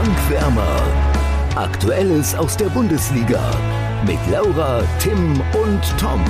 Bankwärmer. 0.00 0.82
Aktuelles 1.56 2.34
aus 2.34 2.56
der 2.56 2.70
Bundesliga 2.70 3.50
mit 4.06 4.18
Laura, 4.30 4.82
Tim 4.98 5.38
und 5.52 5.82
Tom. 5.98 6.24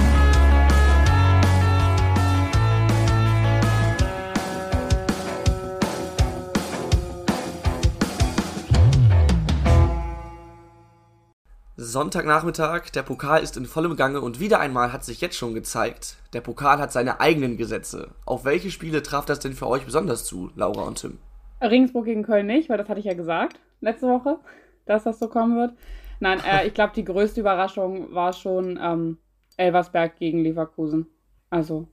Sonntagnachmittag, 11.77 12.91
der 12.91 13.05
Pokal 13.05 13.41
ist 13.45 13.57
in 13.57 13.67
vollem 13.67 13.95
Gange 13.95 14.21
und 14.21 14.41
wieder 14.41 14.59
einmal 14.59 14.93
hat 14.93 15.05
sich 15.05 15.21
jetzt 15.21 15.37
schon 15.37 15.55
gezeigt, 15.55 16.17
der 16.33 16.41
Pokal 16.41 16.81
hat 16.81 16.91
seine 16.91 17.21
eigenen 17.21 17.57
Gesetze. 17.57 18.09
Auf 18.27 18.45
welche 18.45 18.73
Spiele 18.73 19.05
traf 19.05 19.27
das 19.27 19.39
denn 19.39 19.53
für 19.53 19.69
euch 19.69 19.85
besonders 19.85 20.25
zu, 20.25 20.51
Laura 20.57 20.83
und 20.83 20.99
Tim? 20.99 21.19
Regensburg 21.61 22.07
gegen 22.07 22.23
Köln 22.23 22.47
nicht, 22.47 22.69
weil 22.69 22.79
das 22.79 22.89
hatte 22.89 23.01
ich 23.01 23.07
ja 23.07 23.15
gesagt 23.15 23.61
letzte 23.81 24.09
Woche, 24.09 24.39
dass 24.87 25.05
das 25.05 25.19
so 25.19 25.29
kommen 25.29 25.57
wird. 25.57 25.75
Nein, 26.21 26.41
äh, 26.45 26.67
ich 26.67 26.75
glaube, 26.75 26.93
die 26.95 27.05
größte 27.05 27.41
Überraschung 27.41 28.15
war 28.15 28.33
schon 28.33 28.79
ähm, 28.81 29.19
Elversberg 29.57 30.17
gegen 30.17 30.43
Leverkusen. 30.43 31.07
Also, 31.51 31.89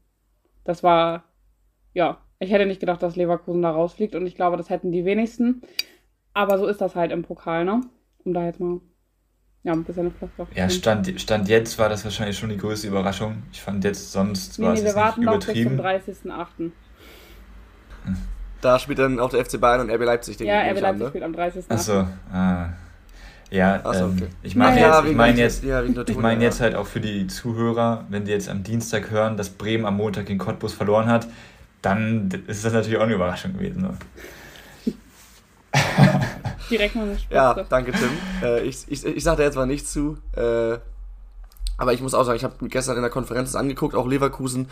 das 0.64 0.84
war, 0.84 1.24
ja, 1.94 2.20
ich 2.40 2.52
hätte 2.52 2.66
nicht 2.66 2.80
gedacht, 2.80 3.02
dass 3.02 3.16
Leverkusen 3.16 3.62
da 3.62 3.72
rausfliegt 3.72 4.16
und 4.16 4.28
ich 4.28 4.36
glaube, 4.36 4.58
das 4.58 4.70
hätten 4.70 4.92
die 4.92 5.06
wenigsten. 5.06 5.62
Aber 6.34 6.60
so 6.60 6.68
ist 6.68 6.82
das 6.82 6.96
halt 6.96 7.12
im 7.12 7.24
Pokal, 7.24 7.66
ne? 7.66 7.82
Um 8.24 8.34
da 8.34 8.46
jetzt 8.46 8.60
mal 8.60 8.80
ja, 9.64 9.74
ein 9.74 9.84
bisschen 9.84 10.14
auch. 10.38 10.48
Ja, 10.56 10.70
Stand, 10.70 11.20
Stand 11.20 11.50
jetzt 11.50 11.78
war 11.80 11.90
das 11.90 12.04
wahrscheinlich 12.04 12.38
schon 12.38 12.50
die 12.50 12.58
größte 12.58 12.88
Überraschung. 12.88 13.44
Ich 13.52 13.62
fand 13.62 13.84
jetzt 13.84 14.12
sonst 14.12 14.60
nee, 14.60 14.66
war 14.66 14.74
nee, 14.74 14.80
es 14.80 14.86
wir 14.86 14.96
warten 14.96 15.24
noch 15.24 15.40
bis 15.40 15.46
zum 15.64 15.80
30.08. 15.80 16.72
Da 18.62 18.80
spielt 18.80 19.00
dann 19.00 19.20
auch 19.20 19.30
der 19.30 19.46
FC 19.46 19.60
Bayern 19.60 19.82
und 19.82 19.92
RB 19.92 20.04
Leipzig. 20.04 20.40
Ja, 20.40 20.62
RB 20.62 20.80
Leipzig 20.80 20.86
an, 20.86 20.98
ne? 20.98 21.08
spielt 21.10 21.24
am 21.24 21.34
30. 21.34 21.66
Achso, 21.70 22.08
ah. 22.34 22.70
Ja, 23.50 23.82
so, 23.94 24.06
ähm, 24.06 24.14
okay. 24.18 24.28
ich 24.44 24.56
meine 24.56 24.82
ja, 24.82 25.00
jetzt, 25.00 25.10
ich 25.10 25.16
mein 25.16 25.38
jetzt, 25.38 25.64
ja, 25.64 25.82
ich 25.82 26.18
mein 26.18 26.42
jetzt 26.42 26.60
halt 26.60 26.76
auch 26.76 26.86
für 26.86 27.00
die 27.00 27.28
Zuhörer, 27.28 28.04
wenn 28.10 28.26
die 28.26 28.32
jetzt 28.32 28.50
am 28.50 28.64
Dienstag 28.64 29.10
hören, 29.10 29.38
dass 29.38 29.50
Bremen 29.50 29.86
am 29.86 29.96
Montag 29.96 30.26
gegen 30.26 30.38
Cottbus 30.40 30.74
verloren 30.74 31.08
hat, 31.08 31.28
dann 31.82 32.30
ist 32.48 32.66
das 32.66 32.74
natürlich 32.74 32.98
auch 32.98 33.04
eine 33.04 33.14
Überraschung 33.14 33.54
gewesen. 33.54 33.84
Ne? 33.84 33.98
Direkt 36.70 36.96
mal 36.96 37.04
eine 37.04 37.18
Spitze. 37.18 37.34
Ja, 37.34 37.54
danke 37.70 37.94
Tim. 37.94 38.10
Äh, 38.44 38.64
ich, 38.64 38.84
ich, 38.90 39.06
ich 39.06 39.24
sage 39.24 39.38
da 39.38 39.44
jetzt 39.44 39.56
mal 39.56 39.66
nichts 39.66 39.94
zu. 39.94 40.18
Äh, 40.36 40.78
aber 41.78 41.94
ich 41.94 42.02
muss 42.02 42.14
auch 42.14 42.24
sagen, 42.24 42.36
ich 42.36 42.44
habe 42.44 42.68
gestern 42.68 42.98
in 42.98 43.02
der 43.04 43.12
Konferenz 43.12 43.56
angeguckt, 43.56 43.96
auch 43.96 44.08
Leverkusen. 44.08 44.68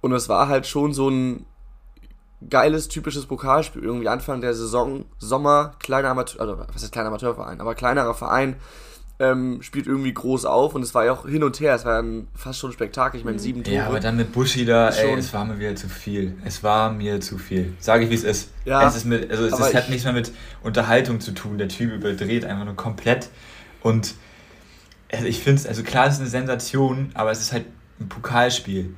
Und 0.00 0.12
es 0.12 0.28
war 0.28 0.48
halt 0.48 0.66
schon 0.68 0.92
so 0.92 1.08
ein 1.08 1.46
geiles, 2.50 2.88
typisches 2.88 3.26
Pokalspiel. 3.26 3.82
Irgendwie 3.82 4.08
Anfang 4.08 4.40
der 4.40 4.54
Saison, 4.54 5.04
Sommer, 5.18 5.74
kleiner 5.78 6.08
Amateur, 6.08 6.40
also 6.40 6.58
was 6.58 6.82
ist 6.82 6.92
kleiner 6.92 7.08
Amateurverein, 7.08 7.60
aber 7.60 7.74
kleinerer 7.74 8.14
Verein 8.14 8.56
ähm, 9.18 9.62
spielt 9.62 9.86
irgendwie 9.86 10.12
groß 10.12 10.46
auf 10.46 10.74
und 10.74 10.82
es 10.82 10.94
war 10.94 11.04
ja 11.04 11.12
auch 11.12 11.26
hin 11.26 11.44
und 11.44 11.60
her, 11.60 11.74
es 11.74 11.84
war 11.84 12.02
ein, 12.02 12.26
fast 12.34 12.58
schon 12.58 12.70
ein 12.70 12.72
Spektakel, 12.72 13.20
ich 13.20 13.24
meine 13.24 13.38
sieben 13.38 13.62
Tore. 13.62 13.76
Ja, 13.76 13.86
aber 13.86 14.00
dann 14.00 14.16
mit 14.16 14.32
Buschi 14.32 14.64
da, 14.64 14.88
ey, 14.88 15.14
es 15.16 15.32
war 15.32 15.44
mir 15.44 15.58
wieder 15.58 15.76
zu 15.76 15.88
viel. 15.88 16.36
Es 16.44 16.64
war 16.64 16.92
mir 16.92 17.20
zu 17.20 17.38
viel. 17.38 17.74
Sage 17.78 18.04
ich, 18.04 18.10
wie 18.10 18.14
es 18.14 18.24
ist. 18.24 18.50
Ja, 18.64 18.86
es 18.86 18.96
ist 18.96 19.04
mit, 19.04 19.30
also 19.30 19.46
es, 19.46 19.52
es 19.52 19.74
hat 19.74 19.90
nichts 19.90 20.04
mehr 20.04 20.12
mit 20.12 20.32
Unterhaltung 20.62 21.20
zu 21.20 21.32
tun. 21.32 21.58
Der 21.58 21.68
Typ 21.68 21.92
überdreht 21.92 22.44
einfach 22.44 22.64
nur 22.64 22.74
komplett 22.74 23.28
und 23.82 24.14
also 25.12 25.26
ich 25.26 25.40
finde 25.40 25.60
es, 25.60 25.66
also 25.66 25.82
klar, 25.82 26.06
es 26.06 26.14
ist 26.14 26.20
eine 26.20 26.30
Sensation, 26.30 27.10
aber 27.14 27.30
es 27.30 27.40
ist 27.40 27.52
halt 27.52 27.66
ein 28.00 28.08
Pokalspiel. 28.08 28.94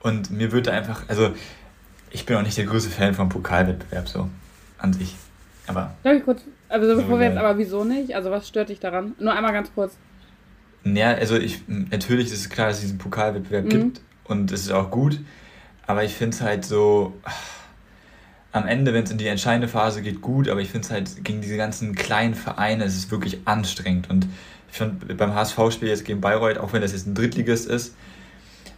Und 0.00 0.30
mir 0.30 0.52
würde 0.52 0.72
einfach, 0.72 1.02
also 1.08 1.30
ich 2.10 2.26
bin 2.26 2.36
auch 2.36 2.42
nicht 2.42 2.56
der 2.56 2.66
größte 2.66 2.90
Fan 2.90 3.14
vom 3.14 3.28
Pokalwettbewerb 3.28 4.08
so 4.08 4.28
an 4.78 4.92
sich. 4.92 5.14
Aber. 5.66 5.94
Darf 6.02 6.16
ich 6.16 6.24
kurz. 6.24 6.42
Also 6.68 6.96
bevor 6.96 7.18
wir 7.18 7.28
jetzt, 7.28 7.38
aber 7.38 7.56
wieso 7.56 7.84
nicht? 7.84 8.14
Also 8.14 8.30
was 8.30 8.46
stört 8.46 8.68
dich 8.68 8.80
daran? 8.80 9.14
Nur 9.18 9.32
einmal 9.32 9.52
ganz 9.52 9.70
kurz. 9.74 9.96
Ja, 10.84 11.12
also 11.12 11.36
ich 11.36 11.62
natürlich 11.66 12.26
ist 12.26 12.40
es 12.40 12.50
klar, 12.50 12.68
dass 12.68 12.76
es 12.76 12.82
diesen 12.82 12.98
Pokalwettbewerb 12.98 13.64
mhm. 13.64 13.68
gibt 13.68 14.00
und 14.24 14.52
es 14.52 14.62
ist 14.62 14.70
auch 14.70 14.90
gut, 14.90 15.18
aber 15.86 16.04
ich 16.04 16.14
finde 16.14 16.36
es 16.36 16.42
halt 16.42 16.64
so 16.64 17.14
am 18.52 18.66
Ende, 18.66 18.94
wenn 18.94 19.04
es 19.04 19.10
in 19.10 19.18
die 19.18 19.26
entscheidende 19.26 19.68
Phase 19.68 20.02
geht, 20.02 20.20
gut, 20.20 20.48
aber 20.48 20.60
ich 20.60 20.70
finde 20.70 20.86
es 20.86 20.90
halt 20.90 21.24
gegen 21.24 21.40
diese 21.40 21.56
ganzen 21.56 21.94
kleinen 21.94 22.34
Vereine, 22.34 22.84
es 22.84 22.96
ist 22.96 23.10
wirklich 23.10 23.40
anstrengend 23.44 24.08
und 24.08 24.26
ich 24.70 24.76
finde 24.76 25.14
beim 25.14 25.34
HSV-Spiel 25.34 25.88
jetzt 25.88 26.04
gegen 26.04 26.20
Bayreuth, 26.20 26.58
auch 26.58 26.72
wenn 26.72 26.82
das 26.82 26.92
jetzt 26.92 27.06
ein 27.06 27.14
Drittligist 27.14 27.66
ist, 27.66 27.94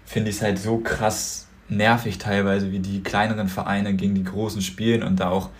finde 0.06 0.30
ich 0.30 0.36
es 0.36 0.42
halt 0.42 0.58
so 0.58 0.78
krass 0.78 1.48
nervig 1.70 2.18
teilweise, 2.18 2.72
wie 2.72 2.80
die 2.80 3.02
kleineren 3.02 3.48
Vereine 3.48 3.94
gegen 3.94 4.14
die 4.14 4.24
großen 4.24 4.62
spielen 4.62 5.02
und 5.02 5.20
da 5.20 5.30
auch 5.30 5.50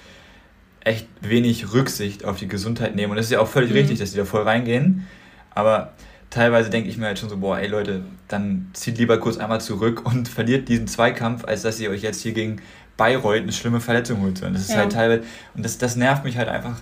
echt 0.82 1.06
wenig 1.20 1.72
Rücksicht 1.72 2.24
auf 2.24 2.38
die 2.38 2.48
Gesundheit 2.48 2.94
nehmen. 2.94 3.10
Und 3.10 3.16
das 3.16 3.26
ist 3.26 3.32
ja 3.32 3.40
auch 3.40 3.48
völlig 3.48 3.70
mhm. 3.70 3.76
richtig, 3.76 3.98
dass 3.98 4.12
die 4.12 4.16
da 4.16 4.24
voll 4.24 4.42
reingehen. 4.42 5.06
Aber 5.54 5.92
teilweise 6.30 6.70
denke 6.70 6.88
ich 6.88 6.96
mir 6.96 7.06
halt 7.06 7.18
schon 7.18 7.28
so, 7.28 7.36
boah, 7.36 7.58
ey 7.58 7.68
Leute, 7.68 8.02
dann 8.28 8.70
zieht 8.72 8.98
lieber 8.98 9.18
kurz 9.18 9.36
einmal 9.36 9.60
zurück 9.60 10.06
und 10.06 10.28
verliert 10.28 10.68
diesen 10.68 10.86
Zweikampf, 10.86 11.44
als 11.44 11.62
dass 11.62 11.80
ihr 11.80 11.90
euch 11.90 12.02
jetzt 12.02 12.22
hier 12.22 12.32
gegen 12.32 12.60
Bayreuth 12.96 13.42
eine 13.42 13.52
schlimme 13.52 13.80
Verletzung 13.80 14.20
holt. 14.22 14.42
Und 14.42 14.54
das 14.54 14.62
ist 14.62 14.70
ja. 14.70 14.78
halt 14.78 14.92
teilweise, 14.92 15.22
und 15.54 15.64
das, 15.64 15.78
das 15.78 15.96
nervt 15.96 16.24
mich 16.24 16.36
halt 16.36 16.48
einfach, 16.48 16.80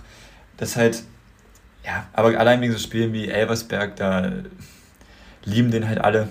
dass 0.57 0.75
halt, 0.75 1.03
ja, 1.85 2.07
aber 2.13 2.37
allein 2.37 2.61
wegen 2.61 2.73
so 2.73 2.79
Spielen 2.79 3.13
wie 3.13 3.29
Elversberg, 3.29 3.95
da 3.95 4.31
lieben 5.45 5.71
den 5.71 5.87
halt 5.87 5.99
alle. 5.99 6.29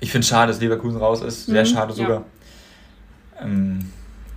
Ich 0.00 0.10
finde 0.10 0.22
es 0.22 0.28
schade, 0.28 0.52
dass 0.52 0.60
Leverkusen 0.60 0.98
raus 0.98 1.22
ist. 1.22 1.46
Sehr 1.46 1.62
mhm, 1.62 1.66
schade 1.66 1.92
sogar. 1.92 2.24
Ja. 3.36 3.44
Ähm, 3.46 3.90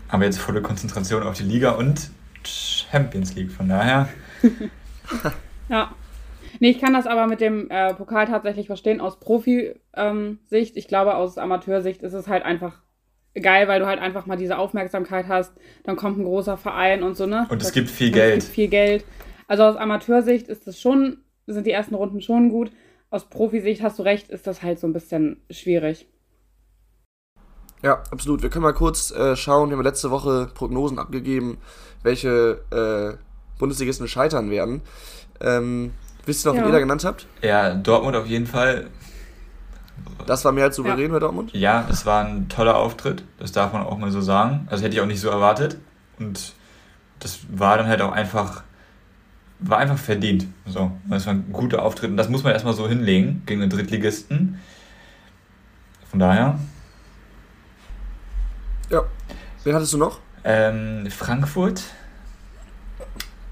aber 0.07 0.25
jetzt 0.25 0.39
volle 0.39 0.61
Konzentration 0.61 1.23
auf 1.23 1.38
die 1.38 1.44
Liga 1.44 1.72
und 1.72 2.09
Champions 2.44 3.35
League, 3.35 3.51
von 3.51 3.69
daher. 3.69 4.09
ja. 5.69 5.94
Nee, 6.59 6.71
ich 6.71 6.81
kann 6.81 6.94
das 6.94 7.07
aber 7.07 7.27
mit 7.27 7.39
dem 7.39 7.69
äh, 7.69 7.94
Pokal 7.94 8.27
tatsächlich 8.27 8.67
verstehen 8.67 9.00
aus 9.00 9.19
Profi-Sicht. 9.19 9.79
Ähm, 9.95 10.39
ich 10.51 10.88
glaube, 10.88 11.16
aus 11.16 11.38
Amateursicht 11.38 12.03
ist 12.03 12.13
es 12.13 12.27
halt 12.27 12.44
einfach 12.44 12.81
geil, 13.39 13.67
weil 13.67 13.79
du 13.79 13.85
halt 13.85 14.00
einfach 14.00 14.25
mal 14.25 14.35
diese 14.35 14.57
Aufmerksamkeit 14.57 15.27
hast. 15.27 15.53
Dann 15.83 15.95
kommt 15.95 16.19
ein 16.19 16.25
großer 16.25 16.57
Verein 16.57 17.03
und 17.03 17.16
so, 17.16 17.25
ne? 17.25 17.47
Und 17.50 17.61
es 17.61 17.67
das, 17.67 17.73
gibt 17.73 17.89
viel 17.89 18.11
Geld. 18.11 18.39
Es 18.39 18.45
gibt 18.45 18.55
viel 18.55 18.67
Geld. 18.67 19.05
Also 19.47 19.63
aus 19.63 19.77
Amateursicht 19.77 20.47
ist 20.50 20.67
das 20.67 20.79
schon, 20.79 21.19
sind 21.47 21.66
die 21.66 21.71
ersten 21.71 21.95
Runden 21.95 22.21
schon 22.21 22.50
gut 22.50 22.71
aus 23.11 23.25
Profisicht 23.25 23.83
hast 23.83 23.99
du 23.99 24.03
recht, 24.03 24.29
ist 24.29 24.47
das 24.47 24.63
halt 24.63 24.79
so 24.79 24.88
ein 24.88 24.94
bisschen 24.94 25.41
schwierig. 25.51 26.07
Ja, 27.83 28.03
absolut. 28.11 28.41
Wir 28.41 28.49
können 28.49 28.63
mal 28.63 28.73
kurz 28.73 29.11
äh, 29.11 29.35
schauen. 29.35 29.69
Wir 29.69 29.77
haben 29.77 29.83
letzte 29.83 30.11
Woche 30.11 30.49
Prognosen 30.53 30.97
abgegeben, 30.97 31.57
welche 32.03 32.61
äh, 32.71 33.17
Bundesligisten 33.59 34.07
scheitern 34.07 34.50
werden. 34.50 34.81
Ähm, 35.41 35.91
wisst 36.25 36.45
ihr 36.45 36.50
noch, 36.50 36.55
ja. 36.55 36.63
wie 36.63 36.69
ihr 36.69 36.73
da 36.73 36.79
genannt 36.79 37.03
habt? 37.03 37.27
Ja, 37.41 37.73
Dortmund 37.73 38.16
auf 38.16 38.27
jeden 38.27 38.47
Fall. 38.47 38.89
Das 40.25 40.45
war 40.45 40.51
mehr 40.51 40.66
als 40.66 40.75
souverän 40.75 41.07
ja. 41.07 41.13
bei 41.13 41.19
Dortmund? 41.19 41.53
Ja, 41.53 41.83
das 41.88 42.05
war 42.05 42.25
ein 42.25 42.47
toller 42.50 42.77
Auftritt. 42.77 43.23
Das 43.39 43.51
darf 43.51 43.73
man 43.73 43.83
auch 43.83 43.97
mal 43.97 44.11
so 44.11 44.21
sagen. 44.21 44.67
Also 44.69 44.83
hätte 44.83 44.95
ich 44.95 45.01
auch 45.01 45.07
nicht 45.07 45.19
so 45.19 45.29
erwartet. 45.29 45.77
Und 46.17 46.53
das 47.19 47.39
war 47.51 47.77
dann 47.77 47.88
halt 47.88 48.01
auch 48.01 48.11
einfach 48.11 48.63
war 49.61 49.77
einfach 49.77 49.97
verdient. 49.97 50.47
So, 50.66 50.91
das 51.07 51.25
war 51.27 51.35
ein 51.35 51.51
guter 51.53 51.83
Auftritt 51.83 52.09
und 52.09 52.17
das 52.17 52.29
muss 52.29 52.44
man 52.44 52.53
erstmal 52.53 52.73
so 52.73 52.88
hinlegen 52.88 53.44
gegen 53.45 53.61
den 53.61 53.69
Drittligisten. 53.69 54.59
Von 56.09 56.19
daher. 56.19 56.59
Ja. 58.89 59.03
Wen 59.63 59.75
hattest 59.75 59.94
du 59.94 59.97
noch? 59.97 60.19
Ähm, 60.44 61.09
Frankfurt. 61.09 61.83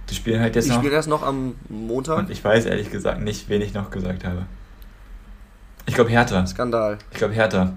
Die 0.10 0.16
spielen 0.16 0.42
halt 0.42 0.56
jetzt 0.56 0.66
die 0.66 0.70
noch. 0.70 0.78
Die 0.78 0.82
spielen 0.82 0.96
erst 0.96 1.08
noch 1.08 1.24
am 1.24 1.56
Montag. 1.70 2.18
Und 2.18 2.30
ich 2.32 2.44
weiß 2.44 2.66
ehrlich 2.66 2.90
gesagt 2.90 3.22
nicht, 3.22 3.48
wen 3.48 3.62
ich 3.62 3.74
noch 3.74 3.92
gesagt 3.92 4.26
habe. 4.26 4.48
Ich 5.86 5.94
glaube 5.94 6.10
Hertha. 6.10 6.46
Skandal. 6.46 6.98
Ich 7.12 7.18
glaube 7.18 7.34
Hertha. 7.34 7.74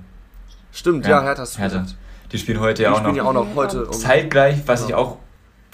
Stimmt, 0.73 1.07
ja, 1.07 1.19
ja 1.19 1.23
Hertha 1.23 1.43
ist 1.43 1.59
Hertha. 1.59 1.85
Die 2.33 2.39
spielen 2.39 2.61
heute 2.61 2.83
ja 2.83 2.93
auch 2.93 3.03
noch. 3.03 3.15
Ja 3.15 3.25
auch 3.25 3.35
noch 3.35 3.55
heute. 3.55 3.87
Um 3.87 3.93
zeitgleich, 3.93 4.63
was 4.67 4.81
ja. 4.81 4.89
ich 4.89 4.95
auch 4.95 5.19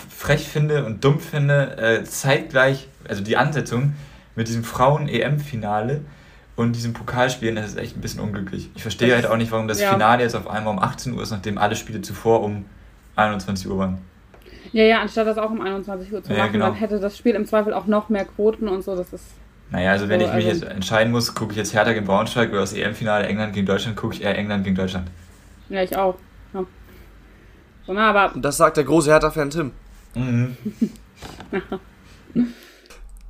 frech 0.08 0.48
finde 0.48 0.84
und 0.84 1.04
dumm 1.04 1.20
finde, 1.20 1.76
äh, 1.78 2.04
zeitgleich, 2.04 2.88
also 3.08 3.22
die 3.22 3.36
Ansetzung 3.36 3.94
mit 4.34 4.48
diesem 4.48 4.64
Frauen-EM-Finale 4.64 6.02
und 6.56 6.72
diesem 6.74 6.92
Pokalspielen, 6.92 7.56
das 7.56 7.66
ist 7.66 7.78
echt 7.78 7.96
ein 7.96 8.00
bisschen 8.00 8.20
unglücklich. 8.20 8.70
Ich 8.74 8.82
verstehe 8.82 9.14
halt 9.14 9.26
auch 9.26 9.36
nicht, 9.36 9.52
warum 9.52 9.68
das 9.68 9.80
ja. 9.80 9.92
Finale 9.92 10.22
jetzt 10.22 10.34
auf 10.34 10.48
einmal 10.48 10.72
um 10.74 10.80
18 10.80 11.14
Uhr 11.14 11.22
ist, 11.22 11.30
nachdem 11.30 11.56
alle 11.58 11.76
Spiele 11.76 12.00
zuvor 12.00 12.42
um 12.42 12.64
21 13.16 13.68
Uhr 13.68 13.78
waren. 13.78 13.98
Ja, 14.72 14.84
ja, 14.84 15.00
anstatt 15.00 15.26
das 15.26 15.38
auch 15.38 15.50
um 15.50 15.60
21 15.60 16.12
Uhr 16.12 16.22
zu 16.22 16.30
machen, 16.30 16.38
ja, 16.38 16.46
genau. 16.48 16.66
dann 16.66 16.74
hätte 16.74 17.00
das 17.00 17.16
Spiel 17.16 17.34
im 17.34 17.46
Zweifel 17.46 17.72
auch 17.72 17.86
noch 17.86 18.08
mehr 18.08 18.24
Quoten 18.24 18.68
und 18.68 18.82
so, 18.82 18.96
das 18.96 19.12
ist... 19.12 19.24
Naja, 19.70 19.92
also 19.92 20.08
wenn 20.08 20.20
so, 20.20 20.26
ich 20.26 20.32
mich 20.32 20.46
also 20.46 20.64
jetzt 20.64 20.74
entscheiden 20.74 21.12
muss, 21.12 21.34
gucke 21.34 21.52
ich 21.52 21.58
jetzt 21.58 21.74
Hertha 21.74 21.92
gegen 21.92 22.06
Braunschweig 22.06 22.50
oder 22.50 22.60
das 22.60 22.72
EM-Finale 22.72 23.26
England 23.26 23.52
gegen 23.52 23.66
Deutschland, 23.66 23.96
gucke 23.96 24.14
ich 24.14 24.22
eher 24.22 24.36
England 24.36 24.64
gegen 24.64 24.76
Deutschland. 24.76 25.08
Ja, 25.68 25.82
ich 25.82 25.96
auch. 25.96 26.16
Ja. 26.54 26.64
So, 27.86 27.92
na, 27.92 28.10
aber... 28.10 28.34
Und 28.34 28.42
das 28.42 28.56
sagt 28.56 28.76
der 28.76 28.84
große 28.84 29.10
Hertha-Fan 29.10 29.50
Tim. 29.50 29.72
Mhm. 30.18 30.56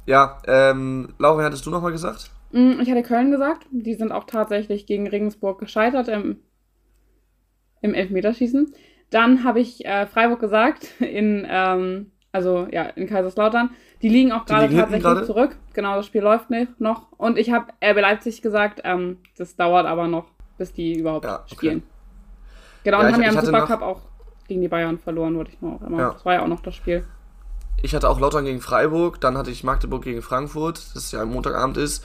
ja, 0.07 0.39
ähm, 0.47 1.15
Laura, 1.19 1.45
hattest 1.45 1.67
du 1.67 1.71
nochmal 1.71 1.93
gesagt? 1.93 2.31
Mm, 2.53 2.81
ich 2.81 2.91
hatte 2.91 3.03
Köln 3.03 3.31
gesagt. 3.31 3.67
Die 3.71 3.95
sind 3.95 4.13
auch 4.13 4.25
tatsächlich 4.25 4.87
gegen 4.87 5.07
Regensburg 5.07 5.59
gescheitert 5.59 6.09
im, 6.09 6.39
im 7.83 7.95
Elfmeterschießen. 7.95 8.73
Dann 9.11 9.45
habe 9.45 9.61
ich 9.61 9.85
äh, 9.85 10.07
Freiburg 10.07 10.41
gesagt 10.41 10.89
in, 11.01 11.47
ähm, 11.49 12.11
Also 12.33 12.67
ja, 12.71 12.83
in 12.83 13.07
Kaiserslautern. 13.07 13.71
Die 14.03 14.09
liegen 14.09 14.33
auch 14.33 14.47
gerade 14.47 14.73
tatsächlich 14.75 15.03
grade? 15.03 15.25
zurück. 15.25 15.57
Genau, 15.75 15.97
das 15.97 16.07
Spiel 16.07 16.23
läuft 16.23 16.51
nicht, 16.51 16.81
noch. 16.81 17.13
Und 17.17 17.37
ich 17.37 17.51
habe 17.51 17.73
RB 17.85 18.01
Leipzig 18.01 18.43
gesagt, 18.43 18.81
ähm, 18.85 19.19
das 19.37 19.57
dauert 19.57 19.87
aber 19.87 20.07
noch, 20.07 20.31
bis 20.57 20.73
die 20.73 20.99
überhaupt 20.99 21.25
ja, 21.25 21.41
okay. 21.41 21.55
spielen. 21.55 21.83
Genau, 22.85 23.01
ja, 23.01 23.09
und 23.09 23.15
haben 23.15 23.23
ja 23.23 23.33
im 23.33 23.41
Supercup 23.41 23.83
auch 23.83 24.08
gegen 24.49 24.63
die 24.63 24.69
Bayern 24.69 24.99
verloren, 24.99 25.37
wollte 25.37 25.53
ich 25.53 25.61
nur 25.61 25.75
auch 25.75 25.83
immer. 25.83 25.99
Ja. 25.99 26.13
Das 26.13 26.25
war 26.25 26.35
ja 26.35 26.43
auch 26.43 26.49
noch 26.49 26.61
das 26.61 26.75
Spiel. 26.75 27.05
Ich 27.81 27.95
hatte 27.95 28.09
auch 28.09 28.19
Lautern 28.19 28.45
gegen 28.45 28.61
Freiburg, 28.61 29.21
dann 29.21 29.39
hatte 29.39 29.51
ich 29.51 29.63
Magdeburg 29.63 30.03
gegen 30.03 30.23
Frankfurt, 30.23 30.85
das 30.95 31.13
ja 31.13 31.23
am 31.23 31.31
Montagabend 31.31 31.77
ist, 31.77 32.05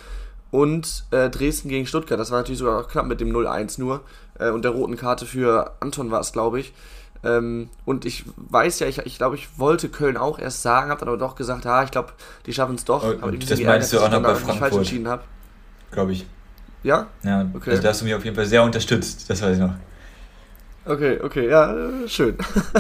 und 0.52 1.06
äh, 1.10 1.32
Dresden 1.32 1.70
gegen 1.70 1.88
Stuttgart. 1.88 2.20
Das 2.20 2.30
war 2.30 2.38
natürlich 2.40 2.60
sogar 2.60 2.88
knapp 2.88 3.08
mit 3.08 3.20
dem 3.20 3.36
0-1 3.36 3.80
nur. 3.80 4.02
Äh, 4.38 4.52
und 4.52 4.64
der 4.64 4.72
roten 4.72 4.98
Karte 4.98 5.26
für 5.26 5.72
Anton 5.80 6.12
war 6.12 6.20
es, 6.20 6.32
glaube 6.32 6.60
ich. 6.60 6.74
Ähm, 7.24 7.70
und 7.86 8.06
ich 8.06 8.26
weiß 8.36 8.80
ja, 8.80 8.88
ich, 8.88 9.00
ich 9.00 9.18
glaube, 9.18 9.36
ich 9.36 9.58
wollte 9.58 9.90
Köln 9.90 10.18
auch 10.18 10.38
erst 10.38 10.62
sagen, 10.62 10.92
habe 10.92 11.00
dann 11.00 11.10
aber 11.10 11.18
doch 11.18 11.36
gesagt, 11.36 11.66
ja, 11.66 11.84
ich 11.84 11.90
glaube, 11.90 12.14
die 12.46 12.54
schaffen 12.54 12.76
es 12.76 12.86
doch. 12.86 13.04
Oh, 13.04 13.32
das 13.32 13.60
meinst 13.62 13.94
du 13.94 14.00
auch 14.00 14.12
noch 14.12 14.22
bei 14.22 14.36
Frankfurt? 14.36 14.58
falsch 14.58 14.76
entschieden 14.76 15.08
habe. 15.08 15.24
Glaube 15.92 16.12
ich. 16.12 16.28
Ja? 16.84 17.08
Ja, 17.24 17.50
okay. 17.54 17.72
Also 17.72 17.82
da 17.82 17.90
hast 17.90 18.02
du 18.02 18.06
mich 18.06 18.14
auf 18.14 18.24
jeden 18.26 18.36
Fall 18.36 18.46
sehr 18.46 18.62
unterstützt, 18.62 19.30
das 19.30 19.42
weiß 19.42 19.56
ich 19.56 19.62
noch. 19.62 19.74
Okay, 20.86 21.20
okay, 21.24 21.50
ja, 21.50 21.74
schön. 22.08 22.38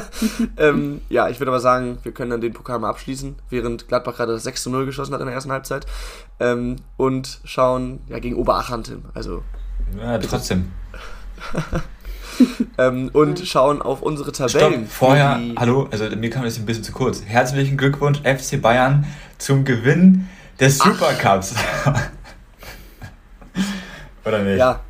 ähm, 0.57 1.00
ja, 1.07 1.29
ich 1.29 1.39
würde 1.39 1.51
aber 1.51 1.61
sagen, 1.61 2.00
wir 2.03 2.11
können 2.11 2.31
dann 2.31 2.41
den 2.41 2.51
Pokal 2.51 2.77
mal 2.79 2.89
abschließen, 2.89 3.35
während 3.50 3.88
Gladbach 3.88 4.17
gerade 4.17 4.38
6 4.38 4.63
zu 4.63 4.69
0 4.69 4.85
geschossen 4.85 5.13
hat 5.13 5.21
in 5.21 5.27
der 5.27 5.35
ersten 5.35 5.53
Halbzeit. 5.53 5.85
Ähm, 6.41 6.75
und 6.97 7.39
schauen 7.45 8.01
ja, 8.09 8.19
gegen 8.19 8.35
Oberachern, 8.35 8.83
Tim. 8.83 9.03
Also. 9.13 9.44
Ja, 9.97 10.17
trotzdem. 10.17 10.73
ähm, 12.77 13.09
und 13.13 13.39
schauen 13.47 13.81
auf 13.81 14.01
unsere 14.01 14.33
Tabellen. 14.33 14.73
Stopp, 14.73 14.89
vorher, 14.89 15.39
hallo, 15.56 15.88
also 15.89 16.09
mir 16.15 16.29
kam 16.29 16.44
das 16.44 16.57
ein 16.57 16.65
bisschen 16.65 16.83
zu 16.83 16.91
kurz. 16.91 17.23
Herzlichen 17.23 17.77
Glückwunsch, 17.77 18.19
FC 18.19 18.61
Bayern, 18.61 19.06
zum 19.38 19.63
Gewinn 19.63 20.27
des 20.59 20.77
Supercups. 20.77 21.56
Oder 24.25 24.44
nicht? 24.44 24.57
Ja. 24.57 24.81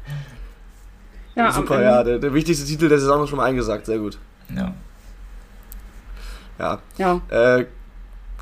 Ja 1.35 1.51
Super, 1.51 1.81
ja. 1.81 2.03
Der, 2.03 2.19
der, 2.19 2.33
wichtigste 2.33 2.65
Titel 2.65 2.89
der 2.89 2.99
Saison 2.99 3.23
ist 3.23 3.29
schon 3.29 3.37
mal 3.37 3.45
eingesagt, 3.45 3.85
sehr 3.85 3.99
gut. 3.99 4.17
Ja. 4.55 4.73
Ja. 6.59 6.79
ja. 6.97 7.21
Äh, 7.29 7.65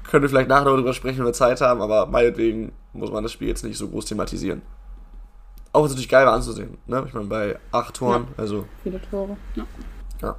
können 0.04 0.24
wir 0.24 0.30
vielleicht 0.30 0.50
nachher 0.50 0.66
darüber 0.66 0.94
sprechen, 0.94 1.20
wenn 1.20 1.26
wir 1.26 1.34
Zeit 1.34 1.62
haben, 1.62 1.82
aber 1.82 2.06
meinetwegen 2.06 2.74
muss 2.94 3.12
man 3.12 3.24
das 3.24 3.32
Spiel 3.32 3.48
jetzt 3.48 3.64
nicht 3.64 3.78
so 3.78 3.88
groß 3.88 4.06
thematisieren. 4.06 4.62
Auch 5.74 5.84
natürlich 5.84 6.10
geil 6.10 6.26
war 6.26 6.34
anzusehen. 6.34 6.78
Ne? 6.86 7.04
Ich 7.08 7.14
meine, 7.14 7.28
bei 7.28 7.58
acht 7.72 7.96
Toren, 7.96 8.28
ja. 8.30 8.42
also. 8.42 8.66
Viele 8.84 9.02
Tore, 9.10 9.38
ja. 9.56 9.66
ja. 10.22 10.36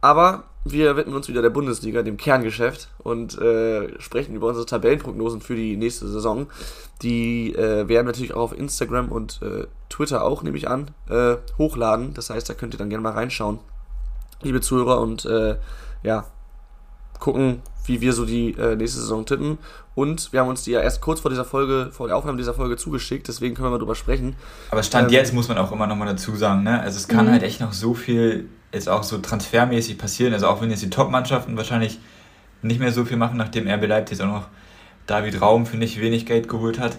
Aber 0.00 0.44
wir 0.64 0.96
widmen 0.96 1.14
uns 1.14 1.28
wieder 1.28 1.42
der 1.42 1.50
Bundesliga, 1.50 2.02
dem 2.02 2.16
Kerngeschäft, 2.16 2.88
und 2.98 3.38
äh, 3.38 4.00
sprechen 4.00 4.34
über 4.34 4.48
unsere 4.48 4.66
Tabellenprognosen 4.66 5.40
für 5.40 5.54
die 5.54 5.76
nächste 5.76 6.08
Saison. 6.08 6.46
Die 7.02 7.54
äh, 7.54 7.86
werden 7.88 8.06
natürlich 8.06 8.34
auch 8.34 8.52
auf 8.52 8.58
Instagram 8.58 9.12
und 9.12 9.40
äh, 9.42 9.66
Twitter 9.90 10.24
auch, 10.24 10.42
nehme 10.42 10.56
ich 10.56 10.68
an, 10.68 10.90
äh, 11.08 11.36
hochladen. 11.58 12.14
Das 12.14 12.30
heißt, 12.30 12.48
da 12.48 12.54
könnt 12.54 12.74
ihr 12.74 12.78
dann 12.78 12.88
gerne 12.88 13.02
mal 13.02 13.12
reinschauen, 13.12 13.58
liebe 14.42 14.60
Zuhörer, 14.60 15.00
und 15.00 15.24
äh, 15.26 15.56
ja, 16.02 16.26
gucken, 17.20 17.62
wie 17.86 18.00
wir 18.00 18.12
so 18.12 18.24
die 18.24 18.52
äh, 18.52 18.76
nächste 18.76 19.00
Saison 19.00 19.26
tippen. 19.26 19.58
Und 19.94 20.32
wir 20.32 20.40
haben 20.40 20.48
uns 20.48 20.64
die 20.64 20.72
ja 20.72 20.80
erst 20.80 21.00
kurz 21.00 21.20
vor 21.20 21.30
dieser 21.30 21.44
Folge, 21.44 21.90
vor 21.92 22.08
der 22.08 22.16
Aufnahme 22.16 22.38
dieser 22.38 22.54
Folge 22.54 22.76
zugeschickt, 22.76 23.28
deswegen 23.28 23.54
können 23.54 23.66
wir 23.66 23.70
mal 23.70 23.78
drüber 23.78 23.94
sprechen. 23.94 24.34
Aber 24.70 24.82
Stand 24.82 25.08
ähm, 25.08 25.14
jetzt 25.14 25.32
muss 25.32 25.48
man 25.48 25.58
auch 25.58 25.70
immer 25.70 25.86
nochmal 25.86 26.08
dazu 26.08 26.34
sagen, 26.34 26.64
ne? 26.64 26.80
Also 26.80 26.96
es 26.96 27.06
kann 27.06 27.26
mhm. 27.26 27.30
halt 27.30 27.42
echt 27.42 27.60
noch 27.60 27.72
so 27.72 27.94
viel 27.94 28.48
jetzt 28.72 28.88
auch 28.88 29.04
so 29.04 29.18
transfermäßig 29.18 29.98
passieren. 29.98 30.32
Also 30.32 30.48
auch 30.48 30.60
wenn 30.60 30.70
jetzt 30.70 30.82
die 30.82 30.90
Top-Mannschaften 30.90 31.56
wahrscheinlich 31.56 32.00
nicht 32.62 32.80
mehr 32.80 32.92
so 32.92 33.04
viel 33.04 33.16
machen, 33.16 33.36
nachdem 33.36 33.68
RB 33.68 33.86
Leipzig 33.86 34.18
jetzt 34.18 34.26
auch 34.26 34.32
noch 34.32 34.48
David 35.06 35.40
Raum 35.40 35.66
für 35.66 35.76
nicht 35.76 36.00
wenig 36.00 36.26
Geld 36.26 36.48
geholt 36.48 36.80
hat, 36.80 36.98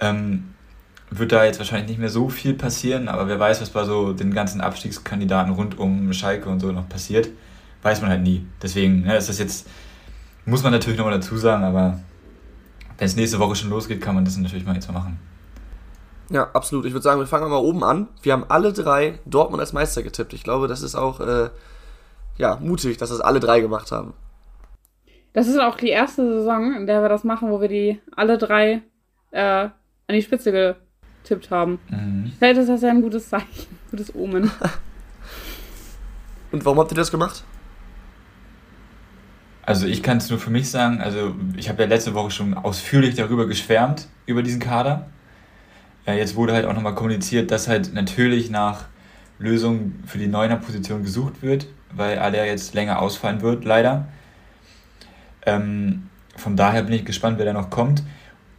ähm, 0.00 0.52
wird 1.10 1.32
da 1.32 1.44
jetzt 1.44 1.58
wahrscheinlich 1.58 1.88
nicht 1.88 2.00
mehr 2.00 2.08
so 2.08 2.28
viel 2.28 2.54
passieren, 2.54 3.08
aber 3.08 3.28
wer 3.28 3.38
weiß, 3.38 3.60
was 3.60 3.70
bei 3.70 3.84
so 3.84 4.12
den 4.12 4.32
ganzen 4.32 4.60
Abstiegskandidaten 4.60 5.52
rund 5.52 5.78
um 5.78 6.12
Schalke 6.12 6.48
und 6.48 6.60
so 6.60 6.72
noch 6.72 6.88
passiert, 6.88 7.28
weiß 7.82 8.00
man 8.00 8.10
halt 8.10 8.22
nie. 8.22 8.46
Deswegen 8.62 9.02
ne, 9.02 9.16
ist 9.16 9.28
das 9.28 9.38
jetzt 9.38 9.68
muss 10.44 10.62
man 10.62 10.72
natürlich 10.72 10.98
nochmal 10.98 11.14
dazu 11.14 11.36
sagen, 11.36 11.64
aber 11.64 12.00
wenn 12.98 13.06
es 13.06 13.16
nächste 13.16 13.38
Woche 13.38 13.54
schon 13.54 13.70
losgeht, 13.70 14.00
kann 14.00 14.14
man 14.14 14.24
das 14.24 14.36
natürlich 14.36 14.66
mal 14.66 14.74
jetzt 14.74 14.88
mal 14.88 14.98
machen. 14.98 15.18
Ja, 16.30 16.50
absolut. 16.52 16.86
Ich 16.86 16.92
würde 16.92 17.02
sagen, 17.02 17.20
wir 17.20 17.26
fangen 17.26 17.50
mal 17.50 17.56
oben 17.56 17.84
an. 17.84 18.08
Wir 18.22 18.32
haben 18.32 18.44
alle 18.48 18.72
drei 18.72 19.18
Dortmund 19.26 19.60
als 19.60 19.72
Meister 19.72 20.02
getippt. 20.02 20.32
Ich 20.32 20.44
glaube, 20.44 20.66
das 20.66 20.82
ist 20.82 20.94
auch 20.94 21.20
äh, 21.20 21.50
ja, 22.38 22.56
mutig, 22.60 22.96
dass 22.96 23.10
das 23.10 23.20
alle 23.20 23.40
drei 23.40 23.60
gemacht 23.60 23.92
haben. 23.92 24.14
Das 25.32 25.46
ist 25.46 25.58
auch 25.58 25.76
die 25.76 25.88
erste 25.88 26.38
Saison, 26.38 26.74
in 26.74 26.86
der 26.86 27.02
wir 27.02 27.08
das 27.08 27.24
machen, 27.24 27.50
wo 27.50 27.60
wir 27.60 27.68
die 27.68 28.00
alle 28.14 28.38
drei 28.38 28.82
äh, 29.30 29.68
an 29.68 29.72
die 30.08 30.22
Spitze 30.22 30.76
getippt 31.22 31.50
haben. 31.50 31.78
Mhm. 31.88 32.32
Vielleicht 32.38 32.60
ist 32.60 32.68
das 32.68 32.82
ja 32.82 32.90
ein 32.90 33.02
gutes 33.02 33.28
Zeichen, 33.28 33.78
gutes 33.90 34.14
Omen. 34.14 34.50
Und 36.52 36.64
warum 36.64 36.78
habt 36.78 36.92
ihr 36.92 36.96
das 36.96 37.10
gemacht? 37.10 37.44
Also 39.64 39.86
ich 39.86 40.02
kann 40.02 40.16
es 40.16 40.28
nur 40.28 40.40
für 40.40 40.50
mich 40.50 40.70
sagen, 40.70 41.00
also 41.00 41.34
ich 41.56 41.68
habe 41.68 41.82
ja 41.82 41.88
letzte 41.88 42.14
Woche 42.14 42.32
schon 42.32 42.54
ausführlich 42.54 43.14
darüber 43.14 43.46
geschwärmt, 43.46 44.08
über 44.26 44.42
diesen 44.42 44.60
Kader. 44.60 45.06
Ja, 46.04 46.14
jetzt 46.14 46.34
wurde 46.34 46.52
halt 46.52 46.66
auch 46.66 46.74
nochmal 46.74 46.96
kommuniziert, 46.96 47.52
dass 47.52 47.68
halt 47.68 47.94
natürlich 47.94 48.50
nach 48.50 48.86
Lösungen 49.38 50.02
für 50.04 50.18
die 50.18 50.26
Neuner-Position 50.26 51.04
gesucht 51.04 51.42
wird, 51.42 51.66
weil 51.94 52.18
Aller 52.18 52.44
jetzt 52.44 52.74
länger 52.74 53.00
ausfallen 53.00 53.40
wird, 53.40 53.64
leider. 53.64 54.08
Ähm, 55.46 56.08
von 56.36 56.56
daher 56.56 56.82
bin 56.82 56.94
ich 56.94 57.04
gespannt, 57.04 57.38
wer 57.38 57.44
da 57.44 57.52
noch 57.52 57.70
kommt. 57.70 58.02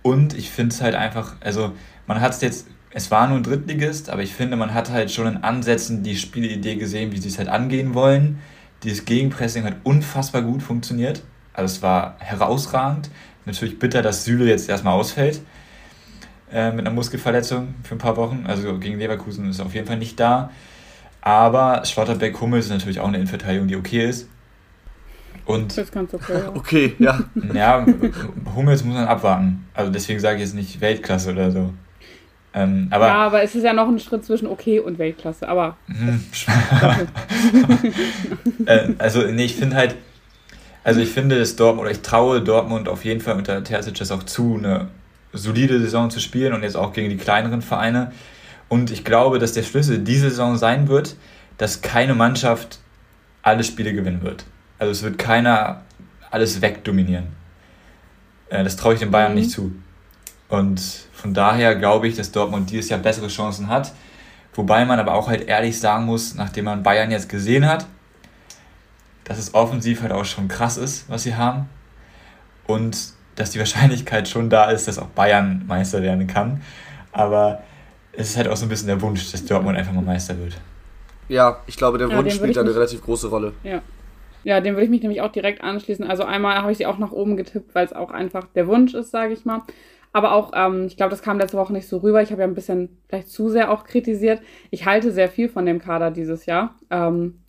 Und 0.04 0.34
ich 0.34 0.52
finde 0.52 0.74
es 0.74 0.82
halt 0.82 0.96
einfach, 0.96 1.36
also 1.42 1.74
man 2.08 2.22
hat 2.22 2.32
es 2.32 2.42
jetzt, 2.42 2.68
es 2.92 3.12
war 3.12 3.28
nur 3.28 3.38
ein 3.38 3.44
Drittligist, 3.44 4.10
aber 4.10 4.22
ich 4.22 4.34
finde, 4.34 4.56
man 4.56 4.74
hat 4.74 4.90
halt 4.90 5.12
schon 5.12 5.28
in 5.28 5.44
Ansätzen 5.44 6.04
die 6.04 6.16
Spielidee 6.16 6.76
gesehen, 6.76 7.12
wie 7.12 7.18
sie 7.18 7.28
es 7.28 7.38
halt 7.38 7.50
angehen 7.50 7.94
wollen 7.94 8.40
dieses 8.84 9.06
Gegenpressing 9.06 9.64
hat 9.64 9.76
unfassbar 9.84 10.42
gut 10.42 10.62
funktioniert. 10.62 11.24
Also 11.54 11.76
es 11.76 11.82
war 11.82 12.16
herausragend. 12.20 13.10
Natürlich 13.46 13.80
bitter, 13.80 14.02
dass 14.02 14.26
Süle 14.26 14.46
jetzt 14.46 14.70
erstmal 14.70 14.94
ausfällt 14.94 15.42
äh, 16.52 16.72
mit 16.72 16.86
einer 16.86 16.96
Muskelverletzung 16.96 17.76
für 17.84 17.96
ein 17.96 18.00
paar 18.00 18.18
Wochen. 18.18 18.46
Also 18.48 18.78
gegen 18.80 18.98
Leverkusen 18.98 19.50
ist 19.50 19.60
er 19.60 19.66
auf 19.66 19.74
jeden 19.74 19.88
Fall 19.88 19.98
nicht 19.98 20.20
da. 20.20 20.50
Aber 21.22 21.86
Schlotterbeck 21.86 22.40
Hummels 22.42 22.66
ist 22.66 22.72
natürlich 22.72 23.00
auch 23.00 23.08
eine 23.08 23.18
Innenverteidigung, 23.18 23.68
die 23.68 23.76
okay 23.76 24.10
ist. 24.10 24.28
Und 25.46 25.78
das 25.78 25.92
kannst 25.92 26.14
okay, 26.14 26.34
ja. 26.34 26.50
okay, 26.56 26.96
ja. 27.00 27.20
Ja, 27.54 27.86
Hummels 28.56 28.84
muss 28.84 28.96
man 28.96 29.08
abwarten. 29.08 29.66
Also 29.74 29.92
deswegen 29.92 30.20
sage 30.20 30.38
ich 30.38 30.42
jetzt 30.42 30.56
nicht 30.56 30.80
Weltklasse 30.80 31.32
oder 31.32 31.52
so. 31.52 31.74
Ähm, 32.54 32.88
aber 32.92 33.08
ja, 33.08 33.16
aber 33.16 33.44
es 33.44 33.56
ist 33.56 33.64
ja 33.64 33.74
noch 33.74 33.88
ein 33.88 34.00
Schritt 34.00 34.26
zwischen 34.26 34.48
okay 34.48 34.80
und 34.80 35.00
Weltklasse, 35.00 35.48
aber. 35.48 35.78
Mhm. 35.88 36.24
äh, 38.66 38.90
also, 39.00 39.24
nee, 39.24 39.46
ich 39.46 39.56
finde 39.56 39.76
halt, 39.76 39.96
also 40.84 41.00
ich 41.00 41.10
finde 41.10 41.38
es 41.38 41.56
Dortmund, 41.56 41.86
oder 41.86 41.92
ich 41.92 42.02
traue 42.02 42.42
Dortmund 42.42 42.90
auf 42.90 43.06
jeden 43.06 43.22
Fall 43.22 43.36
unter 43.36 43.64
Terzic 43.64 44.00
es 44.02 44.12
auch 44.12 44.24
zu, 44.24 44.58
eine 44.58 44.90
solide 45.32 45.80
Saison 45.80 46.10
zu 46.10 46.20
spielen 46.20 46.54
und 46.54 46.64
jetzt 46.64 46.76
auch 46.76 46.94
gegen 46.94 47.10
die 47.10 47.18
kleineren 47.18 47.62
Vereine. 47.62 48.12
Und 48.70 48.92
ich 48.92 49.04
glaube, 49.04 49.40
dass 49.40 49.54
der 49.54 49.64
Schlüssel 49.64 50.00
diese 50.00 50.30
Saison 50.30 50.58
sein 50.58 50.88
wird, 50.88 51.16
dass 51.58 51.82
keine 51.82 52.16
Mannschaft 52.16 52.80
alle 53.42 53.64
Spiele 53.64 53.94
gewinnen 53.94 54.24
wird. 54.24 54.46
Also 54.78 54.92
es 54.92 55.04
wird 55.04 55.18
keiner 55.18 55.82
alles 56.32 56.62
wegdominieren. 56.62 57.28
Äh, 58.50 58.64
das 58.64 58.76
traue 58.76 58.96
ich 58.96 59.00
den 59.00 59.12
Bayern 59.12 59.32
mhm. 59.32 59.40
nicht 59.40 59.52
zu. 59.52 59.72
Und 60.50 60.82
von 61.24 61.34
daher 61.34 61.76
glaube 61.76 62.10
ich, 62.10 62.18
dass 62.18 62.34
Dortmund 62.34 62.70
dieses 62.70 62.90
Jahr 62.90 63.00
bessere 63.00 63.30
Chancen 63.30 63.70
hat. 63.70 63.94
Wobei 64.56 64.84
man 64.84 65.00
aber 65.00 65.14
auch 65.14 65.30
halt 65.30 65.48
ehrlich 65.48 65.80
sagen 65.80 66.04
muss, 66.04 66.36
nachdem 66.36 66.66
man 66.66 66.84
Bayern 66.84 67.12
jetzt 67.12 67.30
gesehen 67.30 67.66
hat, 67.66 67.86
dass 69.24 69.40
es 69.40 69.54
offensiv 69.54 70.02
halt 70.02 70.12
auch 70.12 70.26
schon 70.26 70.50
krass 70.50 70.76
ist, 70.76 71.10
was 71.10 71.24
sie 71.24 71.36
haben. 71.36 71.70
Und 72.68 73.14
dass 73.36 73.52
die 73.52 73.60
Wahrscheinlichkeit 73.64 74.28
schon 74.28 74.50
da 74.50 74.70
ist, 74.70 74.90
dass 74.90 75.00
auch 75.00 75.08
Bayern 75.08 75.64
Meister 75.66 76.02
werden 76.02 76.28
kann. 76.28 76.62
Aber 77.14 77.64
es 78.12 78.32
ist 78.32 78.38
halt 78.38 78.50
auch 78.50 78.58
so 78.58 78.66
ein 78.66 78.70
bisschen 78.70 78.88
der 78.88 79.00
Wunsch, 79.00 79.32
dass 79.32 79.46
Dortmund 79.46 79.78
einfach 79.78 79.94
mal 79.94 80.04
Meister 80.04 80.38
wird. 80.38 80.60
Ja, 81.30 81.62
ich 81.68 81.78
glaube, 81.78 82.00
der 82.00 82.10
ja, 82.10 82.18
Wunsch 82.18 82.36
spielt 82.36 82.58
da 82.58 82.62
eine 82.62 82.76
relativ 82.76 83.02
große 83.02 83.30
Rolle. 83.30 83.54
Ja. 83.64 83.82
Ja, 84.44 84.60
dem 84.60 84.74
würde 84.74 84.84
ich 84.84 84.90
mich 84.90 85.02
nämlich 85.02 85.22
auch 85.22 85.32
direkt 85.32 85.64
anschließen. 85.64 86.06
Also 86.06 86.26
einmal 86.26 86.58
habe 86.58 86.74
ich 86.74 86.80
sie 86.80 86.86
auch 86.86 86.98
nach 86.98 87.14
oben 87.14 87.38
getippt, 87.38 87.74
weil 87.74 87.86
es 87.86 87.94
auch 87.94 88.12
einfach 88.12 88.46
der 88.56 88.68
Wunsch 88.68 88.94
ist, 88.94 89.12
sage 89.12 89.32
ich 89.32 89.46
mal. 89.46 89.62
Aber 90.14 90.34
auch, 90.34 90.52
ähm, 90.56 90.86
ich 90.86 90.96
glaube, 90.96 91.10
das 91.10 91.22
kam 91.22 91.40
letzte 91.40 91.58
Woche 91.58 91.74
nicht 91.74 91.88
so 91.88 91.98
rüber. 91.98 92.22
Ich 92.22 92.32
habe 92.32 92.42
ja 92.42 92.48
ein 92.48 92.54
bisschen 92.54 92.98
vielleicht 93.10 93.30
zu 93.30 93.50
sehr 93.50 93.72
auch 93.72 93.84
kritisiert. 93.84 94.42
Ich 94.70 94.86
halte 94.86 95.12
sehr 95.12 95.28
viel 95.28 95.50
von 95.50 95.66
dem 95.66 95.80
Kader 95.80 96.12
dieses 96.12 96.46
Jahr. 96.46 96.76
Ähm, 96.90 97.40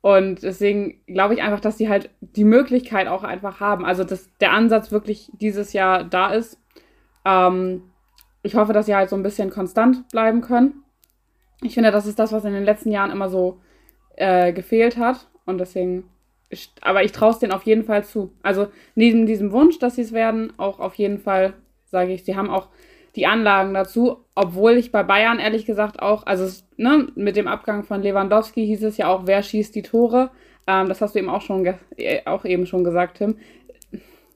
und 0.00 0.42
deswegen 0.42 1.02
glaube 1.06 1.34
ich 1.34 1.42
einfach, 1.42 1.60
dass 1.60 1.76
die 1.76 1.90
halt 1.90 2.08
die 2.20 2.44
Möglichkeit 2.44 3.06
auch 3.06 3.22
einfach 3.22 3.60
haben. 3.60 3.84
Also, 3.84 4.02
dass 4.02 4.30
der 4.38 4.52
Ansatz 4.52 4.90
wirklich 4.90 5.30
dieses 5.34 5.74
Jahr 5.74 6.04
da 6.04 6.32
ist. 6.32 6.58
Ähm, 7.26 7.82
ich 8.42 8.54
hoffe, 8.54 8.72
dass 8.72 8.86
sie 8.86 8.96
halt 8.96 9.10
so 9.10 9.16
ein 9.16 9.22
bisschen 9.22 9.50
konstant 9.50 10.08
bleiben 10.08 10.40
können. 10.40 10.82
Ich 11.62 11.74
finde, 11.74 11.90
das 11.90 12.06
ist 12.06 12.18
das, 12.18 12.32
was 12.32 12.46
in 12.46 12.54
den 12.54 12.64
letzten 12.64 12.90
Jahren 12.90 13.10
immer 13.10 13.28
so 13.28 13.60
äh, 14.16 14.54
gefehlt 14.54 14.96
hat. 14.96 15.28
Und 15.44 15.58
deswegen 15.58 16.04
aber 16.80 17.04
ich 17.04 17.12
traue 17.12 17.30
es 17.30 17.38
denen 17.38 17.52
auf 17.52 17.62
jeden 17.62 17.84
Fall 17.84 18.04
zu. 18.04 18.32
Also 18.42 18.68
neben 18.94 19.26
diesem 19.26 19.52
Wunsch, 19.52 19.78
dass 19.78 19.96
sie 19.96 20.02
es 20.02 20.12
werden, 20.12 20.52
auch 20.56 20.80
auf 20.80 20.94
jeden 20.94 21.18
Fall, 21.18 21.54
sage 21.90 22.12
ich, 22.12 22.24
sie 22.24 22.36
haben 22.36 22.50
auch 22.50 22.68
die 23.16 23.26
Anlagen 23.26 23.74
dazu, 23.74 24.24
obwohl 24.34 24.72
ich 24.72 24.92
bei 24.92 25.02
Bayern 25.02 25.38
ehrlich 25.38 25.66
gesagt 25.66 26.00
auch, 26.00 26.26
also 26.26 26.48
ne, 26.76 27.08
mit 27.16 27.36
dem 27.36 27.48
Abgang 27.48 27.82
von 27.82 28.02
Lewandowski 28.02 28.64
hieß 28.66 28.84
es 28.84 28.96
ja 28.96 29.08
auch, 29.08 29.22
wer 29.26 29.42
schießt 29.42 29.74
die 29.74 29.82
Tore. 29.82 30.30
Ähm, 30.66 30.88
das 30.88 31.00
hast 31.00 31.14
du 31.14 31.18
eben 31.18 31.28
auch 31.28 31.42
schon 31.42 31.66
äh, 31.96 32.22
auch 32.26 32.44
eben 32.44 32.66
schon 32.66 32.84
gesagt, 32.84 33.18
Tim. 33.18 33.36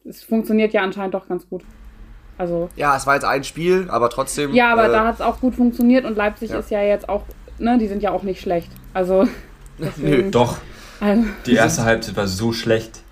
Es 0.05 0.23
funktioniert 0.23 0.73
ja 0.73 0.83
anscheinend 0.83 1.15
doch 1.15 1.29
ganz 1.29 1.49
gut. 1.49 1.63
Also 2.37 2.69
ja, 2.75 2.97
es 2.97 3.07
war 3.07 3.15
jetzt 3.15 3.25
ein 3.25 3.45
Spiel, 3.45 3.87
aber 3.89 4.11
trotzdem. 4.11 4.53
Ja, 4.53 4.73
aber 4.73 4.87
äh, 4.87 4.93
da 4.93 5.07
hat 5.07 5.15
es 5.15 5.21
auch 5.21 5.41
gut 5.41 5.55
funktioniert 5.55 6.05
und 6.05 6.17
Leipzig 6.17 6.51
ja. 6.51 6.59
ist 6.59 6.71
ja 6.71 6.83
jetzt 6.83 7.09
auch, 7.09 7.23
ne, 7.59 7.79
die 7.79 7.87
sind 7.87 8.03
ja 8.03 8.11
auch 8.11 8.25
nicht 8.25 8.41
schlecht. 8.41 8.71
Also 8.93 9.29
Nö, 9.97 10.31
doch. 10.31 10.59
Also, 11.01 11.25
die 11.47 11.55
erste 11.55 11.85
Halbzeit 11.85 12.17
war 12.17 12.27
so 12.27 12.53
schlecht. 12.53 13.03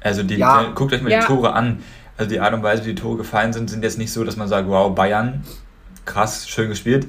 Also 0.00 0.22
die, 0.22 0.36
ja. 0.36 0.64
die 0.64 0.74
guckt 0.74 0.92
euch 0.92 1.02
mal 1.02 1.10
ja. 1.10 1.20
die 1.20 1.26
Tore 1.26 1.52
an. 1.52 1.82
Also 2.22 2.30
die 2.30 2.40
Art 2.40 2.54
und 2.54 2.62
Weise, 2.62 2.84
wie 2.84 2.94
die 2.94 3.00
Tore 3.02 3.16
gefallen 3.16 3.52
sind, 3.52 3.68
sind 3.68 3.82
jetzt 3.82 3.98
nicht 3.98 4.12
so, 4.12 4.22
dass 4.22 4.36
man 4.36 4.46
sagt, 4.46 4.68
wow, 4.68 4.94
Bayern, 4.94 5.42
krass, 6.04 6.48
schön 6.48 6.68
gespielt. 6.68 7.08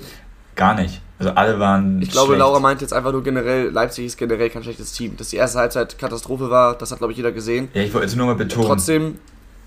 Gar 0.56 0.74
nicht. 0.74 1.02
Also 1.20 1.34
alle 1.34 1.60
waren. 1.60 2.02
Ich 2.02 2.10
glaube, 2.10 2.30
schlecht. 2.30 2.40
Laura 2.40 2.60
meint 2.60 2.82
jetzt 2.82 2.94
einfach 2.94 3.12
nur 3.12 3.22
generell, 3.22 3.70
Leipzig 3.70 4.08
ist 4.08 4.18
generell 4.18 4.50
kein 4.50 4.64
schlechtes 4.64 4.92
Team. 4.92 5.16
Dass 5.16 5.30
die 5.30 5.36
erste 5.36 5.60
Halbzeit 5.60 6.00
Katastrophe 6.00 6.50
war, 6.50 6.76
das 6.76 6.92
hat, 6.92 6.98
glaube 6.98 7.14
ich, 7.14 7.18
jeder 7.18 7.32
gesehen. 7.32 7.70
Ja, 7.76 7.84
ich 7.84 7.94
wollte 7.94 8.08
jetzt 8.08 8.16
nur 8.16 8.26
mal 8.26 8.34
betonen. 8.34 8.66
Trotzdem, 8.66 9.20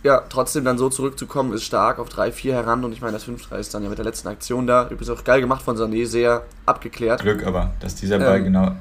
ja, 0.02 0.20
trotzdem 0.28 0.64
dann 0.64 0.78
so 0.78 0.88
zurückzukommen, 0.88 1.52
ist 1.52 1.62
stark 1.62 2.00
auf 2.00 2.08
3-4 2.08 2.50
heran 2.50 2.84
und 2.84 2.90
ich 2.90 3.00
meine, 3.00 3.12
das 3.12 3.28
5-3 3.28 3.58
ist 3.58 3.72
dann 3.72 3.84
ja 3.84 3.88
mit 3.88 3.98
der 3.98 4.04
letzten 4.04 4.26
Aktion 4.26 4.66
da. 4.66 4.86
Übrigens 4.86 5.10
auch 5.10 5.22
geil 5.22 5.40
gemacht 5.40 5.62
von 5.62 5.76
Sané, 5.76 6.06
sehr 6.06 6.42
abgeklärt. 6.66 7.22
Glück 7.22 7.46
aber, 7.46 7.72
dass 7.78 7.94
dieser 7.94 8.18
Ball 8.18 8.38
ähm, 8.38 8.44
genau. 8.46 8.72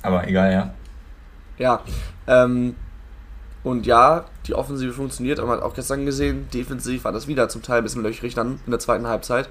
Aber 0.00 0.26
egal, 0.26 0.50
ja. 0.50 0.74
Ja, 1.58 1.82
ähm, 2.26 2.74
und 3.66 3.84
ja, 3.84 4.26
die 4.46 4.54
Offensive 4.54 4.92
funktioniert, 4.92 5.40
aber 5.40 5.48
man 5.48 5.56
hat 5.56 5.64
auch 5.64 5.74
gestern 5.74 6.06
gesehen, 6.06 6.46
defensiv 6.54 7.02
war 7.02 7.10
das 7.10 7.26
wieder 7.26 7.48
zum 7.48 7.62
Teil 7.62 7.78
ein 7.78 7.82
bisschen 7.82 8.04
löchrig 8.04 8.32
dann 8.32 8.60
in 8.64 8.70
der 8.70 8.78
zweiten 8.78 9.08
Halbzeit. 9.08 9.48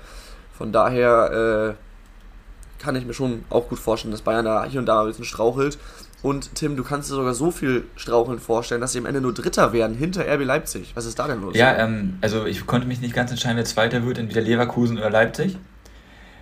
Von 0.58 0.72
daher 0.72 1.76
äh, 1.76 2.82
kann 2.82 2.96
ich 2.96 3.06
mir 3.06 3.14
schon 3.14 3.44
auch 3.50 3.68
gut 3.68 3.78
vorstellen, 3.78 4.14
dass 4.14 4.22
Bayern 4.22 4.46
da 4.46 4.64
hier 4.64 4.80
und 4.80 4.86
da 4.86 5.02
ein 5.02 5.08
bisschen 5.08 5.26
strauchelt. 5.26 5.78
Und 6.22 6.56
Tim, 6.56 6.78
du 6.78 6.86
kannst 6.86 7.10
dir 7.10 7.16
sogar 7.16 7.34
so 7.34 7.52
viel 7.52 7.88
Straucheln 7.98 8.40
vorstellen, 8.40 8.80
dass 8.80 8.94
sie 8.94 9.00
am 9.00 9.06
Ende 9.06 9.20
nur 9.20 9.34
Dritter 9.34 9.74
werden 9.74 9.98
hinter 9.98 10.22
RB 10.22 10.46
Leipzig. 10.46 10.94
Was 10.96 11.06
ist 11.06 11.20
da 11.20 11.28
denn 11.28 11.42
los? 11.42 11.54
Ja, 11.54 11.76
ähm, 11.76 12.18
also 12.22 12.46
ich 12.46 12.66
konnte 12.66 12.88
mich 12.88 13.02
nicht 13.02 13.14
ganz 13.14 13.32
entscheiden, 13.32 13.58
wer 13.58 13.66
Zweiter 13.66 14.06
wird, 14.06 14.18
entweder 14.18 14.40
Leverkusen 14.40 14.98
oder 14.98 15.10
Leipzig. 15.10 15.58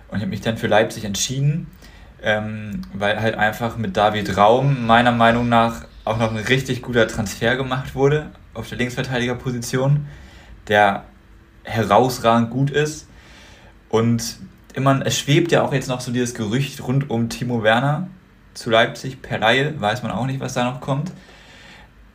Und 0.06 0.18
ich 0.18 0.22
habe 0.22 0.30
mich 0.30 0.42
dann 0.42 0.58
für 0.58 0.68
Leipzig 0.68 1.04
entschieden, 1.04 1.66
ähm, 2.22 2.82
weil 2.92 3.20
halt 3.20 3.34
einfach 3.34 3.76
mit 3.76 3.96
David 3.96 4.36
Raum 4.36 4.86
meiner 4.86 5.10
Meinung 5.10 5.48
nach 5.48 5.86
auch 6.04 6.18
noch 6.18 6.30
ein 6.30 6.36
richtig 6.36 6.82
guter 6.82 7.08
Transfer 7.08 7.56
gemacht 7.56 7.94
wurde 7.94 8.30
auf 8.52 8.68
der 8.68 8.78
Linksverteidigerposition, 8.78 10.06
der 10.68 11.04
herausragend 11.64 12.50
gut 12.50 12.70
ist. 12.70 13.08
Und 13.88 14.38
immer, 14.74 15.04
es 15.04 15.18
schwebt 15.18 15.52
ja 15.52 15.62
auch 15.62 15.72
jetzt 15.72 15.88
noch 15.88 16.00
so 16.00 16.12
dieses 16.12 16.34
Gerücht 16.34 16.82
rund 16.86 17.10
um 17.10 17.28
Timo 17.28 17.62
Werner 17.62 18.08
zu 18.54 18.70
Leipzig 18.70 19.22
per 19.22 19.38
Laie, 19.38 19.80
weiß 19.80 20.02
man 20.02 20.12
auch 20.12 20.26
nicht, 20.26 20.40
was 20.40 20.54
da 20.54 20.64
noch 20.64 20.80
kommt. 20.80 21.10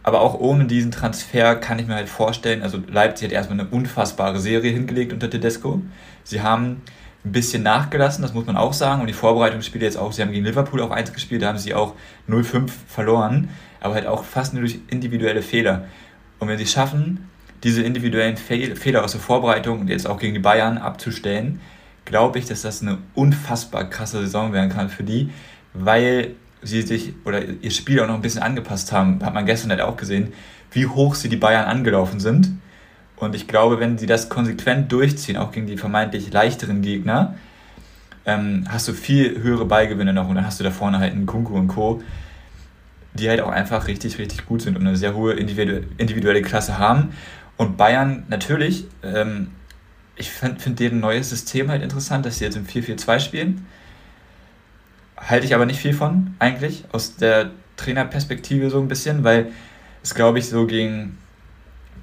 Aber 0.03 0.21
auch 0.21 0.39
ohne 0.39 0.65
diesen 0.65 0.91
Transfer 0.91 1.55
kann 1.55 1.77
ich 1.77 1.87
mir 1.87 1.95
halt 1.95 2.09
vorstellen, 2.09 2.63
also 2.63 2.79
Leipzig 2.87 3.27
hat 3.27 3.33
erstmal 3.33 3.59
eine 3.59 3.69
unfassbare 3.69 4.39
Serie 4.39 4.71
hingelegt 4.71 5.11
unter 5.11 5.29
Tedesco. 5.29 5.81
Sie 6.23 6.41
haben 6.41 6.81
ein 7.25 7.31
bisschen 7.33 7.63
nachgelassen, 7.63 8.21
das 8.21 8.33
muss 8.33 8.45
man 8.45 8.55
auch 8.55 8.73
sagen. 8.73 9.01
Und 9.01 9.07
die 9.07 9.13
Vorbereitungsspiele 9.13 9.83
jetzt 9.83 9.97
auch, 9.97 10.13
sie 10.13 10.21
haben 10.21 10.31
gegen 10.31 10.45
Liverpool 10.45 10.81
auch 10.81 10.91
eins 10.91 11.11
gespielt, 11.11 11.41
da 11.41 11.47
haben 11.47 11.57
sie 11.57 11.73
auch 11.73 11.95
0-5 12.29 12.69
verloren, 12.87 13.49
aber 13.79 13.95
halt 13.95 14.07
auch 14.07 14.23
fast 14.23 14.53
nur 14.53 14.61
durch 14.61 14.79
individuelle 14.89 15.41
Fehler. 15.41 15.85
Und 16.39 16.47
wenn 16.47 16.57
sie 16.57 16.67
schaffen, 16.67 17.29
diese 17.63 17.81
individuellen 17.81 18.37
Fehler 18.37 19.03
aus 19.03 19.11
der 19.11 19.21
Vorbereitung 19.21 19.81
und 19.81 19.89
jetzt 19.89 20.07
auch 20.07 20.17
gegen 20.19 20.33
die 20.33 20.39
Bayern 20.39 20.77
abzustellen, 20.77 21.59
glaube 22.05 22.39
ich, 22.39 22.45
dass 22.45 22.61
das 22.61 22.81
eine 22.81 22.97
unfassbar 23.13 23.89
krasse 23.89 24.21
Saison 24.21 24.53
werden 24.53 24.69
kann 24.69 24.89
für 24.89 25.03
die, 25.03 25.29
weil 25.73 26.35
sie 26.61 26.81
sich 26.81 27.13
oder 27.25 27.41
ihr 27.61 27.71
Spiel 27.71 27.99
auch 27.99 28.07
noch 28.07 28.15
ein 28.15 28.21
bisschen 28.21 28.41
angepasst 28.41 28.91
haben. 28.91 29.23
Hat 29.23 29.33
man 29.33 29.45
gestern 29.45 29.71
halt 29.71 29.81
auch 29.81 29.97
gesehen, 29.97 30.33
wie 30.71 30.87
hoch 30.87 31.15
sie 31.15 31.29
die 31.29 31.37
Bayern 31.37 31.65
angelaufen 31.65 32.19
sind. 32.19 32.51
Und 33.15 33.35
ich 33.35 33.47
glaube, 33.47 33.79
wenn 33.79 33.97
sie 33.97 34.05
das 34.05 34.29
konsequent 34.29 34.91
durchziehen, 34.91 35.37
auch 35.37 35.51
gegen 35.51 35.67
die 35.67 35.77
vermeintlich 35.77 36.31
leichteren 36.31 36.81
Gegner, 36.81 37.35
ähm, 38.25 38.65
hast 38.69 38.87
du 38.87 38.93
viel 38.93 39.41
höhere 39.41 39.65
Beigewinne 39.65 40.13
noch 40.13 40.29
und 40.29 40.35
dann 40.35 40.45
hast 40.45 40.59
du 40.59 40.63
da 40.63 40.71
vorne 40.71 40.99
halt 40.99 41.13
einen 41.13 41.25
Kunku 41.25 41.53
und 41.55 41.67
Co., 41.67 42.01
die 43.13 43.29
halt 43.29 43.41
auch 43.41 43.49
einfach 43.49 43.87
richtig, 43.87 44.17
richtig 44.17 44.45
gut 44.45 44.61
sind 44.61 44.77
und 44.77 44.85
eine 44.85 44.95
sehr 44.95 45.15
hohe 45.15 45.33
individuelle 45.33 46.41
Klasse 46.41 46.77
haben. 46.77 47.13
Und 47.57 47.77
Bayern 47.77 48.23
natürlich, 48.29 48.85
ähm, 49.03 49.51
ich 50.15 50.29
finde 50.31 50.59
find 50.59 50.79
deren 50.79 50.99
neues 50.99 51.29
System 51.29 51.69
halt 51.69 51.81
interessant, 51.81 52.25
dass 52.25 52.37
sie 52.37 52.45
jetzt 52.45 52.57
im 52.57 52.65
4-4-2 52.65 53.19
spielen. 53.19 53.67
Halte 55.17 55.45
ich 55.45 55.55
aber 55.55 55.65
nicht 55.65 55.79
viel 55.79 55.93
von, 55.93 56.35
eigentlich, 56.39 56.85
aus 56.91 57.15
der 57.15 57.51
Trainerperspektive 57.77 58.69
so 58.69 58.79
ein 58.79 58.87
bisschen, 58.87 59.23
weil 59.23 59.51
es, 60.03 60.15
glaube 60.15 60.39
ich, 60.39 60.47
so 60.47 60.65
gegen 60.65 61.17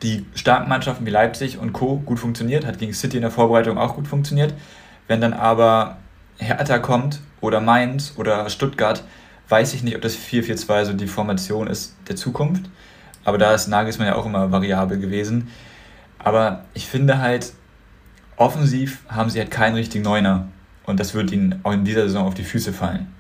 die 0.03 0.27
starken 0.35 0.69
Mannschaften 0.69 1.07
wie 1.07 1.11
Leipzig 1.11 1.59
und 1.59 1.73
Co. 1.73 1.97
gut 1.99 2.19
funktioniert, 2.19 2.67
hat 2.67 2.79
gegen 2.79 2.93
City 2.93 3.17
in 3.17 3.23
der 3.23 3.31
Vorbereitung 3.31 3.79
auch 3.79 3.95
gut 3.95 4.09
funktioniert. 4.09 4.53
Wenn 5.09 5.21
dann 5.21 5.33
aber 5.33 5.99
Hertha 6.39 6.79
kommt 6.79 7.21
oder 7.41 7.61
Mainz 7.61 8.15
oder 8.17 8.51
Stuttgart, 8.51 9.05
weiß 9.49 9.75
ich 9.75 9.83
nicht, 9.83 9.97
ob 9.97 10.03
das 10.03 10.17
4-4-2 10.17 10.85
so 10.85 10.93
die 10.93 11.07
Formation 11.07 11.67
ist 11.67 11.95
der 12.09 12.17
Zukunft. 12.17 12.69
Aber 13.25 13.39
da 13.39 13.55
ist 13.55 13.69
Nagelsmann 13.69 14.09
ja 14.09 14.15
auch 14.15 14.27
immer 14.27 14.51
variabel 14.53 14.99
gewesen. 14.99 15.49
Aber 16.19 16.65
ich 16.75 16.87
finde 16.87 17.19
halt, 17.19 17.53
offensiv 18.37 19.01
haben 19.09 19.31
sie 19.31 19.39
halt 19.39 19.51
keinen 19.51 19.75
richtigen 19.75 20.05
Neuner. 20.05 20.49
Und 20.85 21.01
das 21.01 21.15
wird 21.15 21.33
ihnen 21.33 21.61
auch 21.65 21.73
in 21.73 21.85
dieser 21.85 22.03
Saison 22.03 22.27
auf 22.27 22.35
die 22.35 22.45
Füße 22.45 22.73
fallen. 22.73 23.13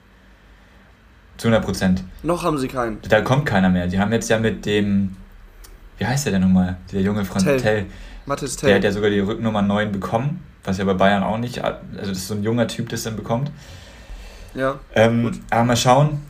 Zu 1.36 1.48
100 1.48 1.64
Prozent. 1.64 2.04
Noch 2.22 2.44
haben 2.44 2.58
sie 2.58 2.68
keinen. 2.68 2.98
Da 3.08 3.20
kommt 3.20 3.46
keiner 3.46 3.68
mehr. 3.68 3.88
Die 3.88 3.98
haben 3.98 4.12
jetzt 4.12 4.30
ja 4.30 4.38
mit 4.38 4.64
dem 4.64 5.16
wie 5.98 6.06
heißt 6.06 6.26
der 6.26 6.32
denn 6.32 6.42
nochmal? 6.42 6.76
Der 6.92 7.00
junge 7.00 7.24
Franz 7.24 7.44
Tell. 7.44 7.60
Tell. 7.60 7.86
Mathis 8.26 8.56
Tell. 8.56 8.68
Der 8.68 8.76
hat 8.76 8.84
ja 8.84 8.92
sogar 8.92 9.10
die 9.10 9.20
Rücknummer 9.20 9.62
9 9.62 9.92
bekommen, 9.92 10.42
was 10.64 10.78
ja 10.78 10.84
bei 10.84 10.94
Bayern 10.94 11.22
auch 11.22 11.38
nicht, 11.38 11.62
also 11.64 11.78
das 11.96 12.10
ist 12.10 12.28
so 12.28 12.34
ein 12.34 12.42
junger 12.42 12.66
Typ, 12.68 12.88
der 12.88 12.96
es 12.96 13.04
dann 13.04 13.16
bekommt. 13.16 13.50
Ja. 14.56 14.80
Ähm, 14.94 15.40
aber 15.50 15.64
mal 15.64 15.76
schauen. 15.76 16.22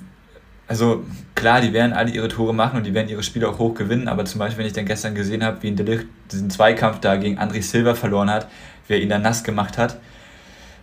Also 0.69 1.05
klar, 1.37 1.61
die 1.61 1.73
werden 1.73 1.93
alle 1.93 2.11
ihre 2.11 2.27
Tore 2.27 2.53
machen 2.53 2.79
und 2.79 2.85
die 2.85 2.93
werden 2.93 3.09
ihre 3.09 3.23
Spiele 3.23 3.49
auch 3.49 3.59
hoch 3.59 3.75
gewinnen, 3.75 4.09
aber 4.09 4.25
zum 4.25 4.41
Beispiel, 4.41 4.59
wenn 4.59 4.67
ich 4.67 4.73
dann 4.73 4.85
gestern 4.85 5.15
gesehen 5.15 5.45
habe, 5.45 5.63
wie 5.63 5.69
ein 5.69 5.77
Delicht 5.77 6.07
diesen 6.33 6.51
Zweikampf 6.51 6.99
da 6.99 7.17
gegen 7.17 7.39
André 7.39 7.63
Silva 7.63 7.95
verloren 7.95 8.31
hat, 8.31 8.49
wer 8.89 9.01
ihn 9.01 9.09
dann 9.09 9.23
nass 9.23 9.45
gemacht 9.45 9.79
hat, 9.79 9.99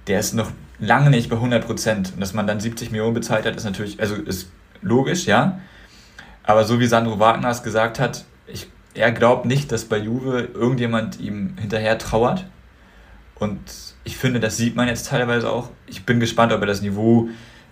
der 0.07 0.19
ist 0.19 0.33
noch 0.33 0.51
lange 0.79 1.09
nicht 1.09 1.29
bei 1.29 1.35
100 1.35 1.65
Prozent. 1.65 2.13
Und 2.13 2.21
dass 2.21 2.33
man 2.33 2.47
dann 2.47 2.61
70 2.61 2.91
Millionen 2.91 3.13
bezahlt 3.13 3.45
hat, 3.45 3.55
ist 3.55 3.65
natürlich, 3.65 3.99
also 3.99 4.15
ist 4.15 4.49
logisch, 4.81 5.25
ja. 5.25 5.59
Aber 6.43 6.63
so 6.63 6.79
wie 6.79 6.87
Sandro 6.87 7.19
Wagner 7.19 7.49
es 7.49 7.63
gesagt 7.63 7.99
hat, 7.99 8.25
ich, 8.47 8.69
er 8.93 9.11
glaubt 9.11 9.45
nicht, 9.45 9.71
dass 9.71 9.85
bei 9.85 9.97
Juve 9.97 10.49
irgendjemand 10.53 11.19
ihm 11.19 11.55
hinterher 11.59 11.97
trauert. 11.97 12.45
Und 13.35 13.59
ich 14.03 14.17
finde, 14.17 14.39
das 14.39 14.57
sieht 14.57 14.75
man 14.75 14.87
jetzt 14.87 15.07
teilweise 15.07 15.49
auch. 15.49 15.69
Ich 15.87 16.05
bin 16.05 16.19
gespannt, 16.19 16.51
ob 16.51 16.61
er 16.61 16.67
das 16.67 16.81
Niveau 16.81 17.29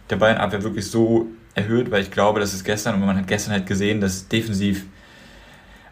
der 0.10 0.16
Bayern-Abwehr 0.16 0.64
wirklich 0.64 0.90
so 0.90 1.28
erhöht, 1.56 1.92
weil 1.92 2.02
ich 2.02 2.12
glaube, 2.12 2.40
dass 2.40 2.54
es 2.54 2.64
gestern, 2.64 2.96
und 2.96 3.06
man 3.06 3.18
hat 3.18 3.28
gestern 3.28 3.54
halt 3.54 3.66
gesehen, 3.66 4.02
dass 4.02 4.28
defensiv 4.28 4.86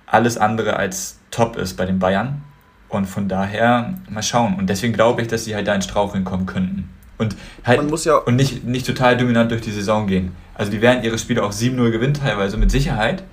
alles 0.05 0.37
andere 0.37 0.77
als 0.77 1.19
top 1.31 1.57
ist 1.57 1.75
bei 1.75 1.85
den 1.85 1.99
Bayern. 1.99 2.43
Und 2.87 3.05
von 3.05 3.27
daher 3.27 3.93
mal 4.09 4.23
schauen. 4.23 4.55
Und 4.55 4.67
deswegen 4.67 4.93
glaube 4.93 5.21
ich, 5.21 5.27
dass 5.27 5.45
sie 5.45 5.53
halt 5.55 5.67
da 5.67 5.75
in 5.75 5.81
Straucheln 5.81 6.23
kommen 6.23 6.47
könnten. 6.47 6.89
Und 7.19 7.35
halt 7.63 7.81
ja 8.05 8.15
und 8.15 8.35
nicht, 8.35 8.63
nicht 8.63 8.85
total 8.87 9.15
dominant 9.15 9.51
durch 9.51 9.61
die 9.61 9.71
Saison 9.71 10.07
gehen. 10.07 10.31
Also 10.55 10.71
die 10.71 10.81
werden 10.81 11.03
ihre 11.03 11.19
Spiele 11.19 11.43
auch 11.43 11.51
7-0 11.51 11.91
gewinnen 11.91 12.15
teilweise 12.15 12.57
mit 12.57 12.71
Sicherheit. 12.71 13.23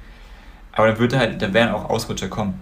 Aber 0.73 0.89
dann 0.89 0.99
würde 0.99 1.19
halt, 1.19 1.41
da 1.41 1.55
werden 1.55 1.73
auch 1.73 1.89
Ausrutscher 1.89 2.29
kommen. 2.29 2.61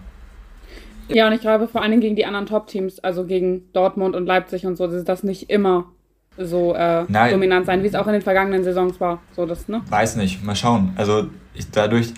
Ja, 1.09 1.27
und 1.27 1.33
ich 1.33 1.41
glaube 1.41 1.69
vor 1.69 1.83
allen 1.83 1.91
Dingen 1.91 2.01
gegen 2.03 2.17
die 2.17 2.27
anderen 2.27 2.47
Top-Teams, 2.47 3.01
also 3.01 3.25
gegen 3.25 3.73
Dortmund 3.73 4.17
und 4.17 4.27
Leipzig 4.27 4.67
und 4.67 4.77
so, 4.77 4.87
dass 4.87 5.05
das 5.05 5.23
nicht 5.23 5.51
immer 5.51 5.87
so 6.37 6.75
äh, 6.75 7.05
dominant 7.31 7.67
sein, 7.67 7.83
wie 7.83 7.87
es 7.87 7.95
auch 7.95 8.07
in 8.07 8.15
den 8.15 8.23
vergangenen 8.23 8.65
Saisons 8.65 9.01
war. 9.01 9.23
So 9.37 9.47
das, 9.47 9.69
ne? 9.69 9.83
Weiß 9.89 10.17
nicht, 10.17 10.43
mal 10.43 10.57
schauen. 10.57 10.93
Also 10.97 11.29
ich, 11.55 11.71
dadurch, 11.71 12.13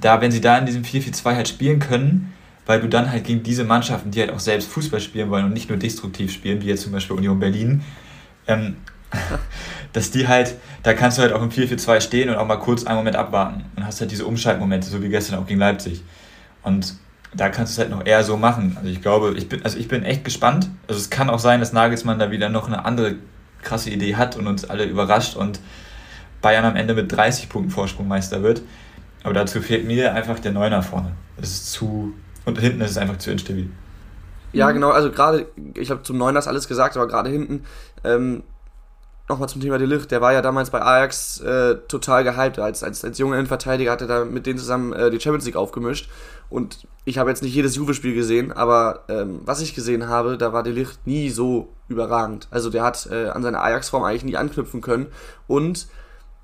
da, 0.00 0.20
wenn 0.20 0.32
sie 0.32 0.40
da 0.40 0.58
in 0.58 0.66
diesem 0.66 0.82
4-4-2 0.82 1.34
halt 1.34 1.48
spielen 1.48 1.78
können, 1.78 2.32
weil 2.66 2.80
du 2.80 2.88
dann 2.88 3.10
halt 3.10 3.24
gegen 3.24 3.42
diese 3.42 3.64
Mannschaften, 3.64 4.10
die 4.10 4.20
halt 4.20 4.30
auch 4.30 4.40
selbst 4.40 4.68
Fußball 4.68 5.00
spielen 5.00 5.30
wollen 5.30 5.44
und 5.44 5.52
nicht 5.52 5.68
nur 5.68 5.78
destruktiv 5.78 6.32
spielen, 6.32 6.62
wie 6.62 6.66
jetzt 6.66 6.82
zum 6.82 6.92
Beispiel 6.92 7.16
Union 7.16 7.38
Berlin, 7.38 7.82
ähm, 8.46 8.76
dass 9.92 10.10
die 10.10 10.26
halt, 10.26 10.56
da 10.82 10.94
kannst 10.94 11.18
du 11.18 11.22
halt 11.22 11.32
auch 11.32 11.42
im 11.42 11.50
4-4-2 11.50 12.00
stehen 12.00 12.30
und 12.30 12.36
auch 12.36 12.46
mal 12.46 12.56
kurz 12.56 12.84
einen 12.84 12.96
Moment 12.96 13.16
abwarten 13.16 13.64
und 13.76 13.86
hast 13.86 14.00
halt 14.00 14.10
diese 14.10 14.26
Umschaltmomente, 14.26 14.88
so 14.88 15.02
wie 15.02 15.08
gestern 15.08 15.38
auch 15.38 15.46
gegen 15.46 15.60
Leipzig. 15.60 16.02
Und 16.62 16.94
da 17.34 17.48
kannst 17.48 17.72
du 17.72 17.74
es 17.74 17.78
halt 17.78 17.90
noch 17.90 18.06
eher 18.06 18.22
so 18.24 18.36
machen. 18.36 18.76
Also 18.76 18.88
ich 18.88 19.00
glaube, 19.00 19.34
ich 19.36 19.48
bin, 19.48 19.64
also 19.64 19.78
ich 19.78 19.88
bin 19.88 20.04
echt 20.04 20.24
gespannt. 20.24 20.68
Also 20.86 21.00
es 21.00 21.10
kann 21.10 21.30
auch 21.30 21.38
sein, 21.38 21.60
dass 21.60 21.72
Nagelsmann 21.72 22.18
da 22.18 22.30
wieder 22.30 22.48
noch 22.48 22.66
eine 22.66 22.84
andere 22.84 23.16
krasse 23.62 23.90
Idee 23.90 24.16
hat 24.16 24.36
und 24.36 24.46
uns 24.46 24.68
alle 24.68 24.84
überrascht 24.84 25.36
und 25.36 25.60
Bayern 26.42 26.64
am 26.64 26.76
Ende 26.76 26.94
mit 26.94 27.10
30 27.10 27.48
Punkten 27.48 27.70
Vorsprung 27.70 28.08
Meister 28.08 28.42
wird. 28.42 28.62
Aber 29.22 29.34
dazu 29.34 29.60
fehlt 29.62 29.86
mir 29.86 30.14
einfach 30.14 30.38
der 30.40 30.52
Neuner 30.52 30.82
vorne. 30.82 31.12
Das 31.36 31.50
ist 31.50 31.72
zu. 31.72 32.12
Und 32.44 32.58
hinten 32.58 32.80
ist 32.80 32.90
es 32.90 32.98
einfach 32.98 33.18
zu 33.18 33.30
instabil. 33.30 33.70
Ja, 34.52 34.70
genau, 34.72 34.90
also 34.90 35.10
gerade, 35.10 35.46
ich 35.74 35.90
habe 35.90 36.02
zum 36.02 36.18
Neuners 36.18 36.46
alles 36.48 36.68
gesagt, 36.68 36.96
aber 36.96 37.06
gerade 37.06 37.30
hinten, 37.30 37.64
ähm, 38.04 38.42
nochmal 39.28 39.48
zum 39.48 39.62
Thema 39.62 39.78
Delicht, 39.78 40.10
der 40.10 40.20
war 40.20 40.32
ja 40.32 40.42
damals 40.42 40.70
bei 40.70 40.82
Ajax 40.82 41.40
äh, 41.40 41.76
total 41.88 42.24
gehypt. 42.24 42.58
Als, 42.58 42.82
als, 42.82 43.04
als 43.04 43.16
junger 43.16 43.36
Innenverteidiger 43.36 43.92
hat 43.92 44.02
er 44.02 44.08
da 44.08 44.24
mit 44.24 44.44
denen 44.44 44.58
zusammen 44.58 44.92
äh, 44.92 45.10
die 45.10 45.20
Champions 45.20 45.46
League 45.46 45.56
aufgemischt. 45.56 46.10
Und 46.50 46.86
ich 47.04 47.18
habe 47.18 47.30
jetzt 47.30 47.42
nicht 47.42 47.54
jedes 47.54 47.74
Juve-Spiel 47.74 48.14
gesehen, 48.14 48.52
aber 48.52 49.04
ähm, 49.08 49.40
was 49.44 49.60
ich 49.60 49.74
gesehen 49.74 50.08
habe, 50.08 50.38
da 50.38 50.52
war 50.52 50.62
Delicht 50.62 51.06
nie 51.06 51.30
so 51.30 51.72
überragend. 51.88 52.46
Also 52.50 52.70
der 52.70 52.84
hat 52.84 53.08
äh, 53.10 53.28
an 53.28 53.42
seine 53.42 53.60
Ajax-Form 53.60 54.04
eigentlich 54.04 54.24
nie 54.24 54.36
anknüpfen 54.36 54.80
können. 54.80 55.06
Und 55.48 55.88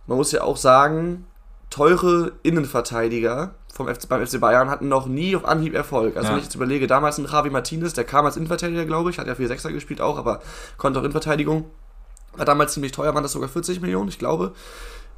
man 0.07 0.19
muss 0.19 0.33
ja 0.33 0.43
auch 0.43 0.57
sagen, 0.57 1.27
teure 1.71 2.33
Innenverteidiger 2.43 3.55
vom 3.73 3.87
FC, 3.87 4.09
beim 4.09 4.27
FC 4.27 4.41
Bayern 4.41 4.69
hatten 4.69 4.89
noch 4.89 5.07
nie 5.07 5.37
auf 5.37 5.45
Anhieb 5.45 5.75
Erfolg. 5.75 6.17
Also 6.17 6.29
ja. 6.29 6.33
wenn 6.33 6.39
ich 6.39 6.47
jetzt 6.47 6.57
überlege, 6.57 6.89
damals 6.89 7.19
ein 7.19 7.27
Javi 7.27 7.51
Martinez, 7.51 7.93
der 7.93 8.05
kam 8.05 8.27
als 8.27 8.37
Innenverteidiger, 8.37 8.85
glaube 8.85 9.11
ich, 9.11 9.19
hat 9.19 9.29
ja 9.29 9.35
4-6er 9.35 9.73
gespielt 9.73 10.01
auch, 10.01 10.19
aber 10.19 10.41
konnte 10.77 10.99
auch 10.99 11.05
Innenverteidigung. 11.05 11.67
War 12.37 12.45
damals 12.45 12.73
ziemlich 12.73 12.93
teuer, 12.93 13.15
waren 13.15 13.23
das 13.23 13.33
sogar 13.33 13.49
40 13.49 13.81
Millionen, 13.81 14.09
ich 14.09 14.19
glaube. 14.19 14.53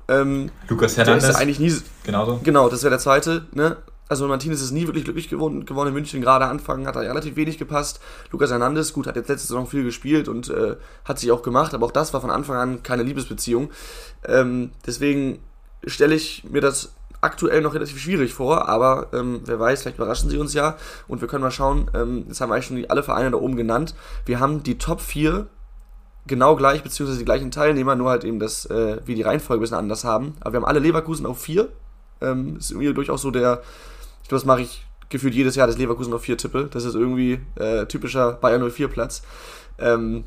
Ähm, 0.09 0.51
Lukas 0.69 0.97
Hernandez. 0.97 1.23
Der 1.23 1.31
ist 1.31 1.37
ja 1.37 1.43
eigentlich 1.43 1.61
nie. 1.61 1.75
Genauso. 2.05 2.41
Genau, 2.43 2.69
das 2.69 2.83
wäre 2.83 2.91
der 2.91 2.99
zweite, 2.99 3.47
ne? 3.53 3.77
Also 4.11 4.27
Martinez 4.27 4.61
ist 4.61 4.73
nie 4.73 4.89
wirklich 4.89 5.05
glücklich 5.05 5.29
geworden, 5.29 5.65
geworden 5.65 5.91
in 5.91 5.95
München. 5.95 6.21
Gerade 6.21 6.47
Anfang 6.47 6.85
hat 6.89 6.97
er 6.97 7.03
relativ 7.03 7.37
wenig 7.37 7.59
gepasst. 7.59 8.01
Lukas 8.33 8.51
Hernandez, 8.51 8.93
gut, 8.93 9.07
hat 9.07 9.15
jetzt 9.15 9.29
letzte 9.29 9.47
Saison 9.47 9.69
viel 9.69 9.85
gespielt 9.85 10.27
und 10.27 10.51
äh, 10.51 10.75
hat 11.05 11.21
sich 11.21 11.31
auch 11.31 11.43
gemacht, 11.43 11.75
aber 11.75 11.87
auch 11.87 11.93
das 11.93 12.13
war 12.13 12.21
von 12.21 12.33
Anfang 12.33 12.57
an 12.57 12.83
keine 12.83 13.05
Liebesbeziehung. 13.05 13.71
Ähm, 14.27 14.73
deswegen 14.85 15.39
stelle 15.87 16.17
ich 16.17 16.43
mir 16.43 16.61
das 16.61 16.93
aktuell 17.21 17.63
noch 17.63 17.75
relativ 17.75 18.01
schwierig 18.01 18.35
vor, 18.35 18.69
aber 18.69 19.11
ähm, 19.13 19.43
wer 19.45 19.61
weiß, 19.61 19.83
vielleicht 19.83 19.99
überraschen 19.99 20.29
sie 20.29 20.39
uns 20.39 20.55
ja 20.55 20.77
und 21.07 21.21
wir 21.21 21.29
können 21.29 21.45
mal 21.45 21.53
schauen, 21.53 21.89
ähm, 21.95 22.25
jetzt 22.27 22.41
haben 22.41 22.51
wir 22.51 22.55
eigentlich 22.55 22.67
schon 22.67 22.85
alle 22.91 23.05
Vereine 23.05 23.31
da 23.31 23.37
oben 23.37 23.55
genannt. 23.55 23.95
Wir 24.27 24.41
haben 24.41 24.65
die 24.65 24.77
Top 24.77 25.01
4 25.01 25.47
genau 26.27 26.57
gleich, 26.57 26.83
beziehungsweise 26.83 27.21
die 27.21 27.25
gleichen 27.25 27.53
Teilnehmer, 27.53 27.95
nur 27.95 28.11
halt 28.11 28.25
eben 28.25 28.41
das, 28.41 28.67
äh, 28.67 28.99
wie 29.05 29.15
die 29.15 29.23
Reihenfolge 29.23 29.61
ein 29.61 29.63
bisschen 29.63 29.77
anders 29.77 30.03
haben. 30.03 30.35
Aber 30.41 30.55
wir 30.55 30.57
haben 30.57 30.67
alle 30.67 30.81
Leverkusen 30.81 31.27
auf 31.27 31.41
4. 31.41 31.69
Ähm, 32.23 32.57
ist 32.57 32.73
irgendwie 32.73 32.93
durchaus 32.93 33.23
so 33.23 33.31
der, 33.31 33.63
das 34.35 34.45
mache 34.45 34.63
ich 34.63 34.87
gefühlt 35.09 35.35
jedes 35.35 35.57
Jahr, 35.57 35.67
dass 35.67 35.77
Leverkusen 35.77 36.15
auf 36.15 36.23
4 36.23 36.39
tippe. 36.39 36.69
Das 36.71 36.85
ist 36.85 36.95
irgendwie 36.95 37.41
äh, 37.57 37.87
typischer 37.87 38.33
Bayern 38.33 38.69
04 38.71 38.89
Platz. 38.89 39.23
Ähm, 39.79 40.25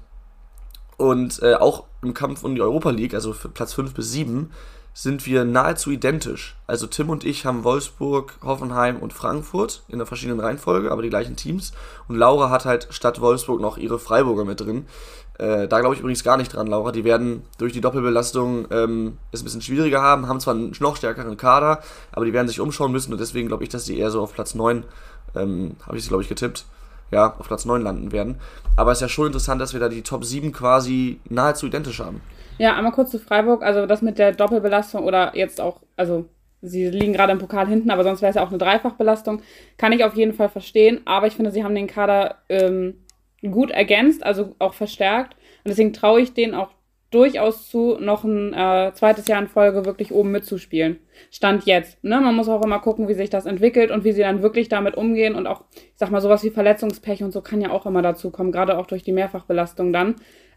und 0.98 1.42
äh, 1.42 1.56
auch 1.56 1.86
im 2.02 2.14
Kampf 2.14 2.44
um 2.44 2.56
die 2.56 2.62
Europa 2.62 2.92
League, 2.92 3.14
also 3.14 3.34
Platz 3.54 3.74
5 3.74 3.94
bis 3.94 4.12
7, 4.12 4.52
sind 4.94 5.26
wir 5.26 5.44
nahezu 5.44 5.90
identisch. 5.90 6.56
Also 6.68 6.86
Tim 6.86 7.10
und 7.10 7.24
ich 7.24 7.46
haben 7.46 7.64
Wolfsburg, 7.64 8.38
Hoffenheim 8.44 8.98
und 8.98 9.12
Frankfurt 9.12 9.84
in 9.88 9.98
der 9.98 10.06
verschiedenen 10.06 10.40
Reihenfolge, 10.40 10.92
aber 10.92 11.02
die 11.02 11.10
gleichen 11.10 11.36
Teams. 11.36 11.72
Und 12.08 12.16
Laura 12.16 12.52
hat 12.52 12.66
halt 12.66 12.88
statt 12.92 13.20
Wolfsburg 13.20 13.60
noch 13.60 13.78
ihre 13.78 13.98
Freiburger 13.98 14.46
mit 14.46 14.62
drin. 14.62 14.86
Äh, 15.44 15.68
da 15.68 15.82
glaube 15.82 15.94
ich 15.94 16.00
übrigens 16.00 16.24
gar 16.24 16.38
nicht 16.38 16.54
dran, 16.54 16.68
Laura. 16.68 16.94
Die 16.94 17.04
werden 17.04 17.44
durch 17.58 17.74
die 17.74 17.82
Doppelbelastung 17.82 18.68
ähm, 18.72 19.18
es 19.34 19.42
ein 19.42 19.44
bisschen 19.44 19.62
schwieriger 19.62 20.02
haben, 20.02 20.30
haben 20.30 20.40
zwar 20.40 20.54
einen 20.54 20.74
noch 20.80 20.96
stärkeren 20.96 21.36
Kader, 21.36 21.82
aber 22.14 22.24
die 22.24 22.32
werden 22.32 22.48
sich 22.48 22.62
umschauen 22.62 22.94
müssen 22.94 23.12
und 23.12 23.20
deswegen 23.20 23.50
glaube 23.50 23.64
ich, 23.64 23.70
dass 23.70 23.84
die 23.84 24.00
eher 24.00 24.10
so 24.10 24.22
auf 24.22 24.34
Platz 24.34 24.56
9, 24.56 24.86
ähm, 25.36 25.76
habe 25.86 25.98
ich 25.98 26.04
sie 26.04 26.08
glaube 26.08 26.24
ich 26.24 26.30
getippt, 26.30 26.64
ja, 27.12 27.36
auf 27.38 27.48
Platz 27.48 27.66
9 27.66 27.82
landen 27.82 28.14
werden. 28.14 28.40
Aber 28.78 28.94
es 28.94 29.00
ist 29.00 29.02
ja 29.02 29.10
schon 29.10 29.28
interessant, 29.28 29.60
dass 29.60 29.74
wir 29.74 29.82
da 29.82 29.90
die 29.90 30.02
Top 30.02 30.24
7 30.24 30.54
quasi 30.54 31.20
nahezu 31.30 31.68
identisch 31.68 32.00
haben. 32.00 32.22
Ja, 32.58 32.78
einmal 32.78 32.94
kurz 32.94 33.12
zu 33.12 33.20
Freiburg. 33.20 33.64
Also 33.64 33.86
das 33.86 34.02
mit 34.02 34.20
der 34.20 34.32
Doppelbelastung 34.32 35.04
oder 35.04 35.36
jetzt 35.36 35.60
auch, 35.60 35.82
also 35.98 36.26
sie 36.62 36.88
liegen 36.90 37.12
gerade 37.12 37.34
im 37.34 37.40
Pokal 37.40 37.68
hinten, 37.68 37.92
aber 37.92 38.04
sonst 38.04 38.22
wäre 38.22 38.30
es 38.30 38.38
ja 38.38 38.44
auch 38.44 38.50
eine 38.50 38.60
Dreifachbelastung. 38.60 39.42
Kann 39.78 39.92
ich 39.92 40.06
auf 40.06 40.16
jeden 40.16 40.34
Fall 40.34 40.48
verstehen. 40.48 41.02
Aber 41.04 41.28
ich 41.28 41.36
finde, 41.36 41.52
sie 41.52 41.66
haben 41.66 41.76
den 41.76 41.88
Kader 41.88 42.38
ähm, 42.48 43.03
gut 43.52 43.72
ergänzt, 43.72 44.26
also 44.26 44.56
auch 44.60 44.74
verstärkt. 44.74 45.34
Und 45.34 45.70
deswegen 45.70 45.94
traue 45.94 46.22
ich 46.22 46.34
denen 46.34 46.54
auch 46.54 46.70
durchaus 47.14 47.70
zu, 47.70 47.98
noch 48.00 48.24
ein 48.24 48.54
äh, 48.54 48.92
zweites 48.96 49.28
Jahr 49.28 49.40
in 49.40 49.48
Folge 49.48 49.86
wirklich 49.86 50.12
oben 50.12 50.32
mitzuspielen. 50.32 51.00
Stand 51.30 51.66
jetzt. 51.66 52.04
Ne? 52.04 52.20
Man 52.20 52.36
muss 52.36 52.50
auch 52.50 52.64
immer 52.64 52.80
gucken, 52.80 53.08
wie 53.08 53.14
sich 53.14 53.30
das 53.30 53.46
entwickelt 53.46 53.92
und 53.92 54.04
wie 54.04 54.14
sie 54.14 54.22
dann 54.22 54.42
wirklich 54.42 54.68
damit 54.68 54.96
umgehen. 54.96 55.36
Und 55.36 55.46
auch, 55.46 55.64
ich 55.76 55.94
sag 55.96 56.10
mal, 56.10 56.22
sowas 56.22 56.44
wie 56.44 56.50
Verletzungspech 56.50 57.24
und 57.24 57.32
so 57.32 57.42
kann 57.42 57.62
ja 57.62 57.70
auch 57.70 57.86
immer 57.86 58.02
dazu 58.02 58.32
kommen, 58.32 58.52
gerade 58.52 58.78
auch 58.78 58.88
durch 58.88 59.04
die 59.04 59.12
Mehrfachbelastung 59.12 59.94
dann. 59.94 60.16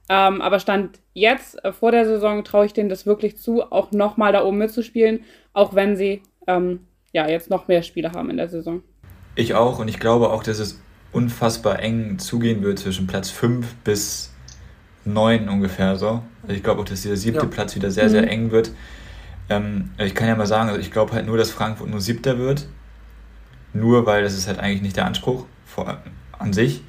Ähm, 0.09 0.41
aber 0.41 0.59
Stand 0.59 1.01
jetzt, 1.13 1.63
äh, 1.65 1.73
vor 1.73 1.91
der 1.91 2.07
Saison, 2.07 2.45
traue 2.45 2.67
ich 2.67 2.73
denen 2.73 2.89
das 2.89 3.07
wirklich 3.07 3.37
zu, 3.37 3.63
auch 3.63 3.93
nochmal 3.93 4.33
da 4.33 4.45
oben 4.45 4.59
mitzuspielen, 4.59 5.25
auch 5.53 5.75
wenn 5.75 5.97
sie 5.97 6.23
ähm, 6.47 6.87
ja 7.13 7.29
jetzt 7.29 7.51
noch 7.51 7.69
mehr 7.69 7.83
Spiele 7.83 8.13
haben 8.13 8.31
in 8.31 8.37
der 8.37 8.49
Saison. 8.49 8.83
Ich 9.35 9.55
auch 9.55 9.79
und 9.79 9.89
ich 9.89 9.99
glaube 9.99 10.31
auch, 10.31 10.43
dass 10.43 10.59
es 10.59 10.81
unfassbar 11.13 11.81
eng 11.81 12.19
zugehen 12.19 12.63
wird 12.63 12.79
zwischen 12.79 13.07
Platz 13.07 13.31
5 13.31 13.75
bis 13.85 14.33
9 15.05 15.49
ungefähr 15.49 15.97
so. 15.97 16.23
Also 16.43 16.55
ich 16.55 16.63
glaube 16.63 16.81
auch, 16.81 16.85
dass 16.85 17.03
dieser 17.03 17.17
siebte 17.17 17.41
ja. 17.41 17.47
Platz 17.47 17.75
wieder 17.75 17.91
sehr, 17.91 18.11
sehr 18.11 18.23
mhm. 18.23 18.29
eng 18.29 18.51
wird. 18.51 18.73
Ähm, 19.49 19.91
ich 19.99 20.15
kann 20.15 20.29
ja 20.29 20.35
mal 20.35 20.47
sagen, 20.47 20.69
also 20.69 20.81
ich 20.81 20.91
glaube 20.91 21.13
halt 21.13 21.27
nur, 21.27 21.37
dass 21.37 21.51
Frankfurt 21.51 21.89
nur 21.89 22.01
siebter 22.01 22.39
wird. 22.39 22.67
Nur 23.73 24.07
weil 24.07 24.23
das 24.23 24.35
ist 24.35 24.49
halt 24.49 24.59
eigentlich 24.59 24.83
nicht 24.83 24.97
der 24.97 25.07
Anspruch 25.07 25.47
vor, 25.65 25.99
an 26.39 26.53
sich. 26.53 26.83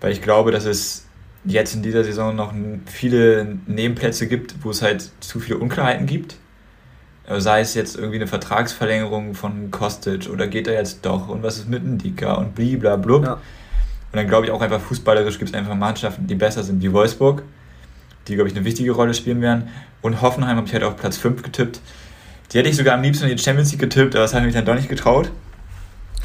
Weil 0.00 0.12
ich 0.12 0.22
glaube, 0.22 0.50
dass 0.50 0.64
es 0.64 1.06
jetzt 1.44 1.74
in 1.74 1.82
dieser 1.82 2.04
Saison 2.04 2.34
noch 2.34 2.52
viele 2.86 3.58
Nebenplätze 3.66 4.26
gibt, 4.26 4.56
wo 4.62 4.70
es 4.70 4.82
halt 4.82 5.10
zu 5.20 5.40
viele 5.40 5.58
Unklarheiten 5.58 6.06
gibt. 6.06 6.36
Also 7.26 7.40
sei 7.40 7.60
es 7.60 7.74
jetzt 7.74 7.96
irgendwie 7.96 8.16
eine 8.16 8.28
Vertragsverlängerung 8.28 9.34
von 9.34 9.70
Kostic 9.70 10.28
oder 10.30 10.46
geht 10.46 10.68
er 10.68 10.74
jetzt 10.74 11.04
doch 11.04 11.28
und 11.28 11.42
was 11.42 11.58
ist 11.58 11.68
mit 11.68 11.84
Ndika 11.84 12.34
und 12.34 12.54
bliblablub. 12.54 13.24
Ja. 13.24 13.32
Und 13.32 13.40
dann 14.12 14.28
glaube 14.28 14.46
ich 14.46 14.52
auch 14.52 14.60
einfach 14.60 14.80
fußballerisch 14.80 15.38
gibt 15.38 15.50
es 15.50 15.54
einfach 15.54 15.74
Mannschaften, 15.74 16.28
die 16.28 16.36
besser 16.36 16.62
sind 16.62 16.82
wie 16.82 16.92
Wolfsburg, 16.92 17.42
die 18.28 18.36
glaube 18.36 18.48
ich 18.48 18.54
eine 18.54 18.64
wichtige 18.64 18.92
Rolle 18.92 19.12
spielen 19.12 19.42
werden. 19.42 19.68
Und 20.02 20.22
Hoffenheim 20.22 20.56
habe 20.56 20.66
ich 20.66 20.72
halt 20.72 20.84
auf 20.84 20.96
Platz 20.96 21.16
5 21.16 21.42
getippt. 21.42 21.80
Die 22.52 22.58
hätte 22.58 22.68
ich 22.68 22.76
sogar 22.76 22.94
am 22.94 23.02
liebsten 23.02 23.24
in 23.26 23.36
die 23.36 23.42
Champions 23.42 23.72
League 23.72 23.80
getippt, 23.80 24.14
aber 24.14 24.22
das 24.22 24.32
habe 24.32 24.42
ich 24.42 24.46
mich 24.46 24.54
dann 24.54 24.64
doch 24.64 24.76
nicht 24.76 24.88
getraut. 24.88 25.32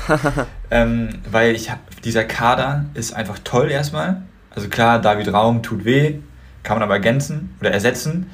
ähm, 0.71 1.09
weil 1.31 1.55
ich 1.55 1.71
dieser 2.03 2.23
Kader 2.23 2.85
ist 2.93 3.13
einfach 3.13 3.39
toll 3.43 3.71
erstmal. 3.71 4.21
Also 4.51 4.67
klar, 4.69 4.99
David 4.99 5.33
Raum 5.33 5.63
tut 5.63 5.85
weh, 5.85 6.15
kann 6.63 6.75
man 6.75 6.83
aber 6.83 6.95
ergänzen 6.95 7.55
oder 7.59 7.71
ersetzen. 7.71 8.29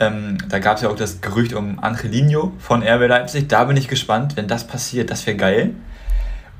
Ähm, 0.00 0.38
da 0.48 0.58
gab 0.58 0.76
es 0.76 0.82
ja 0.82 0.88
auch 0.88 0.96
das 0.96 1.20
Gerücht 1.20 1.52
um 1.52 1.78
Angelino 1.78 2.52
von 2.58 2.82
RB 2.82 3.08
Leipzig. 3.08 3.48
Da 3.48 3.64
bin 3.64 3.76
ich 3.76 3.88
gespannt, 3.88 4.36
wenn 4.36 4.48
das 4.48 4.66
passiert, 4.66 5.10
das 5.10 5.26
wäre 5.26 5.36
geil. 5.36 5.74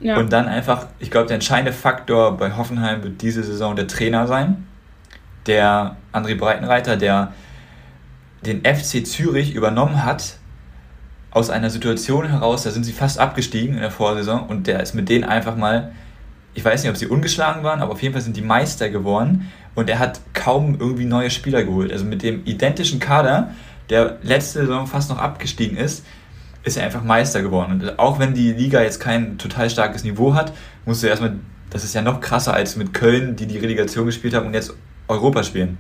Ja. 0.01 0.17
Und 0.17 0.33
dann 0.33 0.49
einfach, 0.49 0.87
ich 0.99 1.11
glaube, 1.11 1.27
der 1.27 1.35
entscheidende 1.35 1.73
Faktor 1.73 2.37
bei 2.37 2.57
Hoffenheim 2.57 3.03
wird 3.03 3.23
diese 3.23 3.43
Saison 3.43 3.75
der 3.75 3.87
Trainer 3.87 4.27
sein. 4.27 4.67
Der 5.47 5.97
André 6.13 6.37
Breitenreiter, 6.37 6.97
der 6.97 7.33
den 8.45 8.61
FC 8.61 9.07
Zürich 9.07 9.55
übernommen 9.55 10.05
hat, 10.05 10.37
aus 11.31 11.51
einer 11.51 11.71
Situation 11.71 12.29
heraus, 12.29 12.63
da 12.63 12.71
sind 12.71 12.85
sie 12.85 12.93
fast 12.93 13.19
abgestiegen 13.19 13.75
in 13.75 13.81
der 13.81 13.91
Vorsaison 13.91 14.47
und 14.47 14.67
der 14.69 14.81
ist 14.81 14.95
mit 14.95 15.09
denen 15.09 15.25
einfach 15.25 15.57
mal 15.57 15.93
ich 16.55 16.65
weiß 16.65 16.83
nicht, 16.83 16.91
ob 16.91 16.97
sie 16.97 17.07
ungeschlagen 17.07 17.63
waren, 17.65 17.83
aber 17.83 17.93
auf 17.93 18.03
jeden 18.03 18.15
Fall 18.15 18.23
sind 18.23 18.37
die 18.37 18.43
Meister 18.43 18.89
geworden 18.89 19.51
und 19.75 19.91
er 19.91 19.99
hat 19.99 20.21
kaum 20.33 20.79
irgendwie 20.79 21.05
neue 21.05 21.31
Spieler 21.31 21.65
geholt. 21.65 21.93
Also 21.93 22.05
mit 22.05 22.23
dem 22.23 22.45
identischen 22.45 23.01
Kader, 23.01 23.55
der 23.91 24.19
letzte 24.23 24.61
Saison 24.61 24.87
fast 24.87 25.11
noch 25.11 25.19
abgestiegen 25.19 25.77
ist, 25.77 26.05
ist 26.63 26.77
er 26.77 26.85
einfach 26.85 27.03
Meister 27.03 27.43
geworden. 27.43 27.73
Und 27.73 27.99
auch 27.99 28.19
wenn 28.19 28.35
die 28.35 28.53
Liga 28.53 28.83
jetzt 28.83 29.01
kein 29.01 29.37
total 29.39 29.69
starkes 29.69 30.05
Niveau 30.05 30.35
hat, 30.35 30.53
musst 30.87 31.03
du 31.03 31.07
erstmal, 31.07 31.37
das 31.71 31.85
ist 31.85 31.95
ja 31.95 32.03
noch 32.03 32.21
krasser 32.21 32.55
als 32.55 32.77
mit 32.77 32.95
Köln, 32.95 33.37
die 33.37 33.47
die 33.47 33.59
Relegation 33.59 34.07
gespielt 34.07 34.35
haben 34.35 34.47
und 34.47 34.55
jetzt 34.55 34.73
Europa 35.09 35.43
spielen. 35.43 35.79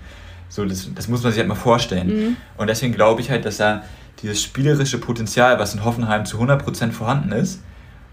So, 0.48 0.64
das, 0.64 0.90
das 0.94 1.08
muss 1.08 1.22
man 1.22 1.32
sich 1.32 1.38
halt 1.38 1.48
mal 1.48 1.54
vorstellen. 1.54 2.06
Mhm. 2.06 2.36
Und 2.58 2.68
deswegen 2.68 2.92
glaube 2.92 3.22
ich 3.22 3.30
halt, 3.30 3.44
dass 3.44 3.56
da 3.56 3.82
dieses 4.22 4.42
spielerische 4.42 4.98
Potenzial, 4.98 5.58
was 5.58 5.74
in 5.74 5.84
Hoffenheim 5.84 6.26
zu 6.26 6.38
100% 6.38 6.92
vorhanden 6.92 7.32
ist, 7.32 7.62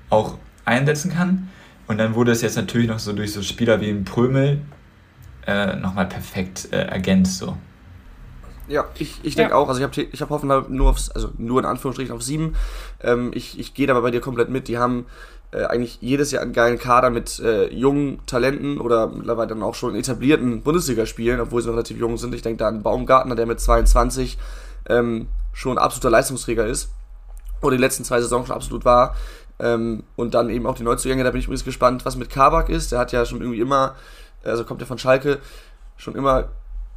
auch 0.10 0.38
einsetzen 0.66 1.14
kann. 1.14 1.50
Und 1.88 1.98
dann 1.98 2.16
wurde 2.16 2.32
es 2.32 2.42
jetzt 2.42 2.56
natürlich 2.56 2.88
noch 2.88 3.00
so 3.00 3.14
durch 3.14 3.34
so 3.34 3.42
Spieler 3.42 3.82
wie 3.82 3.90
ein 3.90 4.06
Prömel 4.06 4.62
äh, 5.48 5.76
nochmal 5.76 6.08
perfekt 6.08 6.70
äh, 6.72 6.86
ergänzt. 6.86 7.38
So. 7.38 7.58
Ja, 8.68 8.86
ich, 8.96 9.20
ich 9.24 9.36
denke 9.36 9.52
ja. 9.52 9.58
auch. 9.58 9.68
Also 9.68 9.82
ich 9.82 9.84
habe 9.84 10.02
ich 10.02 10.22
hab 10.22 10.30
Hoffenheim 10.30 10.66
nur 10.70 10.90
aufs, 10.90 11.10
also 11.10 11.32
nur 11.38 11.60
in 11.60 11.66
Anführungsstrichen 11.66 12.16
auf 12.16 12.22
sieben. 12.22 12.56
Ähm, 13.02 13.32
ich 13.34 13.60
ich 13.60 13.74
gehe 13.74 13.90
aber 13.90 14.02
bei 14.02 14.12
dir 14.12 14.22
komplett 14.22 14.50
mit. 14.50 14.68
Die 14.68 14.78
haben 14.78 15.06
äh, 15.52 15.66
eigentlich 15.66 15.98
jedes 16.02 16.32
Jahr 16.32 16.42
einen 16.42 16.54
geilen 16.54 16.80
Kader 16.80 17.10
mit 17.10 17.40
äh, 17.40 17.68
jungen 17.74 18.26
Talenten 18.26 18.80
oder 18.80 19.08
mittlerweile 19.08 19.50
dann 19.50 19.64
auch 19.64 19.76
schon 19.76 19.96
etablierten 19.96 20.62
Bundesligaspielen, 20.62 21.42
obwohl 21.42 21.62
sie 21.62 21.68
noch 21.68 21.76
relativ 21.76 21.98
jung 21.98 22.18
sind. 22.18 22.34
Ich 22.34 22.42
denke 22.42 22.60
da 22.60 22.68
an 22.70 22.84
Baumgartner, 22.84 23.36
der 23.36 23.46
mit 23.46 23.60
22 23.60 24.38
ähm, 24.88 25.28
schon 25.52 25.78
absoluter 25.78 26.10
Leistungsträger 26.10 26.66
ist. 26.66 26.92
Oder 27.62 27.76
die 27.76 27.82
letzten 27.82 28.06
zwei 28.06 28.22
Saisons 28.22 28.48
schon 28.48 28.56
absolut 28.56 28.86
war. 28.86 29.16
Ähm, 29.60 30.04
und 30.16 30.34
dann 30.34 30.50
eben 30.50 30.66
auch 30.66 30.76
die 30.76 30.84
Neuzugänge, 30.84 31.24
da 31.24 31.32
bin 31.32 31.40
ich 31.40 31.46
übrigens 31.46 31.66
gespannt, 31.66 32.06
was 32.06 32.16
mit 32.16 32.30
Kabak 32.30 32.70
ist. 32.70 32.92
Der 32.92 33.00
hat 33.00 33.12
ja 33.12 33.26
schon 33.26 33.42
irgendwie 33.42 33.60
immer, 33.60 33.96
also 34.44 34.64
kommt 34.64 34.82
ja 34.82 34.88
von 34.88 34.98
Schalke, 34.98 35.40
schon 35.98 36.16
immer 36.16 36.50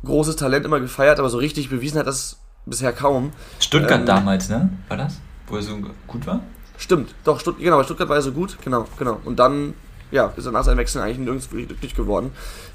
großes 0.05 0.37
Talent 0.37 0.67
immer 0.67 0.81
gefeiert, 0.81 1.19
aber 1.19 1.31
so 1.31 1.39
richtig 1.39 1.71
bewiesen 1.71 1.99
hat 1.99 2.07
das 2.07 2.39
bisher 2.67 2.93
kaum. 2.93 3.33
Stuttgart 3.61 4.01
ähm, 4.01 4.07
damals, 4.07 4.49
ne? 4.49 4.71
War 4.89 4.97
das? 4.97 5.21
wo 5.47 5.57
er 5.57 5.63
so 5.63 5.79
gut 6.07 6.27
war? 6.27 6.41
Stimmt, 6.77 7.15
doch, 7.25 7.41
Stutt 7.41 7.59
genau, 7.59 7.83
Stuttgart 7.83 8.09
war 8.09 8.17
er 8.17 8.23
so 8.23 8.33
gut, 8.33 8.59
genau, 8.63 8.87
genau. 8.99 9.21
Und 9.25 9.39
dann, 9.39 9.75
ja, 10.11 10.33
ist 10.37 10.47
er 10.47 10.53
nach 10.53 10.65
seinem 10.65 10.79
Wechsel 10.79 11.01
eigentlich 11.01 11.19
nirgends 11.19 11.51
wirklich 11.51 11.69
glücklich 11.69 11.95
geworden. 11.95 12.33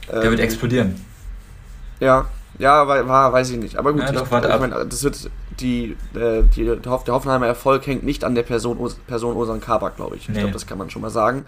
Der 0.08 0.24
ähm, 0.24 0.32
wird 0.32 0.40
explodieren. 0.40 1.06
Ja, 2.00 2.28
ja, 2.58 2.88
war, 2.88 3.08
war, 3.08 3.34
weiß 3.34 3.52
ich 3.52 3.58
nicht. 3.58 3.78
Aber 3.78 3.94
gut, 3.94 4.02
ja, 4.02 4.12
doch, 4.12 4.24
ich, 4.32 4.50
ich 4.50 4.60
meine, 4.60 4.86
das 4.86 5.04
wird 5.04 5.30
die, 5.60 5.98
äh, 6.16 6.44
die, 6.56 6.66
der, 6.66 6.80
Hoffenheimer 6.92 7.48
Erfolg 7.48 7.86
hängt 7.88 8.04
nicht 8.04 8.24
an 8.24 8.36
der 8.36 8.44
Person, 8.44 8.78
Person 9.08 9.36
Osan 9.36 9.62
Kabak, 9.62 9.96
glaube 9.96 10.16
ich. 10.16 10.28
Nee. 10.28 10.34
Ich 10.34 10.40
glaube, 10.40 10.54
das 10.54 10.66
kann 10.66 10.78
man 10.78 10.90
schon 10.90 11.02
mal 11.02 11.10
sagen. 11.10 11.46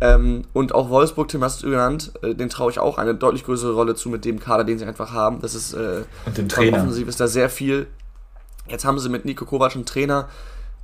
Ähm, 0.00 0.42
und 0.52 0.74
auch 0.74 0.90
Wolfsburg, 0.90 1.28
Tim 1.28 1.44
hast 1.44 1.62
du 1.62 1.70
genannt, 1.70 2.12
äh, 2.22 2.34
den 2.34 2.48
traue 2.48 2.70
ich 2.70 2.78
auch 2.78 2.98
eine 2.98 3.14
deutlich 3.14 3.44
größere 3.44 3.72
Rolle 3.72 3.94
zu 3.94 4.08
mit 4.08 4.24
dem 4.24 4.40
Kader, 4.40 4.64
den 4.64 4.78
sie 4.78 4.84
einfach 4.84 5.12
haben. 5.12 5.40
Das 5.40 5.54
ist 5.54 5.72
äh, 5.74 6.02
und 6.26 6.38
dem 6.38 6.48
Trainer. 6.48 6.78
offensiv 6.78 7.08
ist 7.08 7.20
da 7.20 7.28
sehr 7.28 7.50
viel. 7.50 7.86
Jetzt 8.68 8.84
haben 8.84 8.98
sie 8.98 9.08
mit 9.08 9.24
Nico 9.24 9.44
Kovac 9.44 9.74
einen 9.74 9.86
Trainer, 9.86 10.28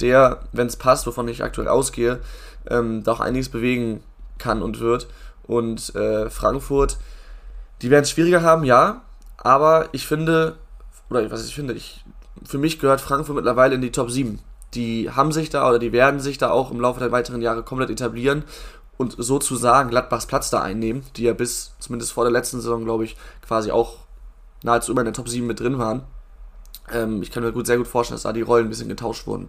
der, 0.00 0.40
wenn 0.52 0.66
es 0.66 0.76
passt, 0.76 1.06
wovon 1.06 1.28
ich 1.28 1.42
aktuell 1.42 1.68
ausgehe, 1.68 2.20
ähm, 2.68 3.02
da 3.04 3.12
auch 3.12 3.20
einiges 3.20 3.48
bewegen 3.48 4.02
kann 4.38 4.62
und 4.62 4.80
wird. 4.80 5.08
Und 5.44 5.94
äh, 5.94 6.28
Frankfurt, 6.28 6.98
die 7.82 7.90
werden 7.90 8.02
es 8.02 8.10
schwieriger 8.10 8.42
haben, 8.42 8.64
ja, 8.64 9.02
aber 9.38 9.88
ich 9.92 10.06
finde, 10.06 10.56
oder 11.10 11.30
was 11.30 11.46
ich 11.46 11.54
finde, 11.54 11.74
ich, 11.74 12.04
für 12.44 12.58
mich 12.58 12.78
gehört 12.78 13.00
Frankfurt 13.00 13.36
mittlerweile 13.36 13.74
in 13.74 13.80
die 13.80 13.92
Top 13.92 14.10
7. 14.10 14.38
Die 14.74 15.10
haben 15.10 15.32
sich 15.32 15.50
da 15.50 15.68
oder 15.68 15.78
die 15.78 15.92
werden 15.92 16.20
sich 16.20 16.38
da 16.38 16.50
auch 16.50 16.70
im 16.70 16.80
Laufe 16.80 17.00
der 17.00 17.12
weiteren 17.12 17.40
Jahre 17.40 17.62
komplett 17.62 17.90
etablieren 17.90 18.44
und 18.96 19.14
sozusagen 19.18 19.90
Gladbachs 19.90 20.26
Platz 20.26 20.50
da 20.50 20.62
einnehmen, 20.62 21.04
die 21.16 21.24
ja 21.24 21.32
bis 21.32 21.74
zumindest 21.78 22.12
vor 22.12 22.24
der 22.24 22.32
letzten 22.32 22.60
Saison, 22.60 22.84
glaube 22.84 23.04
ich, 23.04 23.16
quasi 23.46 23.70
auch 23.70 23.98
nahezu 24.62 24.92
immer 24.92 25.02
in 25.02 25.06
der 25.06 25.14
Top 25.14 25.28
7 25.28 25.46
mit 25.46 25.60
drin 25.60 25.78
waren. 25.78 26.02
Ähm, 26.92 27.22
ich 27.22 27.30
kann 27.30 27.42
mir 27.42 27.52
gut, 27.52 27.66
sehr 27.66 27.78
gut 27.78 27.88
vorstellen, 27.88 28.16
dass 28.16 28.22
da 28.22 28.32
die 28.32 28.42
Rollen 28.42 28.66
ein 28.66 28.70
bisschen 28.70 28.88
getauscht 28.88 29.26
wurden. 29.26 29.48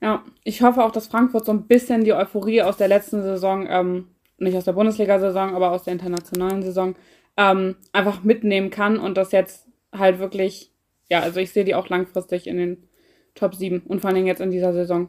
Ja, 0.00 0.22
ich 0.44 0.62
hoffe 0.62 0.84
auch, 0.84 0.92
dass 0.92 1.08
Frankfurt 1.08 1.46
so 1.46 1.52
ein 1.52 1.66
bisschen 1.66 2.04
die 2.04 2.12
Euphorie 2.12 2.62
aus 2.62 2.76
der 2.76 2.88
letzten 2.88 3.22
Saison, 3.22 3.66
ähm, 3.68 4.08
nicht 4.38 4.56
aus 4.56 4.64
der 4.64 4.74
Bundesliga-Saison, 4.74 5.54
aber 5.54 5.70
aus 5.70 5.84
der 5.84 5.94
internationalen 5.94 6.62
Saison, 6.62 6.94
ähm, 7.36 7.76
einfach 7.92 8.22
mitnehmen 8.22 8.70
kann 8.70 8.98
und 8.98 9.16
das 9.16 9.32
jetzt 9.32 9.66
halt 9.92 10.18
wirklich, 10.18 10.72
ja, 11.08 11.20
also 11.20 11.40
ich 11.40 11.52
sehe 11.52 11.64
die 11.64 11.74
auch 11.74 11.88
langfristig 11.88 12.46
in 12.46 12.56
den 12.56 12.88
Top 13.34 13.54
7 13.54 13.80
und 13.80 14.00
vor 14.00 14.10
allem 14.10 14.26
jetzt 14.26 14.40
in 14.40 14.50
dieser 14.50 14.72
Saison. 14.72 15.08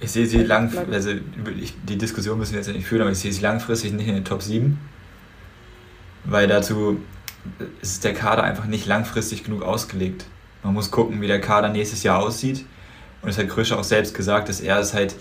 Ich 0.00 0.10
sehe 0.10 0.26
sie 0.26 0.38
langfristig, 0.38 0.92
also 0.92 1.10
die 1.88 1.96
Diskussion 1.96 2.38
müssen 2.38 2.52
wir 2.54 2.60
jetzt 2.60 2.72
nicht 2.72 2.86
führen, 2.86 3.02
aber 3.02 3.12
ich 3.12 3.18
sehe 3.18 3.32
sie 3.32 3.40
langfristig 3.40 3.92
nicht 3.92 4.08
in 4.08 4.14
den 4.14 4.24
Top 4.24 4.42
7, 4.42 4.78
weil 6.24 6.48
dazu 6.48 7.00
ist 7.80 8.02
der 8.04 8.14
Kader 8.14 8.42
einfach 8.42 8.66
nicht 8.66 8.86
langfristig 8.86 9.44
genug 9.44 9.62
ausgelegt. 9.62 10.26
Man 10.62 10.74
muss 10.74 10.90
gucken, 10.90 11.20
wie 11.20 11.26
der 11.26 11.40
Kader 11.40 11.68
nächstes 11.68 12.02
Jahr 12.02 12.20
aussieht. 12.20 12.64
Und 13.22 13.28
es 13.28 13.38
hat 13.38 13.48
Krösche 13.48 13.78
auch 13.78 13.84
selbst 13.84 14.14
gesagt, 14.14 14.48
dass 14.48 14.60
er 14.60 14.78
es 14.78 14.94
halt, 14.94 15.14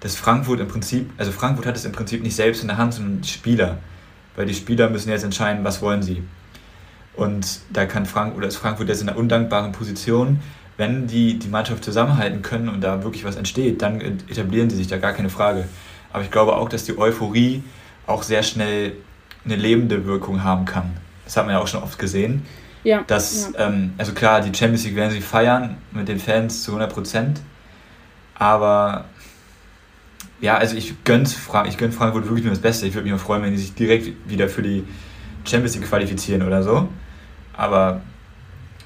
dass 0.00 0.16
Frankfurt 0.16 0.60
im 0.60 0.68
Prinzip, 0.68 1.10
also 1.16 1.32
Frankfurt 1.32 1.66
hat 1.66 1.76
es 1.76 1.84
im 1.84 1.92
Prinzip 1.92 2.22
nicht 2.22 2.34
selbst 2.34 2.62
in 2.62 2.68
der 2.68 2.76
Hand, 2.76 2.94
sondern 2.94 3.24
Spieler 3.24 3.78
weil 4.40 4.46
die 4.46 4.54
Spieler 4.54 4.88
müssen 4.88 5.10
jetzt 5.10 5.22
entscheiden, 5.22 5.64
was 5.64 5.82
wollen 5.82 6.02
sie. 6.02 6.22
Und 7.14 7.60
da 7.74 7.84
kann 7.84 8.06
Frank 8.06 8.38
oder 8.38 8.48
ist 8.48 8.56
Frankfurt 8.56 8.88
jetzt 8.88 9.02
in 9.02 9.10
einer 9.10 9.18
undankbaren 9.18 9.72
Position. 9.72 10.40
Wenn 10.78 11.06
die 11.06 11.38
die 11.38 11.48
Mannschaft 11.48 11.84
zusammenhalten 11.84 12.40
können 12.40 12.70
und 12.70 12.80
da 12.80 13.04
wirklich 13.04 13.26
was 13.26 13.36
entsteht, 13.36 13.82
dann 13.82 14.00
etablieren 14.00 14.70
sie 14.70 14.76
sich 14.76 14.86
da 14.86 14.96
gar 14.96 15.12
keine 15.12 15.28
Frage. 15.28 15.68
Aber 16.10 16.22
ich 16.22 16.30
glaube 16.30 16.56
auch, 16.56 16.70
dass 16.70 16.84
die 16.84 16.96
Euphorie 16.96 17.62
auch 18.06 18.22
sehr 18.22 18.42
schnell 18.42 18.94
eine 19.44 19.56
lebende 19.56 20.06
Wirkung 20.06 20.42
haben 20.42 20.64
kann. 20.64 20.96
Das 21.26 21.36
hat 21.36 21.44
man 21.44 21.54
ja 21.54 21.60
auch 21.60 21.68
schon 21.68 21.82
oft 21.82 21.98
gesehen. 21.98 22.46
Ja. 22.82 23.04
Dass, 23.06 23.52
ja. 23.52 23.66
Ähm, 23.66 23.92
also 23.98 24.14
klar, 24.14 24.40
die 24.40 24.56
Champions 24.56 24.86
League 24.86 24.96
werden 24.96 25.10
sie 25.10 25.20
feiern 25.20 25.76
mit 25.92 26.08
den 26.08 26.18
Fans 26.18 26.62
zu 26.62 26.70
100 26.70 26.90
Prozent. 26.90 27.40
Aber 28.36 29.04
ja, 30.40 30.56
also 30.56 30.76
ich 30.76 31.04
gönne 31.04 31.24
ich 31.66 31.76
gönn 31.76 31.92
Frankfurt 31.92 32.24
wirklich 32.24 32.44
nur 32.44 32.52
das 32.52 32.62
Beste. 32.62 32.86
Ich 32.86 32.94
würde 32.94 33.08
mich 33.08 33.14
auch 33.14 33.22
freuen, 33.22 33.42
wenn 33.42 33.52
die 33.52 33.58
sich 33.58 33.74
direkt 33.74 34.12
wieder 34.28 34.48
für 34.48 34.62
die 34.62 34.84
Champions 35.44 35.74
League 35.76 35.88
qualifizieren 35.88 36.42
oder 36.42 36.62
so. 36.62 36.88
Aber 37.56 38.00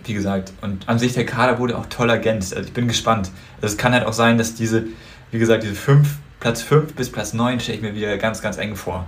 wie 0.05 0.15
gesagt, 0.15 0.53
und 0.63 0.89
an 0.89 0.99
sich 0.99 1.15
der 1.15 1.27
Kader 1.27 1.59
wurde 1.59 1.79
auch 1.79 1.87
toll 1.87 2.11
ergänzt. 2.11 2.55
Also 2.55 2.69
ich 2.69 2.75
bin 2.75 2.89
gespannt. 2.89 3.31
Also 3.57 3.75
es 3.75 3.77
kann 3.77 3.93
halt 3.93 4.07
auch 4.07 4.13
sein, 4.13 4.37
dass 4.37 4.55
diese, 4.55 4.85
wie 5.31 5.39
gesagt, 5.39 5.63
diese 5.63 5.75
fünf, 5.75 6.19
Platz 6.41 6.61
5 6.61 6.95
bis 6.95 7.11
Platz 7.11 7.33
9 7.33 7.61
stelle 7.61 7.79
ich 7.79 7.83
mir 7.83 7.95
wieder 7.95 8.19
ganz, 8.19 8.43
ganz 8.43 8.59
eng 8.59 8.77
vor. 8.77 9.07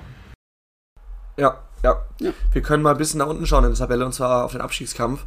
Ja, 1.36 1.58
ja, 1.82 1.96
ja. 2.18 2.32
Wir 2.52 2.62
können 2.62 2.82
mal 2.82 2.92
ein 2.92 2.96
bisschen 2.96 3.18
nach 3.18 3.26
unten 3.26 3.46
schauen 3.46 3.64
in 3.64 3.70
der 3.70 3.78
Tabelle 3.78 4.06
und 4.06 4.12
zwar 4.12 4.44
auf 4.44 4.52
den 4.52 4.62
Abstiegskampf. 4.62 5.24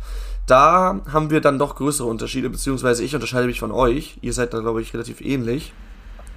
Da 0.47 1.01
haben 1.11 1.29
wir 1.29 1.41
dann 1.41 1.59
doch 1.59 1.75
größere 1.75 2.07
Unterschiede, 2.07 2.49
beziehungsweise 2.49 3.03
ich 3.03 3.13
unterscheide 3.13 3.45
mich 3.45 3.59
von 3.59 3.71
euch. 3.71 4.17
Ihr 4.21 4.33
seid 4.33 4.53
da, 4.55 4.59
glaube 4.59 4.81
ich, 4.81 4.93
relativ 4.93 5.21
ähnlich. 5.21 5.73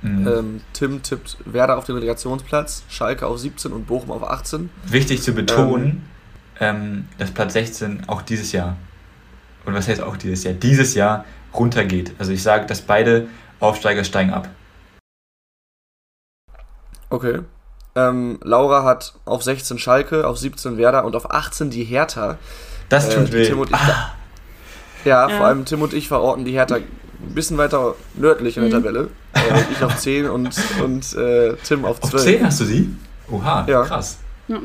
Mhm. 0.03 0.27
Ähm, 0.27 0.61
Tim 0.73 1.03
tippt 1.03 1.37
Werder 1.45 1.79
auf 1.79 1.85
den 1.85 1.95
Relegationsplatz, 1.95 2.85
Schalke 2.89 3.27
auf 3.27 3.39
17 3.39 3.73
und 3.73 3.87
Bochum 3.87 4.11
auf 4.11 4.25
18. 4.25 4.69
Wichtig 4.87 5.23
zu 5.23 5.33
betonen, 5.33 6.05
ähm, 6.61 6.77
ähm, 6.77 7.09
dass 7.19 7.31
Platz 7.31 7.53
16 7.53 8.09
auch 8.09 8.23
dieses 8.23 8.53
Jahr, 8.53 8.77
und 9.65 9.75
was 9.75 9.87
heißt 9.89 10.03
auch 10.03 10.17
dieses 10.17 10.43
Jahr, 10.43 10.55
dieses 10.55 10.95
Jahr 10.95 11.25
runtergeht. 11.55 12.15
Also 12.19 12.33
ich 12.33 12.43
sage, 12.43 12.67
dass 12.67 12.83
beide 12.83 13.29
Aufsteiger 13.61 14.03
steigen 14.03 14.33
ab. 14.33 14.49
Okay. 17.11 17.41
Ähm, 17.95 18.41
Laura 18.43 18.85
hat 18.85 19.15
auf 19.25 19.43
16 19.43 19.79
Schalke, 19.79 20.27
auf 20.27 20.39
17 20.39 20.79
Werder 20.79 21.05
und 21.05 21.15
auf 21.15 21.31
18 21.31 21.71
die 21.71 21.85
Hertha. 21.85 22.39
Das 22.89 23.09
tut 23.11 23.29
äh, 23.29 23.33
weh. 23.33 23.47
Tim 23.47 23.61
und 23.61 23.69
ich, 23.69 23.77
ah. 23.77 24.15
ja, 25.05 25.29
ja, 25.29 25.37
vor 25.37 25.47
allem 25.47 25.65
Tim 25.65 25.83
und 25.83 25.93
ich 25.93 26.09
verorten 26.09 26.45
die 26.45 26.53
Hertha 26.53 26.79
ein 27.23 27.35
bisschen 27.35 27.59
weiter 27.59 27.95
nördlich 28.15 28.57
in 28.57 28.69
der 28.69 28.79
mhm. 28.79 28.85
Tabelle. 28.85 29.09
Äh, 29.35 29.73
ich 29.73 29.83
auf 29.83 29.97
10 29.97 30.29
und, 30.29 30.51
und 30.83 31.15
äh, 31.15 31.55
Tim 31.65 31.85
auf 31.85 32.01
12. 32.01 32.15
Auf 32.15 32.21
10 32.23 32.47
hast 32.47 32.61
du 32.61 32.65
sie? 32.65 32.97
Oha, 33.31 33.67
ja. 33.69 33.83
krass. 33.83 34.19
Ja. 34.49 34.61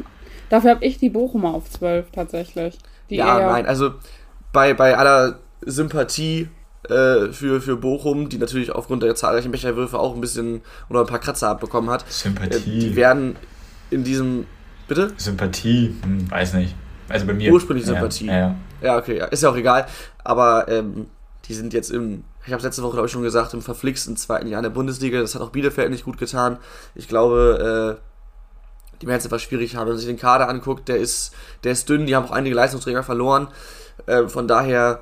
Dafür 0.50 0.72
habe 0.72 0.86
ich 0.86 0.98
die 0.98 1.10
Bochumer 1.10 1.54
auf 1.54 1.70
12 1.70 2.12
tatsächlich. 2.12 2.78
Die 3.10 3.18
ja, 3.18 3.40
nein, 3.40 3.66
also 3.66 3.92
bei, 4.52 4.74
bei 4.74 4.98
aller 4.98 5.40
Sympathie 5.62 6.50
äh, 6.90 7.32
für, 7.32 7.62
für 7.62 7.78
Bochum, 7.78 8.30
die 8.30 8.38
natürlich 8.38 8.72
aufgrund 8.72 9.04
der 9.04 9.16
zahlreichen 9.16 9.52
Becherwürfe 9.52 10.00
auch 10.00 10.16
ein 10.16 10.22
bisschen 10.22 10.62
oder 10.90 11.02
ein 11.02 11.06
paar 11.06 11.20
Kratzer 11.20 11.50
abbekommen 11.50 11.90
hat. 11.90 12.10
Sympathie. 12.12 12.56
Äh, 12.56 12.80
die 12.80 12.96
werden 12.96 13.36
in 13.90 14.04
diesem. 14.04 14.46
Bitte? 14.88 15.12
Sympathie, 15.18 15.96
hm, 16.02 16.32
weiß 16.32 16.54
nicht. 16.54 16.74
Also 17.10 17.26
bei 17.26 17.34
mir. 17.34 17.52
Ursprünglich 17.52 17.86
Sympathie. 17.86 18.28
Ja, 18.28 18.38
ja. 18.38 18.56
ja 18.82 18.98
okay, 18.98 19.18
ja, 19.18 19.26
ist 19.26 19.44
ja 19.44 19.50
auch 19.50 19.58
egal. 19.58 19.88
Aber 20.24 20.68
ähm, 20.70 21.08
die 21.46 21.54
sind 21.54 21.74
jetzt 21.74 21.92
im, 21.92 22.24
ich 22.48 22.54
habe 22.54 22.60
es 22.60 22.64
letzte 22.64 22.82
Woche, 22.82 22.94
glaube 22.94 23.08
ich, 23.08 23.12
schon 23.12 23.24
gesagt, 23.24 23.54
im 23.54 23.62
verflixten 23.62 24.16
zweiten 24.16 24.48
Jahr 24.48 24.60
in 24.60 24.64
der 24.64 24.70
Bundesliga. 24.70 25.20
Das 25.20 25.36
hat 25.36 25.42
auch 25.42 25.50
Bielefeld 25.50 25.92
nicht 25.92 26.06
gut 26.06 26.18
getan. 26.18 26.58
Ich 26.96 27.10
glaube, 27.10 28.00
äh, 28.00 28.98
die 29.02 29.08
werden 29.08 29.20
es 29.20 29.26
etwas 29.26 29.42
schwierig 29.42 29.76
haben. 29.76 29.88
Wenn 29.88 29.94
man 29.94 29.98
sich 29.98 30.08
den 30.08 30.18
Kader 30.18 30.48
anguckt, 30.48 30.88
der 30.88 30.98
ist, 30.98 31.36
der 31.66 31.74
ist 31.74 31.90
dünn, 31.90 32.06
die 32.06 32.16
haben 32.16 32.26
auch 32.26 32.32
einige 32.32 32.56
Leistungsträger 32.56 33.04
verloren. 33.04 33.50
Äh, 34.06 34.28
von 34.30 34.48
daher, 34.48 35.02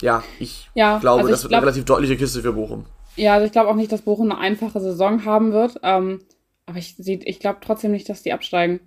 ja, 0.00 0.22
ich 0.38 0.70
ja, 0.74 0.98
glaube, 0.98 1.20
also 1.20 1.28
ich 1.28 1.34
das 1.34 1.42
wird 1.42 1.50
glaub, 1.50 1.58
eine 1.58 1.66
relativ 1.66 1.84
deutliche 1.84 2.16
Kiste 2.16 2.40
für 2.40 2.54
Bochum. 2.54 2.86
Ja, 3.16 3.34
also 3.34 3.46
ich 3.46 3.52
glaube 3.52 3.68
auch 3.68 3.76
nicht, 3.76 3.92
dass 3.92 4.02
Bochum 4.02 4.30
eine 4.30 4.40
einfache 4.40 4.80
Saison 4.80 5.26
haben 5.26 5.52
wird. 5.52 5.78
Ähm, 5.82 6.20
aber 6.64 6.78
ich, 6.78 6.98
ich 6.98 7.40
glaube 7.40 7.58
trotzdem 7.60 7.92
nicht, 7.92 8.08
dass 8.08 8.22
die 8.22 8.32
absteigen. 8.32 8.80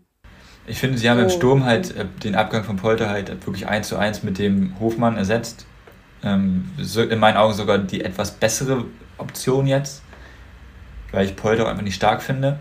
Ich 0.66 0.80
finde, 0.80 0.98
sie 0.98 1.10
haben 1.10 1.18
so. 1.18 1.24
im 1.26 1.30
Sturm 1.30 1.64
halt 1.64 1.96
äh, 1.96 2.06
den 2.24 2.34
Abgang 2.34 2.64
von 2.64 2.76
Polter 2.76 3.10
halt 3.10 3.30
wirklich 3.46 3.68
eins 3.68 3.88
zu 3.88 3.98
eins 3.98 4.24
mit 4.24 4.40
dem 4.40 4.80
Hofmann 4.80 5.16
ersetzt. 5.16 5.68
Ähm, 6.24 6.70
so 6.78 7.02
in 7.02 7.20
meinen 7.20 7.38
Augen 7.38 7.54
sogar 7.54 7.78
die 7.78 8.04
etwas 8.04 8.32
bessere 8.32 8.86
Option 9.18 9.68
jetzt, 9.68 10.02
weil 11.12 11.26
ich 11.26 11.36
Polter 11.36 11.66
auch 11.66 11.70
einfach 11.70 11.84
nicht 11.84 11.96
stark 11.96 12.22
finde. 12.22 12.60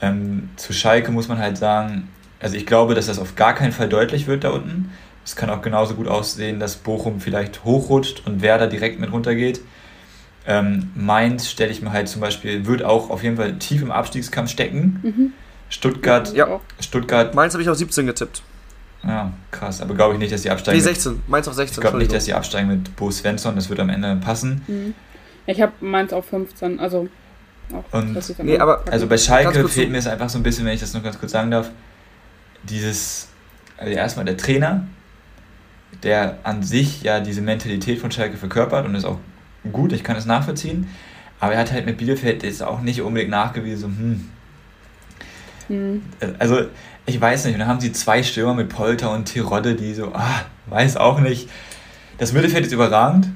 Ähm, 0.00 0.50
zu 0.56 0.72
Schalke 0.72 1.10
muss 1.12 1.28
man 1.28 1.38
halt 1.38 1.58
sagen, 1.58 2.08
also 2.40 2.56
ich 2.56 2.66
glaube, 2.66 2.94
dass 2.94 3.06
das 3.06 3.18
auf 3.18 3.36
gar 3.36 3.54
keinen 3.54 3.72
Fall 3.72 3.88
deutlich 3.88 4.26
wird 4.26 4.44
da 4.44 4.50
unten. 4.50 4.92
Es 5.24 5.36
kann 5.36 5.50
auch 5.50 5.62
genauso 5.62 5.94
gut 5.94 6.08
aussehen, 6.08 6.58
dass 6.58 6.76
Bochum 6.76 7.20
vielleicht 7.20 7.64
hochrutscht 7.64 8.26
und 8.26 8.40
Werder 8.42 8.66
direkt 8.66 8.98
mit 8.98 9.12
runtergeht. 9.12 9.60
Ähm, 10.46 10.90
Mainz 10.94 11.50
stelle 11.50 11.70
ich 11.70 11.82
mir 11.82 11.92
halt 11.92 12.08
zum 12.08 12.22
Beispiel, 12.22 12.66
wird 12.66 12.82
auch 12.82 13.10
auf 13.10 13.22
jeden 13.22 13.36
Fall 13.36 13.58
tief 13.58 13.82
im 13.82 13.90
Abstiegskampf 13.90 14.50
stecken. 14.50 15.00
Mhm. 15.02 15.32
Stuttgart, 15.68 16.32
ja. 16.34 16.60
Stuttgart. 16.80 17.34
Mainz 17.34 17.52
habe 17.52 17.62
ich 17.62 17.68
auf 17.68 17.76
17 17.76 18.06
getippt. 18.06 18.42
Ja, 19.02 19.32
krass. 19.50 19.80
Aber 19.80 19.94
glaube 19.94 20.14
ich 20.14 20.20
nicht, 20.20 20.32
dass 20.32 20.42
die 20.42 20.50
absteigen. 20.50 20.78
Die 20.78 20.84
16. 20.84 21.22
Mainz 21.26 21.48
auf 21.48 21.54
16. 21.54 21.74
Ich 21.74 21.80
glaube 21.80 21.98
nicht, 21.98 22.12
dass 22.12 22.24
die 22.24 22.34
absteigen 22.34 22.68
mit 22.68 22.96
Bo 22.96 23.10
Svensson. 23.10 23.54
Das 23.54 23.68
wird 23.68 23.80
am 23.80 23.88
Ende 23.88 24.16
passen. 24.16 24.62
Mhm. 24.66 24.94
Ich 25.46 25.60
habe 25.60 25.72
Mainz 25.80 26.12
auf 26.12 26.26
15. 26.26 26.78
Also. 26.78 27.08
Auch, 27.72 27.84
und, 27.98 28.16
nee, 28.42 28.58
aber 28.58 28.82
also 28.90 29.06
bei 29.06 29.16
Schalke 29.16 29.68
fehlt 29.68 29.90
mir 29.90 29.98
es 29.98 30.06
einfach 30.08 30.28
so 30.28 30.38
ein 30.38 30.42
bisschen, 30.42 30.66
wenn 30.66 30.74
ich 30.74 30.80
das 30.80 30.92
noch 30.92 31.04
ganz 31.04 31.20
kurz 31.20 31.30
sagen 31.30 31.52
darf, 31.52 31.70
dieses, 32.64 33.28
also 33.78 33.92
erstmal 33.92 34.24
der 34.24 34.36
Trainer, 34.36 34.88
der 36.02 36.38
an 36.42 36.64
sich 36.64 37.02
ja 37.02 37.20
diese 37.20 37.42
Mentalität 37.42 38.00
von 38.00 38.10
Schalke 38.10 38.36
verkörpert 38.36 38.86
und 38.86 38.96
ist 38.96 39.04
auch 39.04 39.18
gut, 39.70 39.92
ich 39.92 40.02
kann 40.02 40.16
es 40.16 40.26
nachvollziehen, 40.26 40.88
aber 41.38 41.52
er 41.52 41.60
hat 41.60 41.70
halt 41.70 41.86
mit 41.86 41.98
Bielefeld 41.98 42.42
jetzt 42.42 42.60
auch 42.60 42.80
nicht 42.80 43.02
unbedingt 43.02 43.30
nachgewiesen, 43.30 44.28
hm. 45.68 45.68
hm. 45.68 46.02
Also 46.40 46.62
ich 47.10 47.20
weiß 47.20 47.44
nicht. 47.44 47.54
Und 47.54 47.60
dann 47.60 47.68
haben 47.68 47.80
sie 47.80 47.92
zwei 47.92 48.22
Stürmer 48.22 48.54
mit 48.54 48.68
Polter 48.68 49.10
und 49.10 49.26
Tirode, 49.26 49.74
die 49.74 49.94
so, 49.94 50.12
ah, 50.14 50.42
weiß 50.66 50.96
auch 50.96 51.20
nicht. 51.20 51.48
Das 52.18 52.32
Mittelfeld 52.32 52.66
ist 52.66 52.72
überragend. 52.72 53.28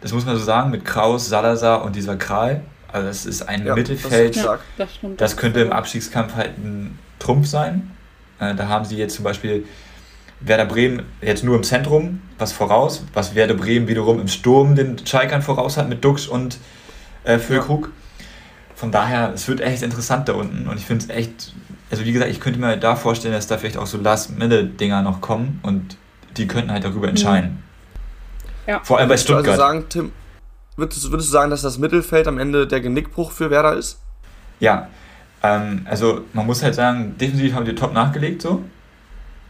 das 0.00 0.12
muss 0.12 0.24
man 0.24 0.36
so 0.36 0.42
sagen, 0.42 0.70
mit 0.70 0.84
Kraus, 0.84 1.28
Salazar 1.28 1.84
und 1.84 1.96
dieser 1.96 2.16
Kral. 2.16 2.62
Also 2.92 3.06
das 3.06 3.26
ist 3.26 3.42
ein 3.42 3.66
ja, 3.66 3.74
Mittelfeld, 3.74 4.36
das, 4.36 4.60
das, 4.76 4.88
das, 5.16 5.36
könnte 5.36 5.60
im 5.60 5.72
Abstiegskampf 5.72 6.34
halt 6.34 6.58
ein 6.58 6.98
Trumpf 7.18 7.46
sein. 7.46 7.90
Äh, 8.40 8.54
da 8.54 8.68
haben 8.68 8.84
sie 8.84 8.96
jetzt 8.96 9.14
zum 9.14 9.24
Beispiel 9.24 9.64
Werder 10.40 10.64
Bremen 10.64 11.04
jetzt 11.20 11.44
nur 11.44 11.56
im 11.56 11.62
Zentrum 11.62 12.20
was 12.38 12.52
voraus, 12.52 13.04
was 13.12 13.34
Werder 13.34 13.54
Bremen 13.54 13.86
wiederum 13.86 14.20
im 14.20 14.28
Sturm 14.28 14.74
den 14.74 15.04
Schalkern 15.06 15.42
voraus 15.42 15.76
hat 15.76 15.88
mit 15.88 16.04
Dux 16.04 16.26
und 16.26 16.58
äh, 17.24 17.38
Füllkrug. 17.38 17.86
Ja. 17.86 18.24
Von 18.74 18.90
daher, 18.90 19.32
es 19.34 19.46
wird 19.46 19.60
echt 19.60 19.82
interessant 19.82 20.28
da 20.28 20.32
unten 20.32 20.66
und 20.66 20.78
ich 20.78 20.86
finde 20.86 21.04
es 21.04 21.10
echt, 21.10 21.52
also 21.90 22.04
wie 22.04 22.12
gesagt, 22.12 22.30
ich 22.30 22.40
könnte 22.40 22.60
mir 22.60 22.76
da 22.76 22.96
vorstellen, 22.96 23.34
dass 23.34 23.46
da 23.46 23.58
vielleicht 23.58 23.76
auch 23.76 23.86
so 23.86 23.98
Last-Minute-Dinger 23.98 25.02
noch 25.02 25.20
kommen 25.20 25.60
und 25.62 25.96
die 26.36 26.46
könnten 26.46 26.70
halt 26.70 26.84
darüber 26.84 27.06
mhm. 27.06 27.10
entscheiden. 27.10 27.62
Ja. 28.66 28.80
Vor 28.84 28.98
allem 28.98 29.08
bei 29.08 29.16
Stuttgart. 29.16 29.48
Also 29.48 29.60
sagen, 29.60 29.84
Tim, 29.88 30.12
würdest, 30.76 31.10
würdest 31.10 31.28
du 31.28 31.32
sagen, 31.32 31.50
dass 31.50 31.62
das 31.62 31.78
Mittelfeld 31.78 32.28
am 32.28 32.38
Ende 32.38 32.66
der 32.66 32.80
Genickbruch 32.80 33.32
für 33.32 33.50
Werder 33.50 33.74
ist? 33.74 33.98
Ja, 34.60 34.88
ähm, 35.42 35.86
also 35.88 36.22
man 36.32 36.46
muss 36.46 36.62
halt 36.62 36.74
sagen, 36.74 37.16
defensiv 37.18 37.54
haben 37.54 37.64
die 37.64 37.74
top 37.74 37.92
nachgelegt 37.92 38.42
so. 38.42 38.62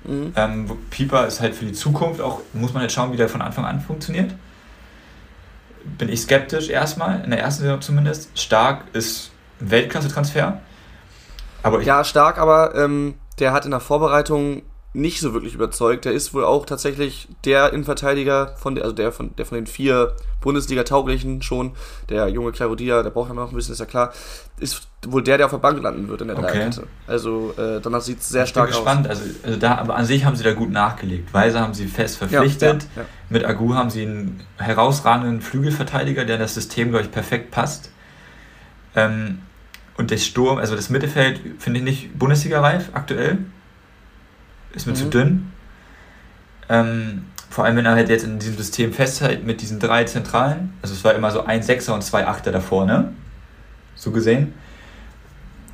Mhm. 0.05 0.33
Ähm, 0.37 0.71
Pieper 0.89 1.27
ist 1.27 1.41
halt 1.41 1.55
für 1.55 1.67
die 1.67 1.73
Zukunft 1.73 2.21
auch, 2.21 2.41
muss 2.55 2.73
man 2.73 2.83
jetzt 2.83 2.95
schauen, 2.95 3.13
wie 3.13 3.17
der 3.17 3.29
von 3.29 3.43
Anfang 3.43 3.67
an 3.67 3.81
funktioniert. 3.81 4.33
Bin 5.99 6.09
ich 6.09 6.23
skeptisch 6.23 6.69
erstmal, 6.69 7.23
in 7.25 7.31
der 7.31 7.41
ersten 7.41 7.63
Saison 7.63 7.81
zumindest. 7.81 8.39
Stark 8.39 8.85
ist 8.93 9.31
ein 9.61 9.71
Weltklasse-Transfer. 11.63 11.87
ja, 11.87 12.05
stark, 12.05 12.39
aber 12.39 12.75
ähm, 12.75 13.15
der 13.39 13.53
hat 13.53 13.65
in 13.65 13.71
der 13.71 13.81
Vorbereitung 13.81 14.63
nicht 14.93 15.21
so 15.21 15.33
wirklich 15.33 15.55
überzeugt. 15.55 16.05
Der 16.05 16.13
ist 16.13 16.35
wohl 16.35 16.45
auch 16.45 16.67
tatsächlich 16.67 17.29
der 17.45 17.73
Innenverteidiger 17.73 18.55
von 18.57 18.75
der, 18.75 18.85
also 18.85 18.95
der 18.95 19.13
von, 19.13 19.35
der 19.37 19.47
von 19.47 19.57
den 19.57 19.67
vier 19.67 20.17
Bundesliga-tauglichen 20.41 21.43
schon, 21.43 21.73
der 22.09 22.29
junge 22.29 22.51
Claudia, 22.51 23.03
der 23.03 23.11
braucht 23.11 23.29
ja 23.29 23.35
noch 23.35 23.51
ein 23.51 23.55
bisschen, 23.55 23.73
ist 23.73 23.79
ja 23.79 23.87
klar, 23.87 24.13
ist 24.59 24.89
wohl 25.07 25.23
der, 25.23 25.37
der 25.37 25.47
auf 25.47 25.53
der 25.53 25.59
Bank 25.59 25.81
landen 25.81 26.09
wird 26.09 26.23
in 26.23 26.29
der 26.29 26.39
okay. 26.39 26.49
Dreierkette. 26.49 26.87
Also 27.07 27.55
äh, 27.57 27.81
danach 27.81 28.01
sieht 28.01 28.21
es 28.21 28.31
sehr 28.31 28.45
ich 28.45 28.51
stark 28.51 28.67
bin 28.67 28.75
gespannt. 28.75 29.09
aus. 29.09 29.21
Also, 29.21 29.31
also 29.45 29.59
da, 29.59 29.77
aber 29.77 29.95
an 29.95 30.07
sich 30.07 30.25
haben 30.25 30.35
sie 30.35 30.43
da 30.43 30.55
gut 30.55 30.71
nachgelegt. 30.71 31.33
Weise 31.33 31.61
haben 31.61 31.75
sie 31.75 31.87
fest 31.87 32.17
verpflichtet. 32.17 32.83
Ja, 32.83 32.89
ja, 32.97 33.03
ja. 33.03 33.09
Mit 33.29 33.45
Agu 33.45 33.75
haben 33.75 33.91
sie 33.91 34.03
einen 34.03 34.43
herausragenden 34.59 35.41
Flügelverteidiger, 35.41 36.25
der 36.25 36.35
in 36.37 36.41
das 36.41 36.55
System, 36.55 36.91
glaube 36.91 37.05
ich, 37.05 37.13
perfekt 37.13 37.53
passt. 37.53 37.93
Ähm, 38.97 39.43
und 40.01 40.11
der 40.11 40.19
Sturm, 40.19 40.59
also 40.59 40.75
das 40.75 40.91
Mittelfeld, 40.91 41.41
finde 41.59 41.79
ich 41.79 41.85
nicht 41.85 42.19
Bundesliga-reif 42.19 42.91
aktuell 42.93 43.39
ist 44.73 44.87
mir 44.87 44.93
mhm. 44.93 44.97
zu 44.97 45.05
dünn. 45.07 45.53
Ähm, 46.69 47.25
vor 47.49 47.65
allem, 47.65 47.77
wenn 47.77 47.87
er 47.87 47.93
halt 47.93 48.09
jetzt 48.09 48.25
in 48.25 48.39
diesem 48.39 48.57
System 48.57 48.93
festhält 48.93 49.45
mit 49.45 49.61
diesen 49.61 49.81
drei 49.81 50.05
Zentralen. 50.05 50.75
Also 50.83 50.95
es 50.95 51.03
war 51.05 51.15
immer 51.15 51.31
so 51.31 51.45
ein 51.45 51.63
Sechser 51.63 51.95
und 51.95 52.03
zwei 52.03 52.27
Achter 52.27 52.53
davor, 52.53 52.87
ne? 52.87 53.13
So 53.97 54.13
gesehen. 54.13 54.55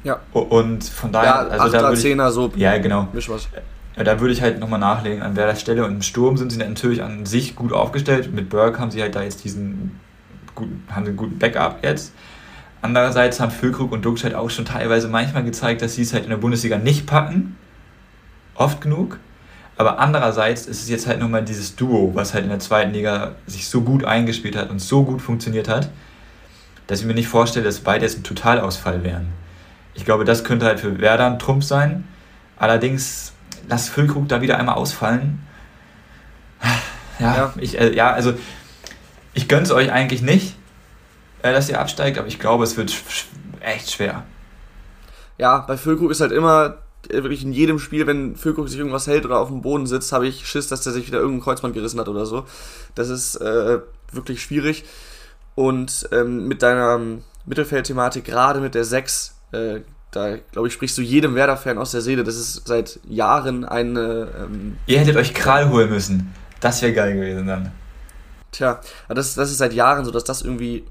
Ja. 0.04 0.20
Und 0.32 0.84
von 0.84 1.12
daher, 1.12 1.26
ja, 1.26 1.36
also 1.48 1.64
Achter, 1.64 1.78
da 1.78 1.82
würde 1.84 1.94
ich, 1.96 2.00
Zehner, 2.00 2.32
so. 2.32 2.50
Ja, 2.56 2.78
genau. 2.78 3.08
Misch 3.12 3.28
was. 3.28 3.48
Da 3.96 4.20
würde 4.20 4.32
ich 4.32 4.42
halt 4.42 4.58
nochmal 4.58 4.80
nachlegen, 4.80 5.22
an 5.22 5.36
welcher 5.36 5.56
Stelle. 5.56 5.84
Und 5.84 5.92
im 5.92 6.02
Sturm 6.02 6.36
sind 6.36 6.50
sie 6.50 6.58
natürlich 6.58 7.02
an 7.02 7.26
sich 7.26 7.56
gut 7.56 7.72
aufgestellt. 7.72 8.32
Mit 8.32 8.48
Burke 8.48 8.78
haben 8.78 8.90
sie 8.90 9.02
halt 9.02 9.14
da 9.14 9.22
jetzt 9.22 9.44
diesen 9.44 10.00
guten, 10.54 10.84
haben 10.90 11.04
sie 11.04 11.10
einen 11.10 11.16
guten 11.16 11.38
Backup 11.38 11.78
jetzt. 11.82 12.12
Andererseits 12.82 13.40
haben 13.40 13.50
Füllkrug 13.50 13.92
und 13.92 14.04
Duxch 14.04 14.24
halt 14.24 14.34
auch 14.34 14.50
schon 14.50 14.64
teilweise 14.64 15.08
manchmal 15.08 15.44
gezeigt, 15.44 15.82
dass 15.82 15.94
sie 15.94 16.02
es 16.02 16.12
halt 16.12 16.24
in 16.24 16.30
der 16.30 16.36
Bundesliga 16.36 16.78
nicht 16.78 17.06
packen 17.06 17.56
oft 18.54 18.80
genug. 18.80 19.18
Aber 19.76 19.98
andererseits 19.98 20.66
ist 20.66 20.82
es 20.82 20.88
jetzt 20.88 21.06
halt 21.06 21.20
nochmal 21.20 21.44
dieses 21.44 21.76
Duo, 21.76 22.12
was 22.14 22.32
halt 22.32 22.44
in 22.44 22.50
der 22.50 22.60
zweiten 22.60 22.92
Liga 22.92 23.34
sich 23.46 23.68
so 23.68 23.82
gut 23.82 24.04
eingespielt 24.04 24.56
hat 24.56 24.70
und 24.70 24.80
so 24.80 25.04
gut 25.04 25.20
funktioniert 25.20 25.68
hat, 25.68 25.90
dass 26.86 27.00
ich 27.00 27.06
mir 27.06 27.14
nicht 27.14 27.28
vorstelle, 27.28 27.64
dass 27.64 27.80
beide 27.80 28.04
jetzt 28.04 28.18
ein 28.18 28.24
Totalausfall 28.24 29.04
wären. 29.04 29.28
Ich 29.94 30.04
glaube, 30.04 30.24
das 30.24 30.44
könnte 30.44 30.66
halt 30.66 30.80
für 30.80 30.98
Werder 31.00 31.26
ein 31.26 31.38
Trumpf 31.38 31.64
sein. 31.64 32.04
Allerdings, 32.58 33.32
lass 33.68 33.88
Füllkrug 33.88 34.28
da 34.28 34.40
wieder 34.40 34.58
einmal 34.58 34.76
ausfallen. 34.76 35.40
Ja, 37.18 37.36
ja. 37.36 37.52
Ich, 37.58 37.78
äh, 37.78 37.94
ja 37.94 38.12
also 38.12 38.34
ich 39.34 39.48
gönne 39.48 39.62
es 39.62 39.70
euch 39.70 39.92
eigentlich 39.92 40.22
nicht, 40.22 40.54
dass 41.52 41.68
ihr 41.68 41.80
absteigt, 41.80 42.18
aber 42.18 42.28
ich 42.28 42.38
glaube, 42.38 42.64
es 42.64 42.76
wird 42.76 42.94
echt 43.60 43.90
schwer. 43.90 44.24
Ja, 45.38 45.58
bei 45.58 45.76
Füllkrug 45.76 46.10
ist 46.10 46.20
halt 46.20 46.32
immer 46.32 46.78
äh, 47.08 47.22
wirklich 47.22 47.42
in 47.42 47.52
jedem 47.52 47.78
Spiel, 47.78 48.06
wenn 48.06 48.36
Füllkrug 48.36 48.68
sich 48.68 48.78
irgendwas 48.78 49.06
hält 49.06 49.24
oder 49.24 49.38
auf 49.38 49.48
dem 49.48 49.62
Boden 49.62 49.86
sitzt, 49.86 50.12
habe 50.12 50.26
ich 50.26 50.46
Schiss, 50.46 50.68
dass 50.68 50.82
der 50.82 50.92
sich 50.92 51.06
wieder 51.06 51.18
irgendein 51.18 51.42
Kreuzband 51.42 51.74
gerissen 51.74 52.00
hat 52.00 52.08
oder 52.08 52.26
so. 52.26 52.44
Das 52.94 53.08
ist 53.08 53.36
äh, 53.36 53.80
wirklich 54.12 54.42
schwierig. 54.42 54.84
Und 55.54 56.08
ähm, 56.12 56.48
mit 56.48 56.62
deiner 56.62 57.00
Mittelfeldthematik, 57.46 58.24
gerade 58.24 58.60
mit 58.60 58.74
der 58.74 58.84
6, 58.84 59.34
äh, 59.52 59.80
da 60.10 60.36
glaube 60.52 60.68
ich, 60.68 60.74
sprichst 60.74 60.96
du 60.98 61.02
jedem 61.02 61.34
Werder-Fan 61.34 61.78
aus 61.78 61.92
der 61.92 62.00
Seele. 62.00 62.24
Das 62.24 62.36
ist 62.36 62.66
seit 62.66 63.00
Jahren 63.08 63.64
eine. 63.64 64.28
Ähm, 64.38 64.78
Ihr 64.86 65.00
hättet 65.00 65.16
euch 65.16 65.34
Kral 65.34 65.68
holen 65.70 65.90
müssen. 65.90 66.34
Das 66.60 66.82
wäre 66.82 66.92
geil 66.92 67.14
gewesen 67.14 67.46
dann. 67.46 67.72
Tja, 68.52 68.80
das, 69.08 69.34
das 69.34 69.50
ist 69.50 69.58
seit 69.58 69.74
Jahren 69.74 70.04
so, 70.04 70.10
dass 70.10 70.24
das 70.24 70.42
irgendwie 70.42 70.84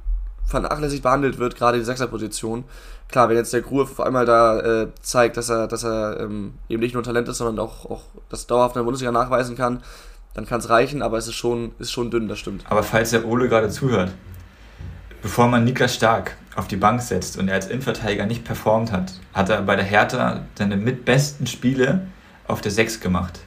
vernachlässigt 0.45 1.03
behandelt 1.03 1.37
wird, 1.37 1.55
gerade 1.55 1.77
die 1.77 1.83
Sechserposition. 1.83 2.63
Klar, 3.07 3.29
wenn 3.29 3.37
jetzt 3.37 3.53
der 3.53 3.61
Gruhe 3.61 3.83
auf 3.83 3.99
einmal 3.99 4.25
da 4.25 4.59
äh, 4.59 4.87
zeigt, 5.01 5.37
dass 5.37 5.49
er, 5.49 5.67
dass 5.67 5.83
er 5.83 6.19
ähm, 6.19 6.53
eben 6.69 6.81
nicht 6.81 6.93
nur 6.93 7.03
Talent 7.03 7.27
ist, 7.27 7.37
sondern 7.37 7.59
auch, 7.59 7.85
auch 7.85 8.01
das 8.29 8.47
dauerhaft 8.47 8.75
in 8.75 8.79
der 8.79 8.85
Bundesliga 8.85 9.11
nachweisen 9.11 9.55
kann, 9.55 9.81
dann 10.33 10.45
kann 10.45 10.59
es 10.59 10.69
reichen, 10.69 11.01
aber 11.01 11.17
es 11.17 11.27
ist 11.27 11.35
schon, 11.35 11.71
ist 11.79 11.91
schon 11.91 12.11
dünn, 12.11 12.27
das 12.27 12.39
stimmt. 12.39 12.63
Aber 12.69 12.83
falls 12.83 13.11
der 13.11 13.25
Ole 13.25 13.47
gerade 13.47 13.69
zuhört, 13.69 14.11
bevor 15.21 15.47
man 15.47 15.63
Niklas 15.63 15.95
Stark 15.95 16.35
auf 16.55 16.67
die 16.67 16.75
Bank 16.75 17.01
setzt 17.01 17.37
und 17.37 17.47
er 17.47 17.55
als 17.55 17.67
Innenverteidiger 17.67 18.25
nicht 18.25 18.43
performt 18.43 18.91
hat, 18.91 19.13
hat 19.33 19.49
er 19.49 19.61
bei 19.61 19.75
der 19.75 19.85
Hertha 19.85 20.41
seine 20.57 20.77
mitbesten 20.77 21.47
Spiele 21.47 22.07
auf 22.47 22.61
der 22.61 22.71
6 22.71 22.99
gemacht. 22.99 23.39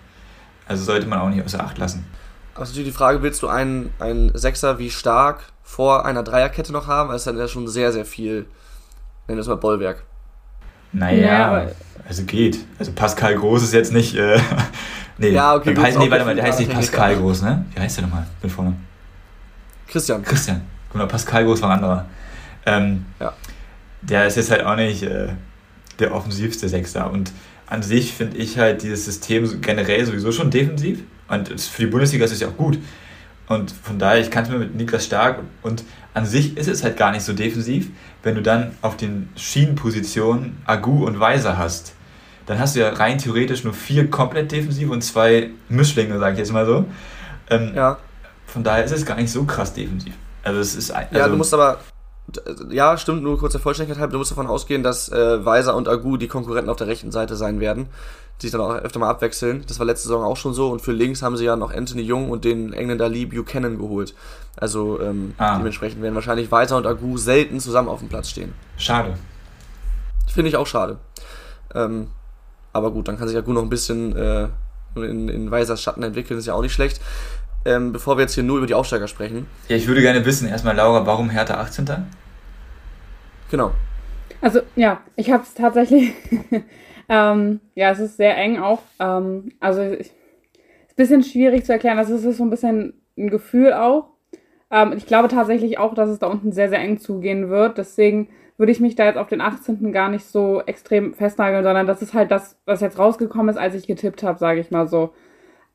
Also 0.66 0.84
sollte 0.84 1.06
man 1.06 1.18
auch 1.20 1.28
nicht 1.28 1.44
außer 1.44 1.62
Acht 1.62 1.78
lassen. 1.78 2.06
Aber 2.54 2.64
es 2.64 2.70
ist 2.70 2.74
natürlich 2.74 2.92
die 2.92 2.98
Frage, 2.98 3.22
willst 3.22 3.42
du 3.42 3.48
einen, 3.48 3.92
einen 3.98 4.36
Sechser 4.36 4.78
wie 4.78 4.90
Stark 4.90 5.44
vor 5.68 6.06
einer 6.06 6.22
Dreierkette 6.22 6.72
noch 6.72 6.86
haben? 6.86 7.12
Ist 7.14 7.26
dann 7.26 7.36
ja 7.36 7.46
schon 7.46 7.68
sehr, 7.68 7.92
sehr 7.92 8.06
viel, 8.06 8.46
nennen 9.26 9.36
wir 9.36 9.38
es 9.38 9.46
mal 9.46 9.56
Bollwerk. 9.56 10.02
Naja, 10.92 11.60
ja, 11.60 11.66
also 12.08 12.24
geht. 12.24 12.64
Also 12.78 12.92
Pascal 12.92 13.36
Groß 13.36 13.62
ist 13.64 13.74
jetzt 13.74 13.92
nicht. 13.92 14.16
Äh, 14.16 14.40
nee, 15.18 15.28
ja, 15.28 15.54
okay. 15.54 15.74
Gut, 15.74 15.84
heißt, 15.84 15.98
nee, 15.98 16.10
warte 16.10 16.24
mal, 16.24 16.34
der 16.34 16.44
heißt 16.44 16.58
nicht 16.58 16.72
Pascal 16.72 17.16
Groß, 17.16 17.42
ne? 17.42 17.66
Wie 17.74 17.80
heißt 17.80 17.98
der 17.98 18.06
nochmal 18.06 18.26
mit 18.42 18.50
vorne? 18.50 18.76
Christian. 19.86 20.22
Christian. 20.22 20.62
Guck 20.88 21.00
mal, 21.00 21.06
Pascal 21.06 21.44
Groß 21.44 21.60
war 21.60 21.70
ein 21.70 21.76
anderer. 21.76 22.06
Ähm, 22.64 23.04
ja. 23.20 23.34
Der 24.00 24.26
ist 24.26 24.36
jetzt 24.36 24.50
halt 24.50 24.64
auch 24.64 24.76
nicht 24.76 25.02
äh, 25.02 25.28
der 25.98 26.14
offensivste 26.14 26.66
Sechster. 26.70 27.10
Und 27.10 27.30
an 27.66 27.82
sich 27.82 28.14
finde 28.14 28.38
ich 28.38 28.56
halt 28.56 28.82
dieses 28.82 29.04
System 29.04 29.60
generell 29.60 30.06
sowieso 30.06 30.32
schon 30.32 30.50
defensiv. 30.50 31.00
Und 31.28 31.60
für 31.60 31.82
die 31.82 31.90
Bundesliga 31.90 32.24
ist 32.24 32.32
es 32.32 32.40
ja 32.40 32.48
auch 32.48 32.56
gut. 32.56 32.78
Und 33.48 33.70
von 33.70 33.98
daher, 33.98 34.20
ich 34.20 34.30
kann 34.30 34.44
es 34.44 34.50
mir 34.50 34.58
mit 34.58 34.74
Niklas 34.74 35.04
Stark 35.04 35.40
und 35.62 35.84
an 36.14 36.26
sich 36.26 36.56
ist 36.56 36.68
es 36.68 36.84
halt 36.84 36.96
gar 36.96 37.12
nicht 37.12 37.22
so 37.22 37.32
defensiv, 37.32 37.90
wenn 38.22 38.34
du 38.34 38.42
dann 38.42 38.72
auf 38.82 38.96
den 38.96 39.30
Schienenpositionen 39.36 40.58
Agu 40.66 41.06
und 41.06 41.18
Weiser 41.18 41.56
hast. 41.56 41.94
Dann 42.46 42.58
hast 42.58 42.76
du 42.76 42.80
ja 42.80 42.90
rein 42.90 43.18
theoretisch 43.18 43.64
nur 43.64 43.74
vier 43.74 44.10
komplett 44.10 44.52
defensiv 44.52 44.90
und 44.90 45.02
zwei 45.02 45.50
Mischlinge, 45.68 46.18
sage 46.18 46.32
ich 46.32 46.38
jetzt 46.38 46.52
mal 46.52 46.66
so. 46.66 46.86
Ähm, 47.50 47.72
ja. 47.74 47.98
Von 48.46 48.64
daher 48.64 48.84
ist 48.84 48.92
es 48.92 49.04
gar 49.04 49.16
nicht 49.16 49.30
so 49.30 49.44
krass 49.44 49.72
defensiv. 49.72 50.14
Also 50.42 50.60
es 50.60 50.74
ist 50.74 50.90
also 50.90 51.14
ja, 51.14 51.28
du 51.28 51.36
musst 51.36 51.52
aber 51.52 51.80
ja, 52.70 52.98
stimmt, 52.98 53.22
nur 53.22 53.38
kurz 53.38 53.52
der 53.52 53.60
Vollständigkeit 53.60 54.00
halber, 54.00 54.12
du 54.12 54.18
musst 54.18 54.30
davon 54.30 54.46
ausgehen, 54.46 54.82
dass 54.82 55.10
äh, 55.10 55.44
Weiser 55.44 55.74
und 55.74 55.88
Agu 55.88 56.16
die 56.16 56.28
Konkurrenten 56.28 56.70
auf 56.70 56.76
der 56.76 56.86
rechten 56.86 57.10
Seite 57.10 57.36
sein 57.36 57.60
werden, 57.60 57.86
die 58.40 58.46
sich 58.46 58.52
dann 58.52 58.60
auch 58.60 58.74
öfter 58.74 58.98
mal 58.98 59.08
abwechseln. 59.08 59.64
Das 59.66 59.78
war 59.78 59.86
letzte 59.86 60.08
Saison 60.08 60.24
auch 60.24 60.36
schon 60.36 60.52
so 60.52 60.70
und 60.70 60.82
für 60.82 60.92
links 60.92 61.22
haben 61.22 61.36
sie 61.36 61.44
ja 61.44 61.56
noch 61.56 61.72
Anthony 61.72 62.02
Jung 62.02 62.30
und 62.30 62.44
den 62.44 62.72
Engländer 62.72 63.08
Lee 63.08 63.24
Buchanan 63.24 63.78
geholt. 63.78 64.14
Also 64.56 65.00
ähm, 65.00 65.34
ah. 65.38 65.56
dementsprechend 65.56 66.02
werden 66.02 66.14
wahrscheinlich 66.14 66.50
Weiser 66.50 66.76
und 66.76 66.86
Agu 66.86 67.16
selten 67.16 67.60
zusammen 67.60 67.88
auf 67.88 68.00
dem 68.00 68.08
Platz 68.08 68.28
stehen. 68.28 68.52
Schade. 68.76 69.14
Finde 70.26 70.50
ich 70.50 70.56
auch 70.56 70.66
schade. 70.66 70.98
Ähm, 71.74 72.08
aber 72.72 72.90
gut, 72.90 73.08
dann 73.08 73.18
kann 73.18 73.28
sich 73.28 73.36
Agu 73.36 73.52
noch 73.52 73.62
ein 73.62 73.70
bisschen 73.70 74.14
äh, 74.14 74.48
in, 74.96 75.28
in 75.28 75.50
Weisers 75.50 75.82
Schatten 75.82 76.02
entwickeln, 76.02 76.38
ist 76.38 76.46
ja 76.46 76.54
auch 76.54 76.62
nicht 76.62 76.74
schlecht 76.74 77.00
ähm, 77.64 77.92
bevor 77.92 78.16
wir 78.16 78.22
jetzt 78.22 78.34
hier 78.34 78.44
nur 78.44 78.58
über 78.58 78.66
die 78.66 78.74
Aufsteiger 78.74 79.08
sprechen. 79.08 79.46
Ja, 79.68 79.76
ich 79.76 79.86
würde 79.86 80.00
gerne 80.00 80.24
wissen, 80.24 80.48
erstmal 80.48 80.76
Laura, 80.76 81.06
warum 81.06 81.30
Hertha 81.30 81.60
18. 81.60 81.86
Genau. 83.50 83.72
Also 84.40 84.60
ja, 84.76 85.00
ich 85.16 85.30
habe 85.30 85.42
es 85.42 85.54
tatsächlich, 85.54 86.12
ähm, 87.08 87.60
ja, 87.74 87.90
es 87.90 87.98
ist 87.98 88.16
sehr 88.16 88.36
eng 88.36 88.58
auch. 88.58 88.82
Ähm, 89.00 89.52
also 89.60 89.80
es 89.80 90.08
ist 90.08 90.12
ein 90.12 90.96
bisschen 90.96 91.22
schwierig 91.24 91.64
zu 91.64 91.72
erklären, 91.72 91.96
das 91.96 92.10
ist 92.10 92.22
so 92.36 92.42
ein 92.42 92.50
bisschen 92.50 92.94
ein 93.16 93.30
Gefühl 93.30 93.72
auch. 93.72 94.10
Ähm, 94.70 94.92
ich 94.96 95.06
glaube 95.06 95.28
tatsächlich 95.28 95.78
auch, 95.78 95.94
dass 95.94 96.10
es 96.10 96.18
da 96.18 96.26
unten 96.26 96.52
sehr, 96.52 96.68
sehr 96.68 96.80
eng 96.80 96.98
zugehen 96.98 97.48
wird. 97.48 97.78
Deswegen 97.78 98.28
würde 98.56 98.72
ich 98.72 98.80
mich 98.80 98.96
da 98.96 99.04
jetzt 99.04 99.16
auf 99.16 99.28
den 99.28 99.40
18. 99.40 99.92
gar 99.92 100.08
nicht 100.08 100.24
so 100.26 100.62
extrem 100.66 101.14
festnageln, 101.14 101.64
sondern 101.64 101.86
das 101.86 102.02
ist 102.02 102.14
halt 102.14 102.30
das, 102.30 102.58
was 102.64 102.80
jetzt 102.80 102.98
rausgekommen 102.98 103.48
ist, 103.48 103.56
als 103.56 103.74
ich 103.74 103.86
getippt 103.86 104.22
habe, 104.22 104.38
sage 104.38 104.60
ich 104.60 104.70
mal 104.70 104.88
so. 104.88 105.14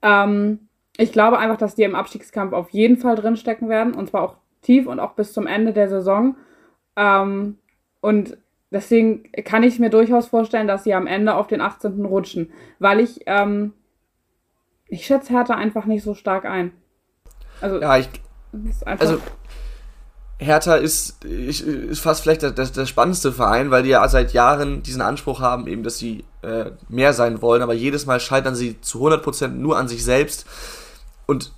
Ähm, 0.02 0.68
ich 0.98 1.12
glaube 1.12 1.40
einfach, 1.40 1.58
dass 1.58 1.76
die 1.76 1.84
im 1.84 1.96
Abstiegskampf 1.96 2.54
auf 2.54 2.70
jeden 2.70 2.98
Fall 2.98 3.16
drinstecken 3.16 3.70
werden. 3.70 3.94
Und 3.94 4.10
zwar 4.10 4.22
auch 4.24 4.36
tief 4.62 4.88
und 4.88 5.00
auch 5.00 5.14
bis 5.14 5.34
zum 5.34 5.48
Ende 5.48 5.74
der 5.74 5.90
Saison. 5.90 6.36
Ähm, 6.96 7.58
und 8.02 8.38
deswegen 8.72 9.32
kann 9.44 9.64
ich 9.64 9.80
mir 9.80 9.90
durchaus 9.90 10.28
vorstellen, 10.28 10.68
dass 10.68 10.84
sie 10.84 10.94
am 10.94 11.08
Ende 11.08 11.36
auf 11.36 11.48
den 11.48 11.62
18. 11.62 12.06
rutschen, 12.06 12.52
weil 12.80 13.00
ich, 13.00 13.22
ähm, 13.26 13.74
ich 14.88 15.06
schätze 15.06 15.34
Hertha 15.34 15.56
einfach 15.56 15.86
nicht 15.86 16.04
so 16.04 16.14
stark 16.14 16.46
ein. 16.46 16.72
Also, 17.62 17.82
ja, 17.82 17.98
ich, 17.98 18.10
also 18.86 19.20
Hertha 20.40 20.76
ist, 20.76 21.24
ist 21.24 22.00
fast 22.02 22.22
vielleicht 22.22 22.42
der, 22.42 22.52
der, 22.52 22.66
der, 22.66 22.86
spannendste 22.86 23.32
Verein, 23.32 23.72
weil 23.72 23.84
die 23.84 23.90
ja 23.90 24.08
seit 24.08 24.34
Jahren 24.34 24.84
diesen 24.84 25.02
Anspruch 25.02 25.40
haben, 25.40 25.68
eben, 25.68 25.84
dass 25.84 25.98
sie 25.98 26.26
äh, 26.42 26.72
mehr 26.90 27.14
sein 27.14 27.42
wollen, 27.42 27.62
aber 27.62 27.74
jedes 27.74 28.06
Mal 28.06 28.20
scheitern 28.20 28.56
sie 28.56 28.82
zu 28.82 29.08
100% 29.08 29.48
nur 29.48 29.78
an 29.78 29.88
sich 29.88 30.04
selbst. 30.04 30.46
Und 31.26 31.54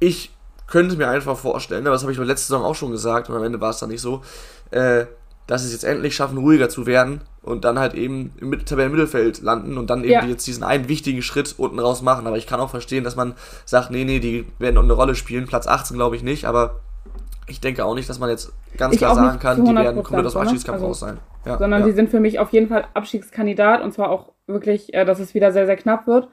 ich 0.00 0.30
könnte 0.66 0.96
mir 0.96 1.08
einfach 1.08 1.36
vorstellen, 1.36 1.86
aber 1.86 1.94
das 1.94 2.02
habe 2.02 2.12
ich 2.12 2.18
letzte 2.18 2.48
Saison 2.48 2.64
auch 2.64 2.74
schon 2.74 2.90
gesagt 2.90 3.28
und 3.28 3.36
am 3.36 3.44
Ende 3.44 3.60
war 3.60 3.70
es 3.70 3.78
dann 3.78 3.90
nicht 3.90 4.00
so, 4.00 4.22
äh, 4.70 5.06
dass 5.46 5.60
sie 5.60 5.66
es 5.66 5.72
jetzt 5.72 5.84
endlich 5.84 6.16
schaffen, 6.16 6.38
ruhiger 6.38 6.68
zu 6.70 6.86
werden 6.86 7.20
und 7.42 7.64
dann 7.64 7.78
halt 7.78 7.94
eben 7.94 8.32
im 8.40 8.64
Tabellenmittelfeld 8.64 9.42
landen 9.42 9.76
und 9.76 9.90
dann 9.90 10.02
eben 10.02 10.12
ja. 10.12 10.24
jetzt 10.24 10.46
diesen 10.46 10.64
einen 10.64 10.88
wichtigen 10.88 11.20
Schritt 11.20 11.54
unten 11.58 11.78
raus 11.78 12.00
machen. 12.00 12.26
Aber 12.26 12.38
ich 12.38 12.46
kann 12.46 12.60
auch 12.60 12.70
verstehen, 12.70 13.04
dass 13.04 13.14
man 13.14 13.34
sagt, 13.66 13.90
nee, 13.90 14.04
nee, 14.04 14.20
die 14.20 14.46
werden 14.58 14.78
eine 14.78 14.92
Rolle 14.94 15.14
spielen. 15.14 15.46
Platz 15.46 15.66
18 15.66 15.96
glaube 15.98 16.16
ich 16.16 16.22
nicht, 16.22 16.46
aber 16.46 16.80
ich 17.46 17.60
denke 17.60 17.84
auch 17.84 17.94
nicht, 17.94 18.08
dass 18.08 18.18
man 18.18 18.30
jetzt 18.30 18.52
ganz 18.78 18.94
ich 18.94 19.00
klar 19.00 19.14
sagen 19.14 19.38
kann, 19.38 19.64
die 19.64 19.74
werden 19.74 20.02
komplett 20.02 20.26
aus 20.26 20.32
dem 20.32 20.40
Abstiegskampf 20.40 20.76
also, 20.76 20.86
raus 20.86 21.00
sein. 21.00 21.18
Ja, 21.44 21.58
sondern 21.58 21.82
ja. 21.82 21.86
die 21.86 21.92
sind 21.92 22.08
für 22.08 22.20
mich 22.20 22.38
auf 22.38 22.50
jeden 22.50 22.68
Fall 22.68 22.86
Abstiegskandidat 22.94 23.82
und 23.82 23.92
zwar 23.92 24.08
auch 24.08 24.32
wirklich, 24.46 24.94
äh, 24.94 25.04
dass 25.04 25.20
es 25.20 25.34
wieder 25.34 25.52
sehr, 25.52 25.66
sehr 25.66 25.76
knapp 25.76 26.06
wird. 26.06 26.28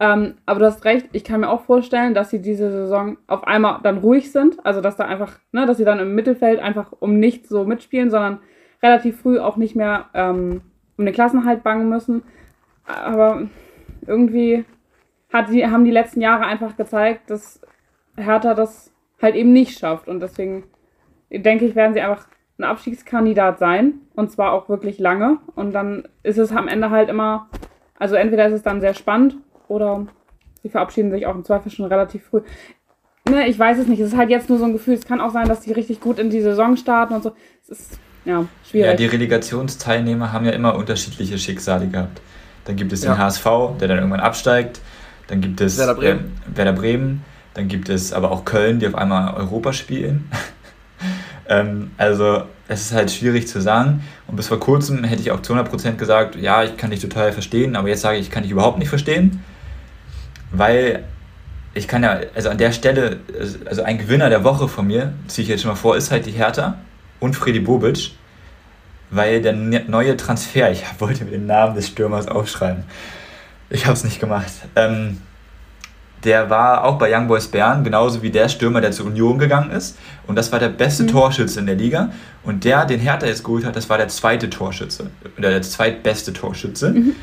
Ähm, 0.00 0.34
aber 0.46 0.60
du 0.60 0.66
hast 0.66 0.84
recht, 0.84 1.08
ich 1.12 1.24
kann 1.24 1.40
mir 1.40 1.48
auch 1.48 1.62
vorstellen, 1.62 2.14
dass 2.14 2.30
sie 2.30 2.40
diese 2.40 2.70
Saison 2.70 3.16
auf 3.26 3.46
einmal 3.46 3.80
dann 3.82 3.98
ruhig 3.98 4.32
sind. 4.32 4.64
Also 4.64 4.80
dass 4.80 4.96
da 4.96 5.04
einfach, 5.04 5.38
ne, 5.52 5.66
dass 5.66 5.76
sie 5.76 5.84
dann 5.84 6.00
im 6.00 6.14
Mittelfeld 6.14 6.60
einfach 6.60 6.92
um 6.98 7.18
nichts 7.18 7.48
so 7.48 7.64
mitspielen, 7.64 8.10
sondern 8.10 8.38
relativ 8.82 9.20
früh 9.20 9.38
auch 9.38 9.56
nicht 9.56 9.76
mehr 9.76 10.06
ähm, 10.14 10.62
um 10.96 11.04
den 11.04 11.14
Klassenhalt 11.14 11.62
bangen 11.62 11.88
müssen. 11.88 12.22
Aber 12.86 13.48
irgendwie 14.06 14.64
hat 15.32 15.50
die, 15.50 15.66
haben 15.66 15.84
die 15.84 15.90
letzten 15.90 16.20
Jahre 16.20 16.44
einfach 16.44 16.76
gezeigt, 16.76 17.30
dass 17.30 17.60
Hertha 18.16 18.54
das 18.54 18.92
halt 19.22 19.34
eben 19.36 19.52
nicht 19.52 19.78
schafft. 19.78 20.08
Und 20.08 20.20
deswegen 20.20 20.64
denke 21.30 21.64
ich, 21.66 21.74
werden 21.74 21.94
sie 21.94 22.00
einfach 22.00 22.26
ein 22.58 22.64
Abstiegskandidat 22.64 23.58
sein. 23.58 23.94
Und 24.14 24.30
zwar 24.30 24.52
auch 24.52 24.68
wirklich 24.68 24.98
lange. 24.98 25.38
Und 25.54 25.72
dann 25.72 26.08
ist 26.22 26.38
es 26.38 26.52
am 26.52 26.68
Ende 26.68 26.90
halt 26.90 27.08
immer, 27.08 27.48
also 27.98 28.16
entweder 28.16 28.46
ist 28.46 28.54
es 28.54 28.62
dann 28.62 28.80
sehr 28.80 28.94
spannend 28.94 29.36
oder 29.68 30.06
sie 30.62 30.70
verabschieden 30.70 31.10
sich 31.10 31.26
auch 31.26 31.34
im 31.34 31.44
Zweifel 31.44 31.70
schon 31.70 31.86
relativ 31.86 32.24
früh. 32.24 32.40
Ne, 33.28 33.46
ich 33.46 33.58
weiß 33.58 33.78
es 33.78 33.86
nicht. 33.86 34.00
Es 34.00 34.12
ist 34.12 34.16
halt 34.16 34.28
jetzt 34.28 34.50
nur 34.50 34.58
so 34.58 34.64
ein 34.64 34.72
Gefühl. 34.74 34.94
Es 34.94 35.06
kann 35.06 35.20
auch 35.20 35.32
sein, 35.32 35.48
dass 35.48 35.60
die 35.60 35.72
richtig 35.72 36.00
gut 36.00 36.18
in 36.18 36.28
die 36.28 36.42
Saison 36.42 36.76
starten 36.76 37.14
und 37.14 37.22
so. 37.22 37.32
Es 37.62 37.70
ist 37.70 37.98
ja 38.24 38.44
schwierig. 38.68 38.86
Ja, 38.86 38.94
die 38.94 39.06
Relegationsteilnehmer 39.06 40.32
haben 40.32 40.44
ja 40.44 40.52
immer 40.52 40.74
unterschiedliche 40.74 41.38
Schicksale 41.38 41.86
gehabt. 41.86 42.20
Dann 42.66 42.76
gibt 42.76 42.92
es 42.92 43.00
den 43.00 43.12
ja. 43.12 43.18
HSV, 43.18 43.44
der 43.80 43.88
dann 43.88 43.98
irgendwann 43.98 44.20
absteigt. 44.20 44.80
Dann 45.28 45.40
gibt 45.40 45.60
es 45.62 45.78
Werder 45.78 45.94
Bremen. 45.94 46.32
Äh, 46.52 46.56
Werder 46.56 46.72
Bremen. 46.74 47.24
Dann 47.54 47.68
gibt 47.68 47.88
es 47.88 48.12
aber 48.12 48.30
auch 48.30 48.44
Köln, 48.44 48.78
die 48.78 48.86
auf 48.86 48.94
einmal 48.94 49.34
Europa 49.34 49.72
spielen. 49.72 50.30
ähm, 51.48 51.92
also 51.96 52.42
es 52.68 52.82
ist 52.82 52.92
halt 52.92 53.10
schwierig 53.10 53.48
zu 53.48 53.60
sagen. 53.60 54.02
Und 54.26 54.36
bis 54.36 54.48
vor 54.48 54.60
kurzem 54.60 55.02
hätte 55.04 55.22
ich 55.22 55.30
auch 55.30 55.40
zu 55.40 55.54
100% 55.54 55.96
gesagt, 55.96 56.36
ja, 56.36 56.62
ich 56.62 56.76
kann 56.76 56.90
dich 56.90 57.00
total 57.00 57.32
verstehen, 57.32 57.76
aber 57.76 57.88
jetzt 57.88 58.02
sage 58.02 58.18
ich, 58.18 58.26
ich 58.26 58.30
kann 58.30 58.42
dich 58.42 58.52
überhaupt 58.52 58.78
nicht 58.78 58.88
verstehen 58.88 59.42
weil 60.56 61.04
ich 61.74 61.88
kann 61.88 62.02
ja, 62.02 62.20
also 62.34 62.50
an 62.50 62.58
der 62.58 62.72
Stelle, 62.72 63.18
also 63.66 63.82
ein 63.82 63.98
Gewinner 63.98 64.30
der 64.30 64.44
Woche 64.44 64.68
von 64.68 64.86
mir, 64.86 65.12
ziehe 65.26 65.42
ich 65.42 65.48
jetzt 65.48 65.62
schon 65.62 65.70
mal 65.70 65.76
vor, 65.76 65.96
ist 65.96 66.10
halt 66.10 66.26
die 66.26 66.30
Hertha 66.30 66.78
und 67.20 67.34
Freddy 67.34 67.60
Bobic, 67.60 68.12
weil 69.10 69.42
der 69.42 69.52
ne-, 69.52 69.84
neue 69.86 70.16
Transfer, 70.16 70.70
ich 70.70 70.84
wollte 70.98 71.24
mir 71.24 71.32
den 71.32 71.46
Namen 71.46 71.74
des 71.74 71.88
Stürmers 71.88 72.28
aufschreiben, 72.28 72.84
ich 73.70 73.86
habe 73.86 73.94
es 73.94 74.04
nicht 74.04 74.20
gemacht, 74.20 74.52
ähm, 74.76 75.18
der 76.22 76.48
war 76.48 76.84
auch 76.84 76.96
bei 76.96 77.14
Young 77.14 77.28
Boys 77.28 77.48
Bern, 77.48 77.84
genauso 77.84 78.22
wie 78.22 78.30
der 78.30 78.48
Stürmer, 78.48 78.80
der 78.80 78.92
zur 78.92 79.06
Union 79.06 79.38
gegangen 79.38 79.70
ist. 79.70 79.98
Und 80.26 80.36
das 80.36 80.50
war 80.52 80.58
der 80.58 80.70
beste 80.70 81.02
mhm. 81.02 81.08
Torschütze 81.08 81.60
in 81.60 81.66
der 81.66 81.74
Liga. 81.74 82.12
Und 82.44 82.64
der, 82.64 82.86
den 82.86 82.98
Hertha 82.98 83.26
jetzt 83.26 83.44
geholt 83.44 83.66
hat, 83.66 83.76
das 83.76 83.90
war 83.90 83.98
der 83.98 84.08
zweite 84.08 84.48
Torschütze. 84.48 85.10
Oder 85.36 85.50
der 85.50 85.60
zweitbeste 85.60 86.32
Torschütze. 86.32 86.92
Mhm. 86.92 87.16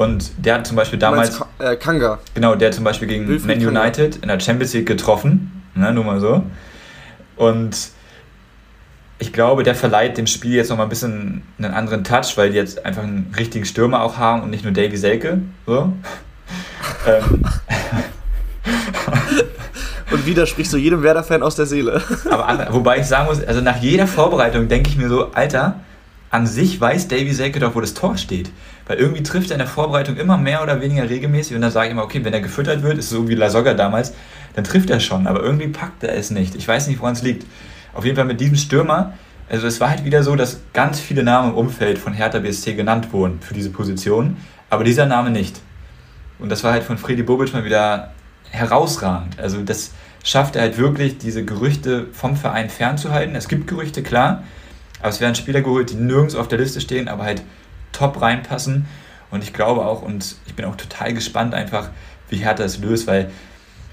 Und 0.00 0.32
der 0.38 0.54
hat 0.54 0.66
zum 0.66 0.78
Beispiel 0.78 0.98
damals. 0.98 1.38
Meinst, 1.38 1.52
äh, 1.58 1.76
Kanga. 1.76 2.20
Genau, 2.32 2.54
der 2.54 2.68
hat 2.68 2.74
zum 2.74 2.84
Beispiel 2.84 3.06
gegen 3.06 3.28
Wilfried 3.28 3.60
Man 3.60 3.68
United 3.76 4.12
Kanga. 4.12 4.22
in 4.22 4.28
der 4.28 4.40
Champions 4.40 4.72
League 4.72 4.86
getroffen. 4.86 5.62
Ne, 5.74 5.92
nur 5.92 6.04
mal 6.04 6.18
so. 6.18 6.42
Und 7.36 7.76
ich 9.18 9.30
glaube, 9.34 9.62
der 9.62 9.74
verleiht 9.74 10.16
dem 10.16 10.26
Spiel 10.26 10.54
jetzt 10.54 10.70
nochmal 10.70 10.86
ein 10.86 10.88
bisschen 10.88 11.42
einen 11.58 11.74
anderen 11.74 12.02
Touch, 12.02 12.32
weil 12.36 12.48
die 12.48 12.56
jetzt 12.56 12.86
einfach 12.86 13.02
einen 13.02 13.34
richtigen 13.36 13.66
Stürmer 13.66 14.02
auch 14.02 14.16
haben 14.16 14.40
und 14.40 14.48
nicht 14.48 14.64
nur 14.64 14.72
Davy 14.72 14.96
Selke. 14.96 15.42
So. 15.66 15.92
ähm. 17.06 17.44
und 20.10 20.24
widersprichst 20.24 20.72
du 20.72 20.78
jedem 20.78 21.02
Werder-Fan 21.02 21.42
aus 21.42 21.56
der 21.56 21.66
Seele. 21.66 22.00
Aber 22.30 22.68
wobei 22.70 23.00
ich 23.00 23.06
sagen 23.06 23.26
muss, 23.26 23.44
also 23.44 23.60
nach 23.60 23.76
jeder 23.82 24.06
Vorbereitung 24.06 24.66
denke 24.66 24.88
ich 24.88 24.96
mir 24.96 25.10
so, 25.10 25.30
Alter, 25.32 25.80
an 26.30 26.46
sich 26.46 26.80
weiß 26.80 27.08
Davy 27.08 27.32
Selke 27.32 27.58
doch, 27.58 27.74
wo 27.74 27.80
das 27.80 27.94
Tor 27.94 28.16
steht. 28.16 28.50
Weil 28.86 28.98
irgendwie 28.98 29.22
trifft 29.22 29.50
er 29.50 29.54
in 29.54 29.58
der 29.58 29.68
Vorbereitung 29.68 30.16
immer 30.16 30.36
mehr 30.36 30.62
oder 30.62 30.80
weniger 30.80 31.08
regelmäßig 31.08 31.54
und 31.54 31.62
dann 31.62 31.70
sage 31.70 31.86
ich 31.86 31.92
immer, 31.92 32.04
okay, 32.04 32.24
wenn 32.24 32.32
er 32.32 32.40
gefüttert 32.40 32.82
wird, 32.82 32.98
ist 32.98 33.10
so 33.10 33.28
wie 33.28 33.34
Lasogga 33.34 33.74
damals, 33.74 34.14
dann 34.54 34.64
trifft 34.64 34.90
er 34.90 35.00
schon, 35.00 35.26
aber 35.26 35.42
irgendwie 35.42 35.68
packt 35.68 36.02
er 36.02 36.14
es 36.16 36.30
nicht. 36.30 36.54
Ich 36.54 36.66
weiß 36.66 36.88
nicht, 36.88 37.00
woran 37.00 37.12
es 37.12 37.22
liegt. 37.22 37.46
Auf 37.92 38.04
jeden 38.04 38.16
Fall 38.16 38.24
mit 38.24 38.40
diesem 38.40 38.56
Stürmer, 38.56 39.14
also 39.48 39.66
es 39.66 39.80
war 39.80 39.90
halt 39.90 40.04
wieder 40.04 40.22
so, 40.22 40.36
dass 40.36 40.60
ganz 40.72 41.00
viele 41.00 41.24
Namen 41.24 41.50
im 41.50 41.56
Umfeld 41.56 41.98
von 41.98 42.12
Hertha 42.12 42.38
BSC 42.38 42.74
genannt 42.74 43.12
wurden 43.12 43.40
für 43.40 43.54
diese 43.54 43.70
Position, 43.70 44.36
aber 44.70 44.84
dieser 44.84 45.06
Name 45.06 45.30
nicht. 45.30 45.60
Und 46.38 46.50
das 46.50 46.62
war 46.62 46.72
halt 46.72 46.84
von 46.84 46.98
Freddy 46.98 47.24
Bobic 47.24 47.52
mal 47.52 47.64
wieder 47.64 48.12
herausragend. 48.50 49.38
Also 49.40 49.62
das 49.62 49.90
schafft 50.22 50.54
er 50.54 50.62
halt 50.62 50.78
wirklich, 50.78 51.18
diese 51.18 51.44
Gerüchte 51.44 52.06
vom 52.12 52.36
Verein 52.36 52.70
fernzuhalten. 52.70 53.34
Es 53.34 53.48
gibt 53.48 53.66
Gerüchte, 53.66 54.02
klar, 54.02 54.44
aber 55.00 55.08
es 55.08 55.20
werden 55.20 55.34
Spieler 55.34 55.62
geholt, 55.62 55.90
die 55.90 55.96
nirgends 55.96 56.34
auf 56.34 56.48
der 56.48 56.58
Liste 56.58 56.80
stehen, 56.80 57.08
aber 57.08 57.24
halt 57.24 57.42
top 57.92 58.20
reinpassen. 58.20 58.86
Und 59.30 59.42
ich 59.42 59.52
glaube 59.52 59.84
auch, 59.84 60.02
und 60.02 60.36
ich 60.46 60.54
bin 60.54 60.64
auch 60.64 60.76
total 60.76 61.14
gespannt 61.14 61.54
einfach, 61.54 61.90
wie 62.28 62.36
Hertha 62.36 62.64
es 62.64 62.78
löst, 62.78 63.06
weil 63.06 63.30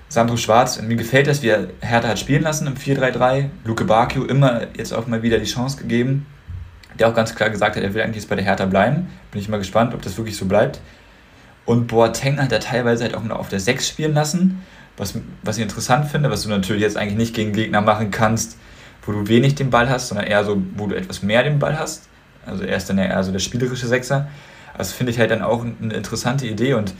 Sandro 0.10 0.38
Schwarz, 0.38 0.82
mir 0.82 0.96
gefällt 0.96 1.28
das, 1.28 1.42
wie 1.42 1.50
er 1.50 1.68
Hertha 1.82 2.08
hat 2.08 2.20
spielen 2.20 2.42
lassen 2.42 2.66
im 2.68 2.76
4-3-3. 2.76 3.50
Luke 3.66 3.84
Bakio 3.84 4.24
immer 4.24 4.68
jetzt 4.78 4.94
auch 4.94 5.06
mal 5.08 5.22
wieder 5.22 5.38
die 5.38 5.46
Chance 5.46 5.78
gegeben, 5.78 6.26
der 6.98 7.10
auch 7.10 7.14
ganz 7.14 7.36
klar 7.36 7.50
gesagt 7.50 7.76
hat, 7.76 7.84
er 7.84 7.94
will 7.94 8.02
eigentlich 8.02 8.24
jetzt 8.24 8.30
bei 8.30 8.36
der 8.36 8.46
Hertha 8.46 8.66
bleiben. 8.66 9.10
Bin 9.32 9.42
ich 9.42 9.50
mal 9.50 9.58
gespannt, 9.58 9.94
ob 9.94 10.02
das 10.02 10.18
wirklich 10.18 10.38
so 10.38 10.46
bleibt. 10.46 10.80
Und 11.66 11.88
Boateng 11.88 12.42
hat 12.42 12.52
er 12.54 12.62
teilweise 12.62 13.04
halt 13.04 13.16
auch 13.16 13.24
noch 13.24 13.38
auf 13.38 13.50
der 13.50 13.60
6 13.60 13.88
spielen 13.88 14.14
lassen, 14.14 14.64
was, 14.96 15.16
was 15.44 15.58
ich 15.58 15.64
interessant 15.64 16.08
finde, 16.08 16.32
was 16.32 16.44
du 16.44 16.50
natürlich 16.50 16.82
jetzt 16.82 16.96
eigentlich 16.96 17.18
nicht 17.18 17.36
gegen 17.36 17.52
Gegner 17.52 17.82
machen 17.82 18.10
kannst, 18.10 18.58
wo 19.08 19.14
du 19.14 19.28
wenig 19.28 19.56
den 19.56 19.70
Ball 19.70 19.90
hast, 19.90 20.10
sondern 20.10 20.28
eher 20.28 20.44
so, 20.44 20.62
wo 20.76 20.86
du 20.86 20.96
etwas 20.96 21.24
mehr 21.24 21.42
den 21.42 21.58
Ball 21.58 21.80
hast. 21.80 22.08
Also 22.46 22.64
er 22.64 22.78
ist 22.78 22.90
dann 22.90 22.98
eher 22.98 23.24
so 23.24 23.32
der 23.32 23.40
spielerische 23.40 23.88
Sechser. 23.88 24.28
Das 24.78 24.94
finde 24.94 25.12
ich 25.12 25.20
halt 25.20 25.32
dann 25.32 25.42
auch 25.42 25.64
eine 25.64 25.94
interessante 25.94 26.46
Idee 26.46 26.76
und 26.76 26.94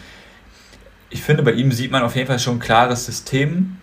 ich 1.10 1.22
finde, 1.22 1.44
bei 1.44 1.52
ihm 1.52 1.72
sieht 1.72 1.92
man 1.92 2.04
auf 2.04 2.16
jeden 2.16 2.28
Fall 2.28 2.40
schon 2.40 2.56
ein 2.56 2.60
klares 2.60 3.06
System, 3.06 3.78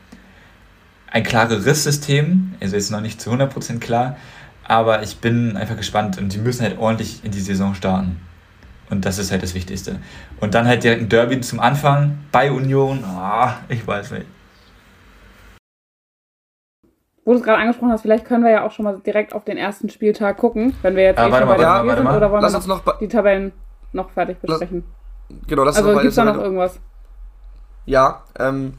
ein 1.11 1.23
klareres 1.23 1.85
System, 1.85 2.55
also 2.61 2.77
ist 2.77 2.91
noch 2.91 3.01
nicht 3.01 3.21
zu 3.21 3.31
100% 3.31 3.79
klar, 3.79 4.17
aber 4.65 5.03
ich 5.03 5.19
bin 5.19 5.57
einfach 5.57 5.77
gespannt 5.77 6.19
und 6.19 6.33
die 6.33 6.39
müssen 6.39 6.63
halt 6.63 6.79
ordentlich 6.79 7.21
in 7.25 7.31
die 7.31 7.41
Saison 7.41 7.75
starten. 7.75 8.21
Und 8.91 9.07
das 9.07 9.19
ist 9.19 9.31
halt 9.31 9.43
das 9.43 9.55
Wichtigste. 9.55 10.01
Und 10.41 10.55
dann 10.55 10.67
halt 10.67 10.85
direkt 10.85 11.03
ein 11.03 11.09
Derby 11.09 11.41
zum 11.41 11.61
Anfang 11.61 12.19
bei 12.33 12.51
Union, 12.51 13.05
oh, 13.07 13.49
ich 13.69 13.87
weiß 13.87 14.11
nicht 14.11 14.27
wo 17.25 17.33
du 17.33 17.39
es 17.39 17.45
gerade 17.45 17.59
angesprochen 17.59 17.93
hast, 17.93 18.03
vielleicht 18.03 18.27
können 18.27 18.45
wir 18.45 18.51
ja 18.51 18.67
auch 18.67 18.71
schon 18.71 18.85
mal 18.85 18.99
direkt 19.05 19.35
auf 19.35 19.45
den 19.45 19.57
ersten 19.57 19.89
Spieltag 19.89 20.37
gucken, 20.37 20.75
wenn 20.83 20.95
wir 20.97 21.05
jetzt 21.05 21.19
ja, 21.19 21.29
eh 21.29 21.31
schon 21.31 21.49
bei 21.49 21.57
der 21.57 21.79
Spiel 21.79 21.97
sind, 21.97 22.07
oder 22.07 22.31
wollen 22.31 22.43
lass 22.43 22.53
wir 22.53 22.75
noch, 22.75 22.85
noch 22.85 22.99
die 22.99 23.09
Tabellen 23.09 23.53
noch 23.93 24.11
fertig 24.11 24.39
besprechen? 24.41 24.85
Lass, 25.29 25.39
genau, 25.47 25.65
lass 25.65 25.77
also 25.77 25.93
gibt 25.95 26.05
es 26.05 26.15
da 26.15 26.25
noch 26.25 26.37
irgendwas? 26.37 26.79
Ja, 27.87 28.23
ähm, 28.39 28.75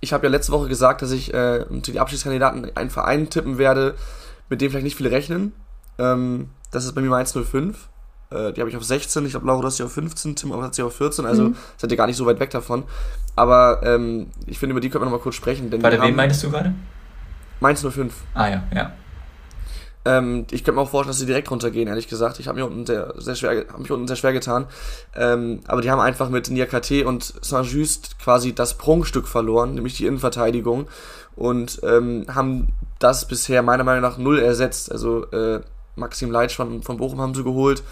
ich 0.00 0.12
habe 0.12 0.26
ja 0.26 0.30
letzte 0.30 0.52
Woche 0.52 0.68
gesagt, 0.68 1.02
dass 1.02 1.12
ich 1.12 1.32
äh, 1.32 1.64
zu 1.82 1.92
den 1.92 1.98
Abschiedskandidaten 1.98 2.72
einen 2.74 2.90
Verein 2.90 3.28
tippen 3.30 3.58
werde, 3.58 3.94
mit 4.48 4.60
dem 4.60 4.70
vielleicht 4.70 4.84
nicht 4.84 4.96
viele 4.96 5.10
rechnen. 5.10 5.52
Ähm, 5.98 6.50
das 6.70 6.84
ist 6.84 6.94
bei 6.94 7.00
mir 7.00 7.10
Mainz 7.10 7.32
05. 7.32 7.88
Äh, 8.30 8.52
die 8.52 8.60
habe 8.60 8.70
ich 8.70 8.76
auf 8.76 8.84
16, 8.84 9.24
ich 9.26 9.32
glaube, 9.32 9.46
Laura, 9.46 9.60
du 9.60 9.66
hast 9.66 9.76
sie 9.76 9.84
auf 9.84 9.92
15, 9.92 10.36
Tim 10.36 10.62
hat 10.62 10.74
sie 10.74 10.82
auf 10.82 10.96
14, 10.96 11.26
also 11.26 11.44
mhm. 11.44 11.56
seid 11.76 11.90
ihr 11.90 11.96
gar 11.96 12.06
nicht 12.06 12.16
so 12.16 12.26
weit 12.26 12.40
weg 12.40 12.50
davon. 12.50 12.84
Aber 13.36 13.80
ähm, 13.84 14.28
ich 14.46 14.58
finde, 14.58 14.72
über 14.72 14.80
die 14.80 14.88
können 14.88 15.02
wir 15.02 15.06
noch 15.06 15.18
mal 15.18 15.22
kurz 15.22 15.34
sprechen. 15.34 15.70
Denn 15.70 15.82
Warte, 15.82 16.00
wen 16.00 16.16
meintest 16.16 16.42
du 16.42 16.50
gerade? 16.50 16.74
Mainz 17.62 17.80
05. 17.80 18.12
Ah 18.34 18.48
ja, 18.48 18.62
ja. 18.74 18.92
Ähm, 20.04 20.46
ich 20.50 20.64
könnte 20.64 20.72
mir 20.72 20.80
auch 20.80 20.90
vorstellen, 20.90 21.12
dass 21.12 21.20
sie 21.20 21.26
direkt 21.26 21.50
runtergehen, 21.50 21.88
ehrlich 21.88 22.08
gesagt. 22.08 22.40
Ich 22.40 22.48
habe 22.48 22.56
mich 22.56 22.68
unten 22.68 22.84
sehr, 22.84 23.14
sehr 23.18 23.36
schwer, 23.36 23.66
hab 23.68 23.78
mich 23.78 23.90
unten 23.90 24.08
sehr 24.08 24.16
schwer 24.16 24.32
getan. 24.32 24.66
Ähm, 25.14 25.60
aber 25.68 25.80
die 25.80 25.90
haben 25.90 26.00
einfach 26.00 26.28
mit 26.28 26.50
Niakate 26.50 27.06
und 27.06 27.22
Saint-Just 27.40 28.18
quasi 28.18 28.52
das 28.52 28.76
Prunkstück 28.78 29.28
verloren, 29.28 29.74
nämlich 29.74 29.96
die 29.96 30.06
Innenverteidigung. 30.06 30.88
Und 31.36 31.80
ähm, 31.84 32.26
haben 32.34 32.68
das 32.98 33.28
bisher 33.28 33.62
meiner 33.62 33.84
Meinung 33.84 34.02
nach 34.02 34.18
null 34.18 34.40
ersetzt. 34.40 34.90
Also 34.90 35.30
äh, 35.30 35.60
Maxim 35.94 36.32
Leitsch 36.32 36.56
von, 36.56 36.82
von 36.82 36.96
Bochum 36.96 37.20
haben 37.20 37.34
sie 37.34 37.44
geholt. 37.44 37.84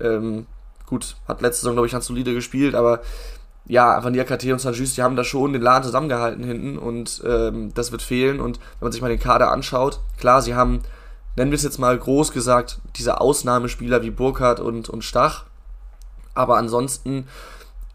Ähm, 0.00 0.46
gut, 0.86 1.16
hat 1.26 1.42
letzte 1.42 1.62
Saison, 1.62 1.74
glaube 1.74 1.86
ich, 1.86 1.92
ganz 1.92 2.06
solide 2.06 2.34
gespielt, 2.34 2.76
aber 2.76 3.00
ja, 3.68 4.02
Van 4.02 4.14
KT 4.14 4.44
und 4.46 4.60
Saint-Just, 4.60 4.96
die 4.96 5.02
haben 5.02 5.14
da 5.14 5.24
schon 5.24 5.52
den 5.52 5.62
Laden 5.62 5.84
zusammengehalten 5.84 6.42
hinten 6.42 6.78
und 6.78 7.22
ähm, 7.24 7.72
das 7.74 7.92
wird 7.92 8.02
fehlen. 8.02 8.40
Und 8.40 8.58
wenn 8.58 8.86
man 8.86 8.92
sich 8.92 9.02
mal 9.02 9.10
den 9.10 9.20
Kader 9.20 9.52
anschaut, 9.52 10.00
klar, 10.18 10.40
sie 10.40 10.54
haben, 10.54 10.80
nennen 11.36 11.50
wir 11.50 11.56
es 11.56 11.62
jetzt 11.62 11.78
mal 11.78 11.96
groß 11.96 12.32
gesagt, 12.32 12.80
diese 12.96 13.20
Ausnahmespieler 13.20 14.02
wie 14.02 14.10
Burkhardt 14.10 14.58
und, 14.58 14.88
und 14.88 15.04
Stach. 15.04 15.44
Aber 16.34 16.56
ansonsten 16.56 17.26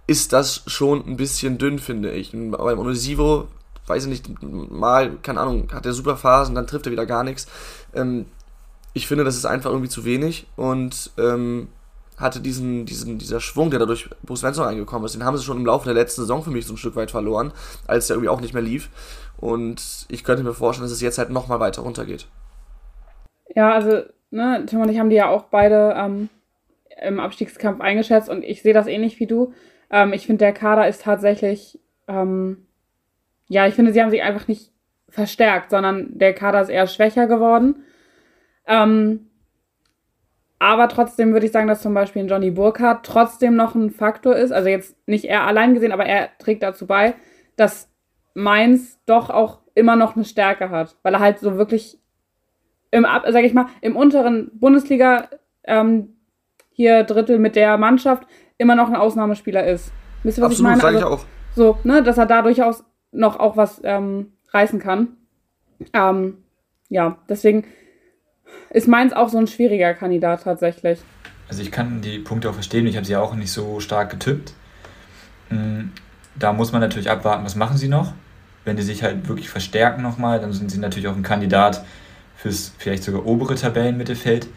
ist 0.05 0.31
das 0.31 0.61
schon 0.67 1.07
ein 1.07 1.17
bisschen 1.17 1.57
dünn, 1.57 1.79
finde 1.79 2.11
ich. 2.11 2.33
Und 2.35 2.51
beim 2.51 2.77
Onisivo, 2.77 3.47
weiß 3.87 4.03
ich 4.03 4.09
nicht, 4.09 4.43
mal, 4.43 5.17
keine 5.23 5.39
Ahnung, 5.39 5.69
hat 5.73 5.87
er 5.87 5.93
super 5.93 6.17
Phasen, 6.17 6.53
dann 6.53 6.67
trifft 6.67 6.85
er 6.85 6.91
wieder 6.91 7.07
gar 7.07 7.23
nichts. 7.23 7.47
Ähm, 7.95 8.27
ich 8.93 9.07
finde, 9.07 9.23
das 9.23 9.37
ist 9.37 9.45
einfach 9.45 9.71
irgendwie 9.71 9.89
zu 9.89 10.05
wenig 10.05 10.45
und 10.55 11.09
ähm, 11.17 11.67
hatte 12.17 12.39
diesen, 12.39 12.85
diesen, 12.85 13.17
dieser 13.17 13.39
Schwung, 13.39 13.69
der 13.69 13.79
dadurch 13.79 14.09
Bruce 14.23 14.41
Svensson 14.41 14.67
eingekommen 14.67 15.05
ist, 15.05 15.15
den 15.15 15.25
haben 15.25 15.37
sie 15.37 15.43
schon 15.43 15.57
im 15.57 15.65
Laufe 15.65 15.85
der 15.85 15.93
letzten 15.93 16.21
Saison 16.21 16.43
für 16.43 16.51
mich 16.51 16.65
so 16.65 16.73
ein 16.73 16.77
Stück 16.77 16.95
weit 16.95 17.11
verloren, 17.11 17.51
als 17.87 18.07
der 18.07 18.15
irgendwie 18.15 18.29
auch 18.29 18.41
nicht 18.41 18.53
mehr 18.53 18.63
lief. 18.63 18.89
Und 19.37 20.05
ich 20.09 20.23
könnte 20.23 20.43
mir 20.43 20.53
vorstellen, 20.53 20.85
dass 20.85 20.93
es 20.93 21.01
jetzt 21.01 21.17
halt 21.17 21.29
nochmal 21.29 21.59
weiter 21.59 21.81
runtergeht. 21.81 22.27
Ja, 23.55 23.73
also, 23.73 24.03
ne, 24.31 24.63
Tim 24.67 24.81
und 24.81 24.89
ich 24.89 24.99
haben 24.99 25.09
die 25.09 25.15
ja 25.15 25.29
auch 25.29 25.45
beide 25.45 25.93
ähm, 25.97 26.29
im 27.01 27.19
Abstiegskampf 27.19 27.81
eingeschätzt 27.81 28.29
und 28.29 28.43
ich 28.43 28.61
sehe 28.61 28.73
das 28.73 28.87
ähnlich 28.87 29.19
wie 29.19 29.27
du. 29.27 29.53
Ähm, 29.89 30.13
ich 30.13 30.25
finde, 30.25 30.39
der 30.39 30.53
Kader 30.53 30.87
ist 30.87 31.01
tatsächlich, 31.01 31.79
ähm, 32.07 32.67
ja, 33.47 33.67
ich 33.67 33.73
finde, 33.73 33.91
sie 33.91 34.01
haben 34.01 34.11
sich 34.11 34.23
einfach 34.23 34.47
nicht 34.47 34.71
verstärkt, 35.09 35.69
sondern 35.69 36.17
der 36.17 36.33
Kader 36.33 36.61
ist 36.61 36.69
eher 36.69 36.87
schwächer 36.87 37.27
geworden. 37.27 37.83
Ähm, 38.65 39.29
aber 40.63 40.87
trotzdem 40.87 41.33
würde 41.33 41.45
ich 41.45 41.51
sagen, 41.51 41.67
dass 41.67 41.81
zum 41.81 41.93
Beispiel 41.93 42.23
ein 42.23 42.29
Johnny 42.29 42.49
Burkhardt 42.49 43.05
trotzdem 43.05 43.57
noch 43.57 43.75
ein 43.75 43.89
Faktor 43.89 44.37
ist. 44.37 44.53
Also 44.53 44.69
jetzt 44.69 44.95
nicht 45.09 45.25
er 45.25 45.45
allein 45.45 45.73
gesehen, 45.73 45.91
aber 45.91 46.05
er 46.05 46.29
trägt 46.39 46.63
dazu 46.63 46.87
bei, 46.87 47.15
dass 47.57 47.91
Mainz 48.33 48.97
doch 49.05 49.29
auch 49.29 49.59
immer 49.75 49.97
noch 49.97 50.15
eine 50.15 50.23
Stärke 50.23 50.69
hat. 50.69 50.95
Weil 51.03 51.15
er 51.15 51.19
halt 51.19 51.39
so 51.39 51.57
wirklich 51.57 51.99
im, 52.91 53.03
sag 53.03 53.43
ich 53.43 53.53
mal, 53.53 53.65
im 53.81 53.97
unteren 53.97 54.51
Bundesliga 54.53 55.27
ähm, 55.65 56.15
hier 56.71 57.03
Drittel 57.03 57.39
mit 57.39 57.57
der 57.57 57.77
Mannschaft 57.77 58.25
immer 58.57 58.75
noch 58.75 58.87
ein 58.87 58.95
Ausnahmespieler 58.95 59.67
ist. 59.67 59.91
Wisst 60.23 60.37
ihr, 60.37 60.43
was 60.43 60.51
Absolut, 60.51 60.77
ich 60.77 60.81
meine? 60.81 60.97
Also, 60.97 60.99
ich 60.99 61.13
auch. 61.13 61.25
So, 61.55 61.77
ne, 61.83 62.03
dass 62.03 62.17
er 62.17 62.25
da 62.25 62.41
durchaus 62.41 62.85
noch 63.11 63.37
auch 63.37 63.57
was 63.57 63.81
ähm, 63.83 64.31
reißen 64.53 64.79
kann. 64.79 65.17
Ähm, 65.91 66.37
ja, 66.87 67.17
deswegen 67.27 67.65
ist 68.69 68.87
Mainz 68.87 69.13
auch 69.13 69.29
so 69.29 69.37
ein 69.37 69.47
schwieriger 69.47 69.93
Kandidat 69.93 70.43
tatsächlich. 70.43 70.99
Also 71.47 71.61
ich 71.61 71.71
kann 71.71 72.01
die 72.01 72.19
Punkte 72.19 72.49
auch 72.49 72.53
verstehen, 72.53 72.87
ich 72.87 72.95
habe 72.95 73.05
sie 73.05 73.15
auch 73.15 73.35
nicht 73.35 73.51
so 73.51 73.79
stark 73.79 74.09
getippt. 74.09 74.53
Hm, 75.49 75.91
da 76.35 76.53
muss 76.53 76.71
man 76.71 76.81
natürlich 76.81 77.09
abwarten, 77.09 77.45
was 77.45 77.55
machen 77.55 77.77
sie 77.77 77.87
noch. 77.87 78.13
Wenn 78.65 78.77
die 78.77 78.83
sich 78.83 79.03
halt 79.03 79.27
wirklich 79.27 79.49
verstärken 79.49 80.01
nochmal, 80.01 80.39
dann 80.39 80.53
sind 80.53 80.71
sie 80.71 80.79
natürlich 80.79 81.07
auch 81.07 81.15
ein 81.15 81.23
Kandidat 81.23 81.83
fürs 82.35 82.73
vielleicht 82.77 83.03
sogar 83.03 83.25
obere 83.25 83.55
Tabellenmittelfeld. 83.55 84.47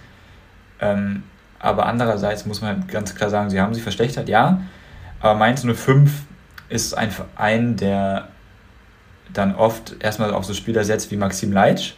Ähm, 0.81 1.25
aber 1.59 1.87
andererseits 1.87 2.47
muss 2.47 2.61
man 2.61 2.77
halt 2.77 2.89
ganz 2.89 3.15
klar 3.15 3.31
sagen, 3.31 3.51
sie 3.51 3.61
haben 3.61 3.75
sich 3.75 3.83
verschlechtert, 3.83 4.29
ja. 4.29 4.63
Aber 5.21 5.35
Mainz 5.35 5.65
05 5.65 6.11
ist 6.69 6.95
ein 6.95 7.11
Verein, 7.11 7.77
der 7.77 8.29
dann 9.33 9.55
oft 9.55 9.97
erstmal 10.01 10.33
auf 10.33 10.45
so 10.45 10.55
Spieler 10.55 10.85
setzt 10.85 11.11
wie 11.11 11.17
Maxim 11.17 11.53
Leitsch, 11.53 11.95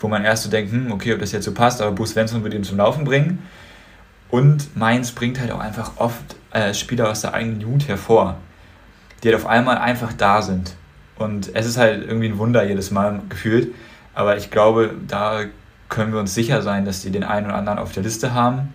wo 0.00 0.08
man 0.08 0.24
erst 0.24 0.44
so 0.44 0.50
denkt, 0.50 0.72
hm, 0.72 0.92
okay, 0.92 1.14
ob 1.14 1.20
das 1.20 1.32
jetzt 1.32 1.44
so 1.44 1.52
passt, 1.52 1.80
aber 1.80 1.92
Bruce 1.92 2.10
Svensson 2.10 2.42
wird 2.44 2.54
ihn 2.54 2.64
zum 2.64 2.78
Laufen 2.78 3.04
bringen. 3.04 3.38
Und 4.28 4.76
Mainz 4.76 5.12
bringt 5.12 5.40
halt 5.40 5.52
auch 5.52 5.60
einfach 5.60 5.92
oft 5.96 6.36
äh, 6.50 6.74
Spieler 6.74 7.10
aus 7.10 7.20
der 7.20 7.34
eigenen 7.34 7.60
Jugend 7.60 7.88
hervor, 7.88 8.36
die 9.22 9.28
halt 9.28 9.36
auf 9.36 9.46
einmal 9.46 9.78
einfach 9.78 10.12
da 10.12 10.42
sind. 10.42 10.74
Und 11.16 11.54
es 11.54 11.66
ist 11.66 11.78
halt 11.78 12.06
irgendwie 12.06 12.28
ein 12.28 12.38
Wunder 12.38 12.66
jedes 12.66 12.90
Mal 12.90 13.20
gefühlt. 13.28 13.74
Aber 14.14 14.36
ich 14.36 14.50
glaube, 14.50 14.94
da 15.06 15.44
können 15.88 16.12
wir 16.12 16.20
uns 16.20 16.34
sicher 16.34 16.62
sein, 16.62 16.84
dass 16.84 17.02
die 17.02 17.10
den 17.10 17.24
einen 17.24 17.46
oder 17.46 17.54
anderen 17.54 17.78
auf 17.78 17.92
der 17.92 18.02
Liste 18.02 18.34
haben, 18.34 18.74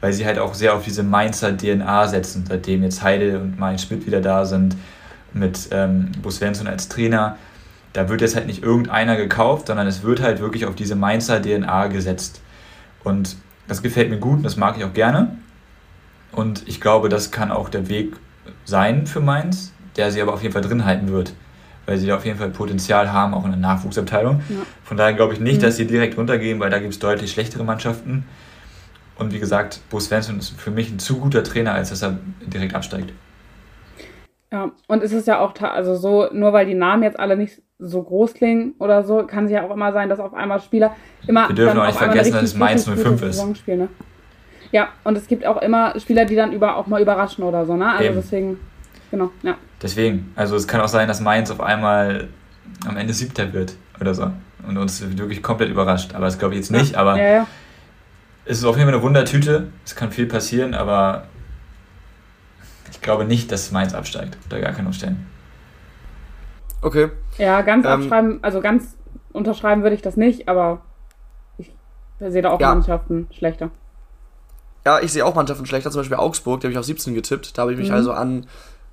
weil 0.00 0.12
sie 0.12 0.26
halt 0.26 0.38
auch 0.38 0.54
sehr 0.54 0.74
auf 0.74 0.84
diese 0.84 1.02
Mainzer 1.02 1.56
DNA 1.56 2.06
setzen, 2.08 2.44
seitdem 2.46 2.82
jetzt 2.82 3.02
Heide 3.02 3.40
und 3.40 3.58
Mainz 3.58 3.82
Schmidt 3.82 4.06
wieder 4.06 4.20
da 4.20 4.44
sind, 4.44 4.76
mit 5.32 5.68
ähm, 5.72 6.12
Bus 6.22 6.36
Svensson 6.36 6.66
als 6.66 6.88
Trainer 6.88 7.36
da 7.92 8.08
wird 8.08 8.20
jetzt 8.20 8.36
halt 8.36 8.46
nicht 8.46 8.62
irgendeiner 8.62 9.16
gekauft, 9.16 9.68
sondern 9.68 9.86
es 9.86 10.02
wird 10.02 10.20
halt 10.20 10.40
wirklich 10.40 10.66
auf 10.66 10.74
diese 10.74 10.94
Mainzer 10.94 11.40
DNA 11.40 11.88
gesetzt. 11.88 12.40
Und 13.04 13.36
das 13.66 13.82
gefällt 13.82 14.10
mir 14.10 14.18
gut 14.18 14.38
und 14.38 14.42
das 14.42 14.56
mag 14.56 14.76
ich 14.76 14.84
auch 14.84 14.92
gerne. 14.92 15.36
Und 16.32 16.66
ich 16.66 16.80
glaube, 16.80 17.08
das 17.08 17.30
kann 17.30 17.50
auch 17.50 17.68
der 17.68 17.88
Weg 17.88 18.14
sein 18.64 19.06
für 19.06 19.20
Mainz, 19.20 19.72
der 19.96 20.10
sie 20.10 20.20
aber 20.20 20.34
auf 20.34 20.42
jeden 20.42 20.52
Fall 20.52 20.62
drin 20.62 20.84
halten 20.84 21.08
wird. 21.08 21.32
Weil 21.86 21.96
sie 21.96 22.06
da 22.06 22.16
auf 22.16 22.26
jeden 22.26 22.38
Fall 22.38 22.50
Potenzial 22.50 23.12
haben, 23.12 23.32
auch 23.32 23.44
in 23.44 23.50
der 23.50 23.60
Nachwuchsabteilung. 23.60 24.42
Ja. 24.48 24.56
Von 24.84 24.98
daher 24.98 25.14
glaube 25.14 25.32
ich 25.32 25.40
nicht, 25.40 25.58
mhm. 25.58 25.62
dass 25.62 25.76
sie 25.76 25.86
direkt 25.86 26.18
runtergehen, 26.18 26.60
weil 26.60 26.70
da 26.70 26.78
gibt 26.78 26.92
es 26.92 26.98
deutlich 26.98 27.32
schlechtere 27.32 27.64
Mannschaften. 27.64 28.26
Und 29.16 29.32
wie 29.32 29.38
gesagt, 29.38 29.80
Bo 29.90 29.98
Svensson 29.98 30.38
ist 30.38 30.50
für 30.60 30.70
mich 30.70 30.90
ein 30.90 30.98
zu 30.98 31.18
guter 31.18 31.42
Trainer, 31.42 31.72
als 31.72 31.88
dass 31.88 32.02
er 32.02 32.18
direkt 32.46 32.74
absteigt. 32.74 33.12
Ja, 34.52 34.70
und 34.86 35.02
es 35.02 35.12
ist 35.12 35.26
ja 35.26 35.40
auch, 35.40 35.58
also 35.60 35.96
so, 35.96 36.28
nur 36.32 36.52
weil 36.52 36.66
die 36.66 36.74
Namen 36.74 37.02
jetzt 37.02 37.18
alle 37.18 37.36
nicht 37.36 37.60
so 37.78 38.02
groß 38.02 38.34
klingen 38.34 38.74
oder 38.78 39.04
so, 39.04 39.24
kann 39.24 39.44
es 39.44 39.50
ja 39.50 39.64
auch 39.64 39.70
immer 39.70 39.92
sein, 39.92 40.08
dass 40.08 40.18
auf 40.18 40.34
einmal 40.34 40.60
Spieler 40.60 40.96
immer. 41.26 41.48
Wir 41.48 41.54
dürfen 41.54 41.78
auch 41.78 41.86
nicht 41.86 41.98
vergessen, 41.98 42.32
dass 42.32 42.42
es 42.42 42.54
Mainz 42.54 42.84
05 42.84 43.22
ist. 43.22 43.68
Ne? 43.68 43.88
Ja, 44.72 44.88
und 45.04 45.16
es 45.16 45.26
gibt 45.26 45.46
auch 45.46 45.62
immer 45.62 45.98
Spieler, 45.98 46.24
die 46.24 46.34
dann 46.34 46.52
über, 46.52 46.76
auch 46.76 46.86
mal 46.86 47.00
überraschen 47.00 47.44
oder 47.44 47.64
so, 47.64 47.76
ne? 47.76 47.90
Also 47.90 48.04
Eben. 48.04 48.16
deswegen, 48.16 48.60
genau, 49.10 49.30
ja. 49.42 49.56
Deswegen, 49.80 50.32
also 50.34 50.56
es 50.56 50.66
kann 50.66 50.80
auch 50.80 50.88
sein, 50.88 51.08
dass 51.08 51.20
Mainz 51.20 51.50
auf 51.50 51.60
einmal 51.60 52.28
am 52.86 52.96
Ende 52.96 53.12
siebter 53.12 53.52
wird 53.52 53.74
oder 54.00 54.14
so 54.14 54.30
und 54.66 54.76
uns 54.76 55.00
wirklich 55.16 55.42
komplett 55.42 55.70
überrascht. 55.70 56.14
Aber 56.14 56.26
das 56.26 56.38
glaube 56.38 56.54
ich 56.54 56.60
jetzt 56.60 56.72
nicht, 56.72 56.92
ja. 56.92 56.98
aber 56.98 57.16
ja, 57.16 57.32
ja. 57.32 57.46
es 58.44 58.58
ist 58.58 58.64
auf 58.64 58.76
jeden 58.76 58.88
Fall 58.88 58.94
eine 58.94 59.02
Wundertüte. 59.02 59.68
Es 59.84 59.94
kann 59.94 60.10
viel 60.10 60.26
passieren, 60.26 60.74
aber 60.74 61.28
ich 62.90 63.00
glaube 63.00 63.24
nicht, 63.24 63.52
dass 63.52 63.70
Mainz 63.70 63.94
absteigt, 63.94 64.36
unter 64.44 64.60
gar 64.60 64.72
keinen 64.72 64.86
Umständen. 64.86 65.26
Okay. 66.82 67.10
Ja, 67.38 67.62
ganz 67.62 67.84
ähm, 67.86 67.92
abschreiben, 67.92 68.38
also 68.42 68.60
ganz 68.60 68.96
unterschreiben 69.32 69.82
würde 69.82 69.96
ich 69.96 70.02
das 70.02 70.16
nicht, 70.16 70.48
aber 70.48 70.80
ich 71.58 71.72
sehe 72.18 72.42
da 72.42 72.50
auch 72.50 72.60
ja. 72.60 72.68
Mannschaften 72.68 73.28
schlechter. 73.32 73.70
Ja, 74.84 75.00
ich 75.00 75.12
sehe 75.12 75.24
auch 75.24 75.34
Mannschaften 75.34 75.66
schlechter, 75.66 75.90
zum 75.90 76.00
Beispiel 76.00 76.16
Augsburg, 76.16 76.60
die 76.60 76.66
habe 76.66 76.72
ich 76.72 76.78
auf 76.78 76.84
17 76.84 77.14
getippt. 77.14 77.58
Da 77.58 77.62
habe 77.62 77.72
ich 77.72 77.78
mich 77.78 77.88
mhm. 77.88 77.94
also 77.94 78.12
an 78.12 78.46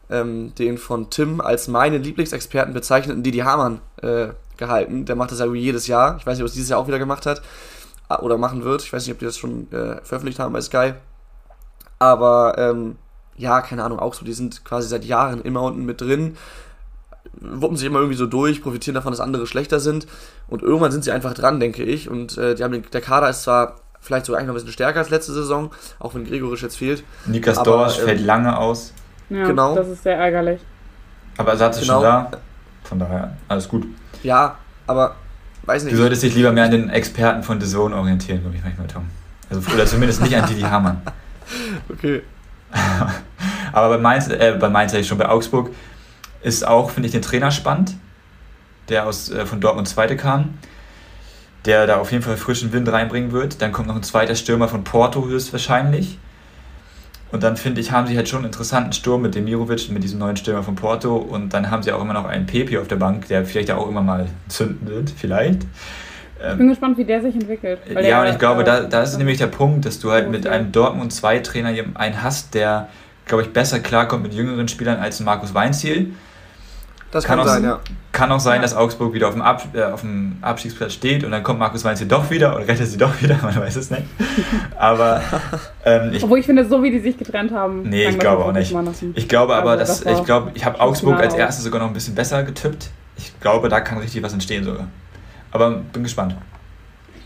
ähm, 0.10 0.54
den 0.56 0.78
von 0.78 1.10
Tim 1.10 1.42
als 1.42 1.68
meinen 1.68 2.04
Lieblingsexperten 2.04 2.74
bezeichneten 2.74 3.24
Didi 3.24 3.40
Hamann 3.40 3.82
äh, 4.02 4.28
gehalten. 4.58 5.06
Der 5.06 5.16
macht 5.16 5.32
das 5.32 5.40
ja 5.40 5.52
jedes 5.54 5.88
Jahr. 5.88 6.18
Ich 6.18 6.26
weiß 6.26 6.38
nicht, 6.38 6.44
ob 6.44 6.48
es 6.48 6.54
dieses 6.54 6.70
Jahr 6.70 6.80
auch 6.80 6.88
wieder 6.88 7.00
gemacht 7.00 7.26
hat 7.26 7.42
äh, 8.10 8.16
oder 8.16 8.38
machen 8.38 8.64
wird. 8.64 8.84
Ich 8.84 8.92
weiß 8.92 9.06
nicht, 9.06 9.14
ob 9.14 9.20
die 9.20 9.26
das 9.26 9.38
schon 9.38 9.72
äh, 9.72 10.02
veröffentlicht 10.04 10.40
haben 10.40 10.54
bei 10.54 10.62
Sky. 10.62 10.94
Aber 12.00 12.58
ähm, 12.58 12.98
ja, 13.38 13.62
keine 13.62 13.84
Ahnung, 13.84 14.00
Augsburg, 14.00 14.28
die 14.28 14.34
sind 14.34 14.64
quasi 14.66 14.88
seit 14.88 15.06
Jahren 15.06 15.42
immer 15.42 15.62
unten 15.64 15.86
mit 15.86 16.02
drin 16.02 16.38
wuppen 17.40 17.78
sich 17.78 17.88
immer 17.88 18.00
irgendwie 18.00 18.18
so 18.18 18.26
durch, 18.26 18.62
profitieren 18.62 18.96
davon, 18.96 19.12
dass 19.12 19.20
andere 19.20 19.48
schlechter 19.48 19.80
sind. 19.80 20.08
Und 20.48 20.62
irgendwann 20.62 20.92
sind 20.92 21.04
sie 21.04 21.12
einfach 21.12 21.34
dran, 21.34 21.60
denke 21.60 21.84
ich. 21.84 22.10
Und 22.10 22.38
äh, 22.38 22.56
die 22.56 22.64
haben 22.64 22.72
den, 22.72 22.84
der 22.92 23.02
Kader 23.02 23.30
ist 23.30 23.44
zwar 23.44 23.76
vielleicht 24.02 24.26
sogar 24.26 24.40
eigentlich 24.40 24.48
noch 24.48 24.54
ein 24.54 24.58
bisschen 24.58 24.74
stärker 24.74 25.00
als 25.00 25.10
letzte 25.10 25.34
Saison, 25.34 25.72
auch 26.00 26.14
wenn 26.14 26.26
Gregorisch 26.26 26.62
jetzt 26.62 26.78
fehlt. 26.78 27.04
Nikas 27.26 27.62
Dorsch 27.64 28.00
ähm, 28.00 28.06
fällt 28.06 28.22
lange 28.22 28.58
aus. 28.58 28.94
Ja, 29.30 29.46
genau. 29.46 29.76
das 29.76 29.88
ist 29.88 30.04
sehr 30.04 30.18
ärgerlich. 30.18 30.62
Aber 31.38 31.52
Ersatz 31.52 31.78
ist 31.78 31.84
genau. 31.84 31.96
schon 31.96 32.04
da. 32.04 32.32
Von 32.84 33.00
daher, 33.00 33.36
alles 33.48 33.68
gut. 33.68 33.86
Ja, 34.22 34.58
aber 34.86 35.16
weiß 35.64 35.84
nicht. 35.84 35.94
Du 35.94 35.98
solltest 35.98 36.22
dich 36.22 36.36
lieber 36.36 36.52
mehr 36.52 36.66
an 36.66 36.72
den 36.72 36.90
Experten 36.90 37.42
von 37.42 37.60
The 37.60 37.68
Zone 37.68 37.96
orientieren, 37.96 38.42
glaube 38.42 38.56
ich 38.56 38.64
manchmal, 38.64 38.88
Tom. 38.88 39.06
Also, 39.50 39.62
oder 39.74 39.86
zumindest 39.86 40.22
nicht 40.22 40.36
an 40.36 40.48
Didi 40.48 40.62
Hamann. 40.70 41.02
Okay. 41.92 42.22
aber 43.74 43.90
bei 43.90 43.98
Mainz, 43.98 44.28
äh, 44.28 44.56
bei 44.60 44.70
Mainz, 44.70 44.94
ich 44.94 45.08
schon 45.08 45.18
bei 45.18 45.28
Augsburg, 45.28 45.72
ist 46.46 46.66
auch, 46.66 46.92
finde 46.92 47.08
ich, 47.08 47.12
den 47.12 47.24
Trainer 47.24 47.50
spannend, 47.50 47.96
der 48.88 49.08
aus, 49.08 49.32
äh, 49.32 49.46
von 49.48 49.60
Dortmund 49.60 49.88
Zweite 49.88 50.16
kam, 50.16 50.54
der 51.66 51.88
da 51.88 51.98
auf 51.98 52.12
jeden 52.12 52.24
Fall 52.24 52.38
frischen 52.38 52.72
Wind 52.72 52.88
reinbringen 52.92 53.32
wird. 53.32 53.62
Dann 53.64 53.72
kommt 53.72 53.88
noch 53.88 53.96
ein 53.96 54.04
zweiter 54.04 54.36
Stürmer 54.36 54.68
von 54.68 54.84
Porto 54.84 55.26
höchstwahrscheinlich. 55.26 56.20
Und 57.32 57.42
dann 57.42 57.58
finde 57.58 57.82
ich, 57.82 57.92
haben 57.92 58.06
sie 58.06 58.16
halt 58.16 58.30
schon 58.30 58.40
einen 58.40 58.46
interessanten 58.46 58.94
Sturm 58.94 59.24
mit 59.24 59.34
Demirovic, 59.34 59.90
mit 59.90 60.04
diesem 60.04 60.20
neuen 60.20 60.38
Stürmer 60.38 60.62
von 60.62 60.76
Porto. 60.76 61.16
Und 61.18 61.52
dann 61.52 61.72
haben 61.72 61.82
sie 61.82 61.92
auch 61.92 62.02
immer 62.02 62.14
noch 62.14 62.26
einen 62.26 62.46
Pepe 62.46 62.80
auf 62.80 62.88
der 62.88 62.98
Bank, 62.98 63.28
der 63.28 63.44
vielleicht 63.44 63.72
auch 63.72 63.90
immer 63.90 64.04
mal 64.04 64.28
zünden 64.48 64.88
wird, 64.88 65.10
vielleicht. 65.10 65.64
ich 66.52 66.58
bin 66.58 66.70
gespannt, 66.70 67.00
wie 67.00 67.06
der 67.06 67.24
sich 67.24 67.34
entwickelt. 67.34 67.80
ja, 68.04 68.22
und 68.22 68.28
ich 68.28 68.38
glaube, 68.38 68.62
äh, 68.62 68.66
da, 68.66 68.82
da 68.82 69.02
ist 69.02 69.18
nämlich 69.18 69.40
der 69.40 69.48
Punkt, 69.48 69.86
dass 69.86 70.00
du 70.00 70.12
halt 70.12 70.30
mit 70.30 70.46
einem 70.46 70.72
Dortmund 70.72 71.12
2 71.12 71.40
Trainer 71.40 71.74
einen 71.96 72.22
hast, 72.22 72.54
der, 72.54 72.90
glaube 73.26 73.42
ich, 73.42 73.52
besser 73.52 73.80
klarkommt 73.80 74.22
mit 74.22 74.36
jüngeren 74.36 74.68
Spielern 74.68 75.00
als 75.00 75.20
Markus 75.22 75.56
Weinziel. 75.56 76.14
Das 77.16 77.24
kann, 77.24 77.40
kann 77.40 77.48
auch 77.48 77.50
sein, 77.50 77.64
ja. 77.64 77.80
Kann 78.12 78.32
auch 78.34 78.40
sein, 78.42 78.62
dass 78.62 78.76
Augsburg 78.76 79.14
wieder 79.14 79.30
auf 79.30 79.34
dem, 79.36 79.42
Ab, 79.42 79.70
äh, 79.74 79.84
auf 79.84 80.02
dem 80.02 80.36
Abstiegsplatz 80.42 80.92
steht 80.92 81.24
und 81.24 81.32
dann 81.32 81.44
kommt 81.44 81.60
Markus 81.60 81.86
Weinziel 81.86 82.10
doch 82.10 82.30
wieder 82.30 82.58
und 82.58 82.64
rettet 82.64 82.88
sie 82.88 82.98
doch 82.98 83.22
wieder, 83.22 83.40
man 83.42 83.56
weiß 83.56 83.78
es 83.78 83.90
nicht. 83.90 84.04
Aber 84.78 85.22
ähm, 85.86 86.12
ich, 86.12 86.22
Obwohl 86.26 86.40
ich 86.40 86.46
finde, 86.46 86.66
so 86.66 86.84
wie 86.84 86.92
die 86.92 87.00
sich 87.00 87.18
getrennt 87.18 87.54
haben. 87.54 87.84
Nee, 87.84 88.10
ich 88.10 88.20
glaube 88.20 88.44
auch 88.44 88.52
nicht. 88.52 88.76
Ich 89.14 89.30
glaube 89.30 89.56
aber, 89.56 89.72
also, 89.72 89.80
dass 89.80 90.02
das 90.02 90.20
ich 90.20 90.26
glaube, 90.26 90.52
ich 90.56 90.66
habe 90.66 90.78
Augsburg 90.82 91.18
als 91.18 91.36
erstes 91.36 91.64
sogar 91.64 91.80
noch 91.80 91.88
ein 91.88 91.94
bisschen 91.94 92.16
besser 92.16 92.44
getippt. 92.44 92.90
Ich 93.16 93.40
glaube, 93.40 93.70
da 93.70 93.80
kann 93.80 94.00
richtig 94.00 94.22
was 94.22 94.34
entstehen 94.34 94.66
sogar. 94.66 94.88
Aber 95.52 95.72
bin 95.72 96.04
gespannt. 96.04 96.36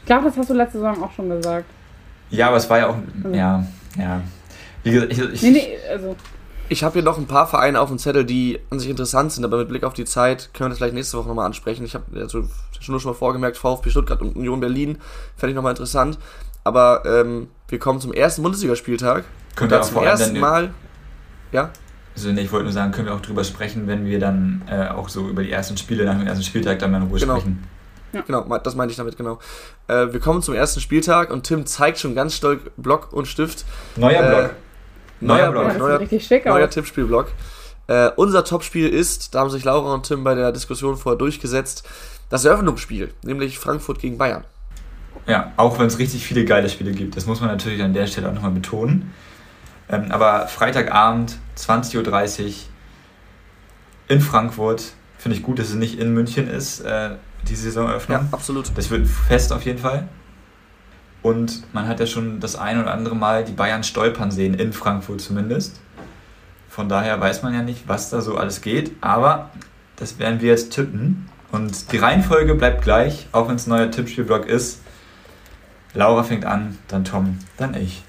Ich 0.01 0.05
glaube, 0.05 0.25
das 0.25 0.37
hast 0.37 0.51
du 0.51 0.53
letzte 0.53 0.77
Saison 0.77 1.03
auch 1.03 1.11
schon 1.13 1.29
gesagt. 1.29 1.65
Ja, 2.29 2.49
aber 2.49 2.57
es 2.57 2.69
war 2.69 2.77
ja 2.77 2.89
auch. 2.89 2.97
Also. 3.23 3.35
Ja, 3.35 3.65
ja. 3.97 4.21
Wie 4.83 4.91
gesagt, 4.91 5.11
ich, 5.11 5.19
ich, 5.19 5.41
nee, 5.41 5.49
nee, 5.49 5.77
also. 5.91 6.15
Ich 6.71 6.83
habe 6.83 6.93
hier 6.93 7.01
noch 7.01 7.17
ein 7.17 7.25
paar 7.25 7.47
Vereine 7.47 7.81
auf 7.81 7.89
dem 7.89 7.97
Zettel, 7.97 8.23
die 8.23 8.59
an 8.69 8.79
sich 8.79 8.89
interessant 8.89 9.31
sind, 9.31 9.43
aber 9.43 9.57
mit 9.57 9.69
Blick 9.69 9.83
auf 9.83 9.93
die 9.93 10.05
Zeit 10.05 10.53
können 10.53 10.67
wir 10.67 10.69
das 10.69 10.77
vielleicht 10.77 10.93
nächste 10.93 11.17
Woche 11.17 11.27
nochmal 11.27 11.47
ansprechen. 11.47 11.83
Ich 11.83 11.95
habe 11.95 12.05
also 12.21 12.43
schon, 12.79 12.99
schon 12.99 13.11
mal 13.11 13.17
vorgemerkt, 13.17 13.57
VfB 13.57 13.89
Stuttgart 13.89 14.21
und 14.21 14.35
Union 14.35 14.59
Berlin 14.59 14.99
fände 15.35 15.51
ich 15.51 15.55
nochmal 15.55 15.71
interessant. 15.71 16.19
Aber 16.63 17.03
ähm, 17.05 17.47
wir 17.69 17.79
kommen 17.79 17.99
zum 17.99 18.13
ersten 18.13 18.43
Bundesligaspieltag. 18.43 19.23
Können 19.55 19.71
wir 19.71 19.81
auch 19.81 19.85
zum 19.85 20.03
ersten 20.03 20.39
Mal. 20.39 20.71
Ja? 21.51 21.71
Also 22.15 22.29
ich 22.29 22.51
wollte 22.51 22.65
nur 22.65 22.73
sagen, 22.73 22.91
können 22.91 23.07
wir 23.07 23.15
auch 23.15 23.21
drüber 23.21 23.43
sprechen, 23.43 23.87
wenn 23.87 24.05
wir 24.05 24.19
dann 24.19 24.61
äh, 24.69 24.89
auch 24.89 25.09
so 25.09 25.27
über 25.27 25.41
die 25.41 25.51
ersten 25.51 25.75
Spiele 25.75 26.05
nach 26.05 26.19
dem 26.19 26.27
ersten 26.27 26.43
Spieltag 26.43 26.77
dann 26.77 26.91
mal 26.91 27.01
in 27.01 27.07
Ruhe 27.07 27.19
genau. 27.19 27.37
sprechen. 27.37 27.63
Ja. 28.13 28.21
Genau, 28.21 28.57
das 28.59 28.75
meinte 28.75 28.91
ich 28.91 28.97
damit, 28.97 29.17
genau. 29.17 29.39
Äh, 29.87 30.13
wir 30.13 30.19
kommen 30.19 30.43
zum 30.43 30.53
ersten 30.53 30.81
Spieltag 30.81 31.31
und 31.31 31.43
Tim 31.43 31.65
zeigt 31.65 31.97
schon 31.97 32.13
ganz 32.13 32.35
stolz 32.35 32.61
Block 32.77 33.11
und 33.11 33.27
Stift. 33.27 33.65
Neuer 33.95 34.21
äh, 34.21 34.29
Block. 34.29 34.51
Neuer 35.21 35.51
Block. 35.51 35.77
neuer, 35.77 35.99
richtig 35.99 36.25
schick 36.25 36.45
neuer 36.45 36.69
Tippspielblock. 36.69 37.31
Äh, 37.87 38.11
unser 38.15 38.43
Topspiel 38.43 38.87
ist, 38.87 39.33
da 39.33 39.39
haben 39.39 39.49
sich 39.49 39.63
Laura 39.63 39.93
und 39.93 40.05
Tim 40.05 40.23
bei 40.23 40.35
der 40.35 40.51
Diskussion 40.51 40.95
vorher 40.95 41.17
durchgesetzt, 41.17 41.87
das 42.29 42.45
Eröffnungsspiel, 42.45 43.13
nämlich 43.23 43.57
Frankfurt 43.57 43.99
gegen 43.99 44.17
Bayern. 44.17 44.43
Ja, 45.25 45.53
auch 45.57 45.79
wenn 45.79 45.87
es 45.87 45.97
richtig 45.97 46.25
viele 46.25 46.45
geile 46.45 46.69
Spiele 46.69 46.91
gibt. 46.91 47.17
Das 47.17 47.25
muss 47.25 47.39
man 47.39 47.49
natürlich 47.49 47.81
an 47.81 47.93
der 47.93 48.07
Stelle 48.07 48.29
auch 48.29 48.33
nochmal 48.33 48.51
betonen. 48.51 49.13
Ähm, 49.89 50.11
aber 50.11 50.47
Freitagabend, 50.47 51.37
20.30 51.57 52.45
Uhr 52.45 52.53
in 54.07 54.21
Frankfurt. 54.21 54.93
Finde 55.17 55.37
ich 55.37 55.43
gut, 55.43 55.59
dass 55.59 55.69
es 55.69 55.75
nicht 55.75 55.99
in 55.99 56.13
München 56.13 56.47
ist, 56.47 56.81
äh, 56.81 57.11
die 57.47 57.55
Saisoneröffnung. 57.55 58.19
Ja, 58.19 58.27
absolut. 58.31 58.71
Das 58.75 58.89
wird 58.89 59.07
fest 59.07 59.51
auf 59.51 59.63
jeden 59.65 59.79
Fall. 59.79 60.07
Und 61.21 61.73
man 61.73 61.87
hat 61.87 61.99
ja 61.99 62.05
schon 62.05 62.39
das 62.39 62.55
ein 62.55 62.79
oder 62.81 62.93
andere 62.93 63.15
Mal 63.15 63.43
die 63.43 63.51
Bayern 63.51 63.83
stolpern 63.83 64.31
sehen, 64.31 64.53
in 64.53 64.71
Frankfurt 64.71 65.21
zumindest. 65.21 65.79
Von 66.69 66.87
daher 66.87 67.19
weiß 67.19 67.43
man 67.43 67.53
ja 67.53 67.61
nicht, 67.61 67.87
was 67.87 68.09
da 68.09 68.21
so 68.21 68.37
alles 68.37 68.61
geht, 68.61 68.91
aber 69.01 69.49
das 69.97 70.17
werden 70.19 70.39
wir 70.39 70.49
jetzt 70.49 70.71
tippen. 70.71 71.27
Und 71.51 71.91
die 71.91 71.97
Reihenfolge 71.97 72.55
bleibt 72.55 72.83
gleich, 72.83 73.27
auch 73.31 73.49
wenn 73.49 73.55
es 73.55 73.67
ein 73.67 73.71
neuer 73.71 73.91
Tippspielblock 73.91 74.45
ist. 74.45 74.81
Laura 75.93 76.23
fängt 76.23 76.45
an, 76.45 76.77
dann 76.87 77.03
Tom, 77.03 77.39
dann 77.57 77.73
ich. 77.73 78.03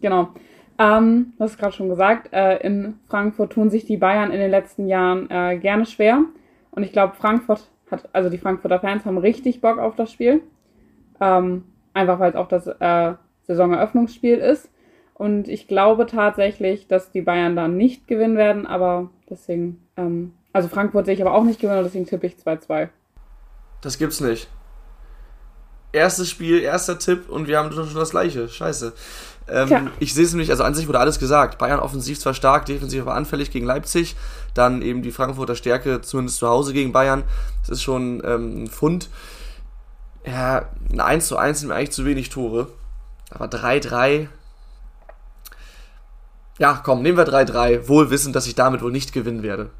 Genau. 0.00 0.30
Ähm, 0.78 1.34
du 1.36 1.44
hast 1.44 1.58
gerade 1.58 1.74
schon 1.74 1.88
gesagt, 1.88 2.32
äh, 2.32 2.58
in 2.58 2.94
Frankfurt 3.08 3.52
tun 3.52 3.68
sich 3.68 3.84
die 3.84 3.98
Bayern 3.98 4.30
in 4.30 4.38
den 4.38 4.50
letzten 4.50 4.86
Jahren 4.86 5.28
äh, 5.28 5.58
gerne 5.58 5.84
schwer. 5.84 6.22
Und 6.70 6.84
ich 6.84 6.92
glaube, 6.92 7.16
Frankfurt 7.16 7.68
hat, 7.90 8.08
also 8.12 8.30
die 8.30 8.38
Frankfurter 8.38 8.80
Fans 8.80 9.04
haben 9.04 9.18
richtig 9.18 9.60
Bock 9.60 9.78
auf 9.78 9.96
das 9.96 10.12
Spiel. 10.12 10.40
Ähm, 11.20 11.64
Einfach 11.94 12.18
weil 12.18 12.30
es 12.30 12.36
auch 12.36 12.48
das 12.48 12.66
äh, 12.66 13.14
Saisoneröffnungsspiel 13.46 14.38
ist. 14.38 14.68
Und 15.14 15.48
ich 15.48 15.68
glaube 15.68 16.06
tatsächlich, 16.06 16.86
dass 16.86 17.10
die 17.10 17.20
Bayern 17.20 17.54
da 17.54 17.68
nicht 17.68 18.08
gewinnen 18.08 18.38
werden, 18.38 18.66
aber 18.66 19.10
deswegen, 19.28 19.86
ähm, 19.96 20.32
also 20.52 20.68
Frankfurt 20.68 21.04
sehe 21.04 21.14
ich 21.14 21.20
aber 21.20 21.34
auch 21.34 21.44
nicht 21.44 21.60
gewinnen, 21.60 21.84
deswegen 21.84 22.06
tippe 22.06 22.26
ich 22.26 22.36
2-2. 22.36 22.88
Das 23.82 23.98
gibt's 23.98 24.20
nicht. 24.20 24.48
Erstes 25.92 26.30
Spiel, 26.30 26.60
erster 26.60 26.98
Tipp 26.98 27.28
und 27.28 27.48
wir 27.48 27.58
haben 27.58 27.72
schon 27.72 27.92
das 27.94 28.10
gleiche. 28.10 28.48
Scheiße. 28.48 28.94
Ähm, 29.48 29.90
ich 29.98 30.14
sehe 30.14 30.24
es 30.24 30.32
nämlich, 30.32 30.50
also 30.50 30.62
an 30.62 30.74
sich 30.74 30.86
wurde 30.86 31.00
alles 31.00 31.18
gesagt. 31.18 31.58
Bayern 31.58 31.80
offensiv 31.80 32.18
zwar 32.18 32.32
stark, 32.32 32.66
defensiv 32.66 33.02
aber 33.02 33.14
anfällig 33.14 33.50
gegen 33.50 33.66
Leipzig. 33.66 34.16
Dann 34.54 34.80
eben 34.82 35.02
die 35.02 35.10
Frankfurter 35.10 35.56
Stärke, 35.56 36.00
zumindest 36.00 36.38
zu 36.38 36.48
Hause 36.48 36.72
gegen 36.72 36.92
Bayern. 36.92 37.24
Das 37.60 37.70
ist 37.70 37.82
schon 37.82 38.22
ähm, 38.24 38.64
ein 38.64 38.66
Fund 38.68 39.10
ja, 40.24 40.68
ein 40.90 41.00
1 41.00 41.26
zu 41.26 41.36
1 41.36 41.60
sind 41.60 41.68
mir 41.68 41.74
eigentlich 41.74 41.92
zu 41.92 42.04
wenig 42.04 42.28
Tore. 42.28 42.68
Aber 43.30 43.46
3-3. 43.46 44.28
Ja, 46.58 46.80
komm, 46.82 47.02
nehmen 47.02 47.16
wir 47.16 47.26
3-3, 47.26 47.88
wohl 47.88 48.10
wissend, 48.10 48.36
dass 48.36 48.46
ich 48.46 48.54
damit 48.54 48.82
wohl 48.82 48.92
nicht 48.92 49.12
gewinnen 49.12 49.42
werde. 49.42 49.70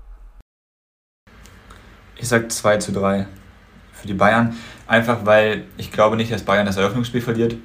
Ich 2.16 2.28
sag 2.28 2.50
2 2.50 2.78
zu 2.78 2.92
3 2.92 3.26
für 3.92 4.06
die 4.06 4.14
Bayern. 4.14 4.56
Einfach 4.86 5.26
weil 5.26 5.66
ich 5.76 5.92
glaube 5.92 6.16
nicht, 6.16 6.32
dass 6.32 6.42
Bayern 6.42 6.66
das 6.66 6.76
Eröffnungsspiel 6.76 7.20
verliert. 7.20 7.56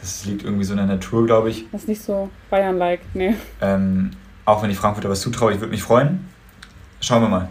Das 0.00 0.24
liegt 0.24 0.44
irgendwie 0.44 0.64
so 0.64 0.72
in 0.72 0.78
der 0.78 0.86
Natur, 0.86 1.26
glaube 1.26 1.50
ich. 1.50 1.66
Das 1.72 1.82
ist 1.82 1.88
nicht 1.88 2.02
so 2.02 2.30
Bayern-like, 2.50 3.00
nee. 3.14 3.34
Ähm, 3.60 4.12
auch 4.44 4.62
wenn 4.62 4.70
ich 4.70 4.76
Frankfurter 4.76 5.10
was 5.10 5.20
zutraue, 5.20 5.52
ich 5.52 5.60
würde 5.60 5.70
mich 5.70 5.82
freuen. 5.82 6.28
Schauen 7.00 7.22
wir 7.22 7.28
mal. 7.28 7.48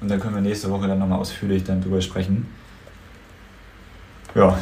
Und 0.00 0.10
dann 0.10 0.20
können 0.20 0.34
wir 0.34 0.42
nächste 0.42 0.70
Woche 0.70 0.86
dann 0.86 0.98
nochmal 0.98 1.18
ausführlich 1.18 1.64
dann 1.64 1.80
drüber 1.80 2.00
sprechen. 2.00 2.48
Ja. 4.36 4.58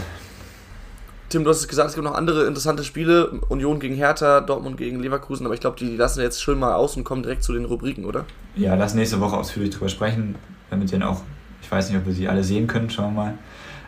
Tim, 1.31 1.43
du 1.43 1.51
hast 1.51 1.59
es 1.59 1.67
gesagt, 1.67 1.89
es 1.89 1.95
gibt 1.97 2.05
noch 2.05 2.15
andere 2.15 2.47
interessante 2.47 2.85
Spiele. 2.85 3.41
Union 3.49 3.81
gegen 3.81 3.97
Hertha, 3.97 4.41
Dortmund 4.41 4.77
gegen 4.77 5.01
Leverkusen, 5.01 5.47
aber 5.47 5.55
ich 5.55 5.61
glaube, 5.61 5.77
die 5.77 5.97
lassen 5.97 6.19
wir 6.19 6.25
jetzt 6.25 6.41
schön 6.41 6.61
mal 6.61 6.75
aus 6.75 6.97
und 6.97 7.03
kommen 7.03 7.25
direkt 7.25 7.43
zu 7.43 7.53
den 7.53 7.65
Rubriken, 7.65 8.05
oder? 8.05 8.25
Ja, 8.55 8.77
lass 8.77 8.95
nächste 8.95 9.21
Woche 9.21 9.37
ausführlich 9.37 9.75
drüber 9.75 9.89
sprechen, 9.89 10.37
damit 10.71 10.93
ihr 10.93 11.09
auch, 11.09 11.23
ich 11.61 11.69
weiß 11.73 11.89
nicht, 11.89 11.99
ob 11.99 12.07
wir 12.07 12.13
sie 12.13 12.29
alle 12.29 12.45
sehen 12.45 12.69
können, 12.69 12.89
schauen 12.89 13.15
wir 13.15 13.23
mal. 13.23 13.35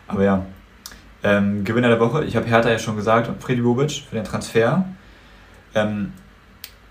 Aber 0.09 0.23
ja, 0.23 0.45
ähm, 1.23 1.63
Gewinner 1.63 1.87
der 1.87 2.01
Woche, 2.01 2.25
ich 2.25 2.35
habe 2.35 2.45
Hertha 2.47 2.69
ja 2.69 2.79
schon 2.79 2.97
gesagt, 2.97 3.31
Freddy 3.41 3.61
Bobic 3.61 3.91
für 4.09 4.15
den 4.17 4.25
Transfer. 4.25 4.83
Ähm, 5.73 6.11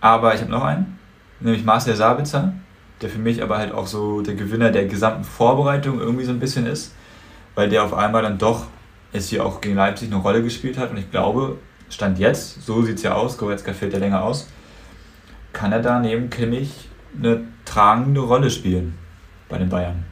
aber 0.01 0.35
ich 0.35 0.41
habe 0.41 0.51
noch 0.51 0.65
einen, 0.65 0.99
nämlich 1.41 1.67
Marcel 1.67 1.95
Sabitzer, 1.95 2.55
der 3.03 3.11
für 3.11 3.19
mich 3.19 3.43
aber 3.43 3.59
halt 3.59 3.73
auch 3.73 3.87
so 3.87 4.23
der 4.23 4.37
Gewinner 4.37 4.71
der 4.71 4.87
gesamten 4.87 5.25
Vorbereitung 5.25 6.01
irgendwie 6.01 6.25
so 6.25 6.33
ein 6.33 6.41
bisschen 6.41 6.67
ist, 6.67 6.95
weil 7.55 7.69
der 7.69 7.85
auf 7.85 7.93
einmal 7.93 8.23
dann 8.23 8.39
doch 8.39 8.65
es 9.13 9.29
hier 9.29 9.45
auch 9.45 9.61
gegen 9.61 9.77
Leipzig 9.77 10.13
eine 10.13 10.21
Rolle 10.21 10.43
gespielt 10.43 10.79
hat. 10.79 10.91
Und 10.91 10.99
ich 10.99 11.11
glaube, 11.11 11.59
Stand 11.89 12.19
jetzt, 12.19 12.63
so 12.63 12.83
sieht 12.83 12.97
es 12.97 13.03
ja 13.03 13.15
aus, 13.15 13.39
Goretzka 13.39 13.73
fällt 13.73 13.93
ja 13.93 13.99
länger 13.99 14.25
aus, 14.25 14.49
kann 15.53 15.73
er 15.73 15.81
da 15.81 16.01
neben 16.01 16.31
Kimmich 16.31 16.89
eine 17.17 17.47
tragende 17.65 18.21
Rolle 18.21 18.51
spielen 18.51 18.99
bei 19.49 19.59
den 19.59 19.69
Bayern. 19.69 20.05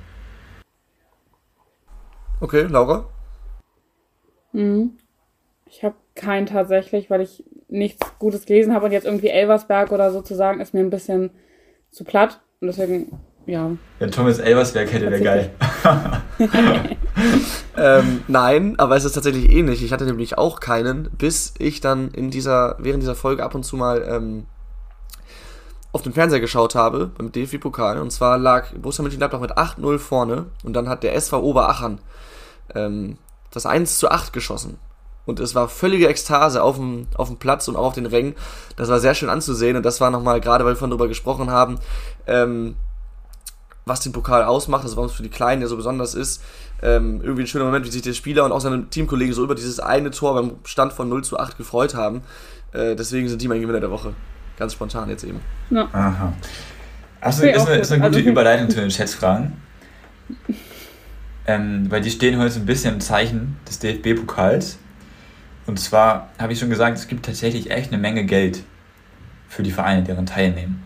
Okay, 2.40 2.62
Laura? 2.62 3.08
Mhm. 4.52 4.98
Ich 5.66 5.82
habe 5.82 5.96
keinen 6.14 6.46
tatsächlich, 6.46 7.10
weil 7.10 7.20
ich 7.20 7.44
nichts 7.68 8.18
Gutes 8.18 8.46
gelesen 8.46 8.74
habe 8.74 8.86
und 8.86 8.92
jetzt 8.92 9.06
irgendwie 9.06 9.28
Elversberg 9.28 9.90
oder 9.92 10.12
so 10.12 10.22
zu 10.22 10.34
sagen, 10.34 10.60
ist 10.60 10.74
mir 10.74 10.80
ein 10.80 10.90
bisschen 10.90 11.30
zu 11.90 12.04
platt. 12.04 12.40
Und 12.60 12.68
deswegen, 12.68 13.18
ja. 13.46 13.70
Wenn 13.98 14.10
Thomas 14.10 14.38
Elversberg 14.38 14.92
hätte, 14.92 15.10
wäre 15.10 15.22
geil. 15.22 15.50
ähm, 17.76 18.22
nein, 18.28 18.78
aber 18.78 18.96
es 18.96 19.04
ist 19.04 19.12
tatsächlich 19.12 19.50
ähnlich. 19.50 19.82
Ich 19.82 19.92
hatte 19.92 20.04
nämlich 20.04 20.38
auch 20.38 20.60
keinen, 20.60 21.10
bis 21.10 21.54
ich 21.58 21.80
dann 21.80 22.10
in 22.10 22.30
dieser, 22.30 22.76
während 22.78 23.02
dieser 23.02 23.14
Folge 23.14 23.44
ab 23.44 23.54
und 23.54 23.64
zu 23.64 23.76
mal 23.76 24.02
ähm, 24.08 24.46
auf 25.92 26.02
den 26.02 26.12
Fernseher 26.12 26.40
geschaut 26.40 26.74
habe, 26.74 27.12
beim 27.16 27.30
DFB-Pokal. 27.30 27.98
Und 28.00 28.10
zwar 28.10 28.38
lag 28.38 28.72
Borussia 28.72 29.02
Mönchengladbach 29.02 29.40
mit 29.40 29.56
8-0 29.56 29.98
vorne 29.98 30.46
und 30.64 30.72
dann 30.74 30.88
hat 30.88 31.02
der 31.02 31.14
SV 31.14 31.40
Oberachern 31.40 32.00
ähm, 32.74 33.18
das 33.52 33.66
1 33.66 33.98
zu 33.98 34.10
8 34.10 34.32
geschossen. 34.32 34.78
Und 35.26 35.40
es 35.40 35.54
war 35.54 35.68
völlige 35.68 36.08
Ekstase 36.08 36.62
auf 36.62 36.76
dem, 36.76 37.06
auf 37.14 37.28
dem 37.28 37.38
Platz 37.38 37.68
und 37.68 37.76
auch 37.76 37.86
auf 37.86 37.94
den 37.94 38.06
Rängen. 38.06 38.34
Das 38.76 38.88
war 38.88 39.00
sehr 39.00 39.14
schön 39.14 39.30
anzusehen 39.30 39.76
und 39.76 39.84
das 39.84 40.00
war 40.00 40.10
nochmal, 40.10 40.40
gerade 40.40 40.64
weil 40.64 40.72
wir 40.72 40.78
von 40.78 40.90
darüber 40.90 41.08
gesprochen 41.08 41.50
haben, 41.50 41.78
ähm, 42.26 42.76
was 43.86 44.00
den 44.00 44.12
Pokal 44.12 44.44
ausmacht, 44.44 44.84
also 44.84 44.96
warum 44.96 45.10
es 45.10 45.16
für 45.16 45.22
die 45.22 45.28
Kleinen 45.30 45.62
ja 45.62 45.68
so 45.68 45.76
besonders 45.76 46.14
ist. 46.14 46.42
Ähm, 46.82 47.20
irgendwie 47.22 47.42
ein 47.42 47.46
schöner 47.46 47.64
Moment, 47.64 47.84
wie 47.86 47.90
sich 47.90 48.02
der 48.02 48.12
Spieler 48.12 48.44
und 48.44 48.52
auch 48.52 48.60
seine 48.60 48.88
Teamkollegen 48.88 49.34
so 49.34 49.44
über 49.44 49.54
dieses 49.54 49.80
eine 49.80 50.10
Tor 50.10 50.34
beim 50.34 50.56
Stand 50.64 50.92
von 50.92 51.08
0 51.08 51.24
zu 51.24 51.38
8 51.38 51.56
gefreut 51.56 51.94
haben. 51.94 52.22
Äh, 52.72 52.96
deswegen 52.96 53.28
sind 53.28 53.40
die 53.40 53.48
mein 53.48 53.60
Gewinner 53.60 53.80
der 53.80 53.90
Woche. 53.90 54.14
Ganz 54.56 54.72
spontan 54.72 55.08
jetzt 55.08 55.24
eben. 55.24 55.40
Ja. 55.70 55.88
Aha. 55.92 56.32
Achso, 57.20 57.44
ist, 57.44 57.66
eine, 57.66 57.78
ist 57.78 57.92
eine 57.92 58.02
gute 58.02 58.18
also, 58.18 58.28
Überleitung 58.28 58.68
zu 58.68 58.80
den 58.80 58.90
Schätzfragen. 58.90 59.54
Ähm, 61.46 61.90
weil 61.90 62.00
die 62.00 62.10
stehen 62.10 62.38
heute 62.38 62.52
so 62.52 62.60
ein 62.60 62.66
bisschen 62.66 62.94
im 62.94 63.00
Zeichen 63.00 63.56
des 63.68 63.78
DFB-Pokals. 63.78 64.78
Und 65.66 65.80
zwar 65.80 66.30
habe 66.38 66.52
ich 66.52 66.58
schon 66.58 66.70
gesagt, 66.70 66.98
es 66.98 67.08
gibt 67.08 67.24
tatsächlich 67.24 67.70
echt 67.70 67.92
eine 67.92 68.00
Menge 68.00 68.24
Geld 68.24 68.62
für 69.48 69.62
die 69.62 69.70
Vereine, 69.70 70.02
deren 70.02 70.26
teilnehmen. 70.26 70.82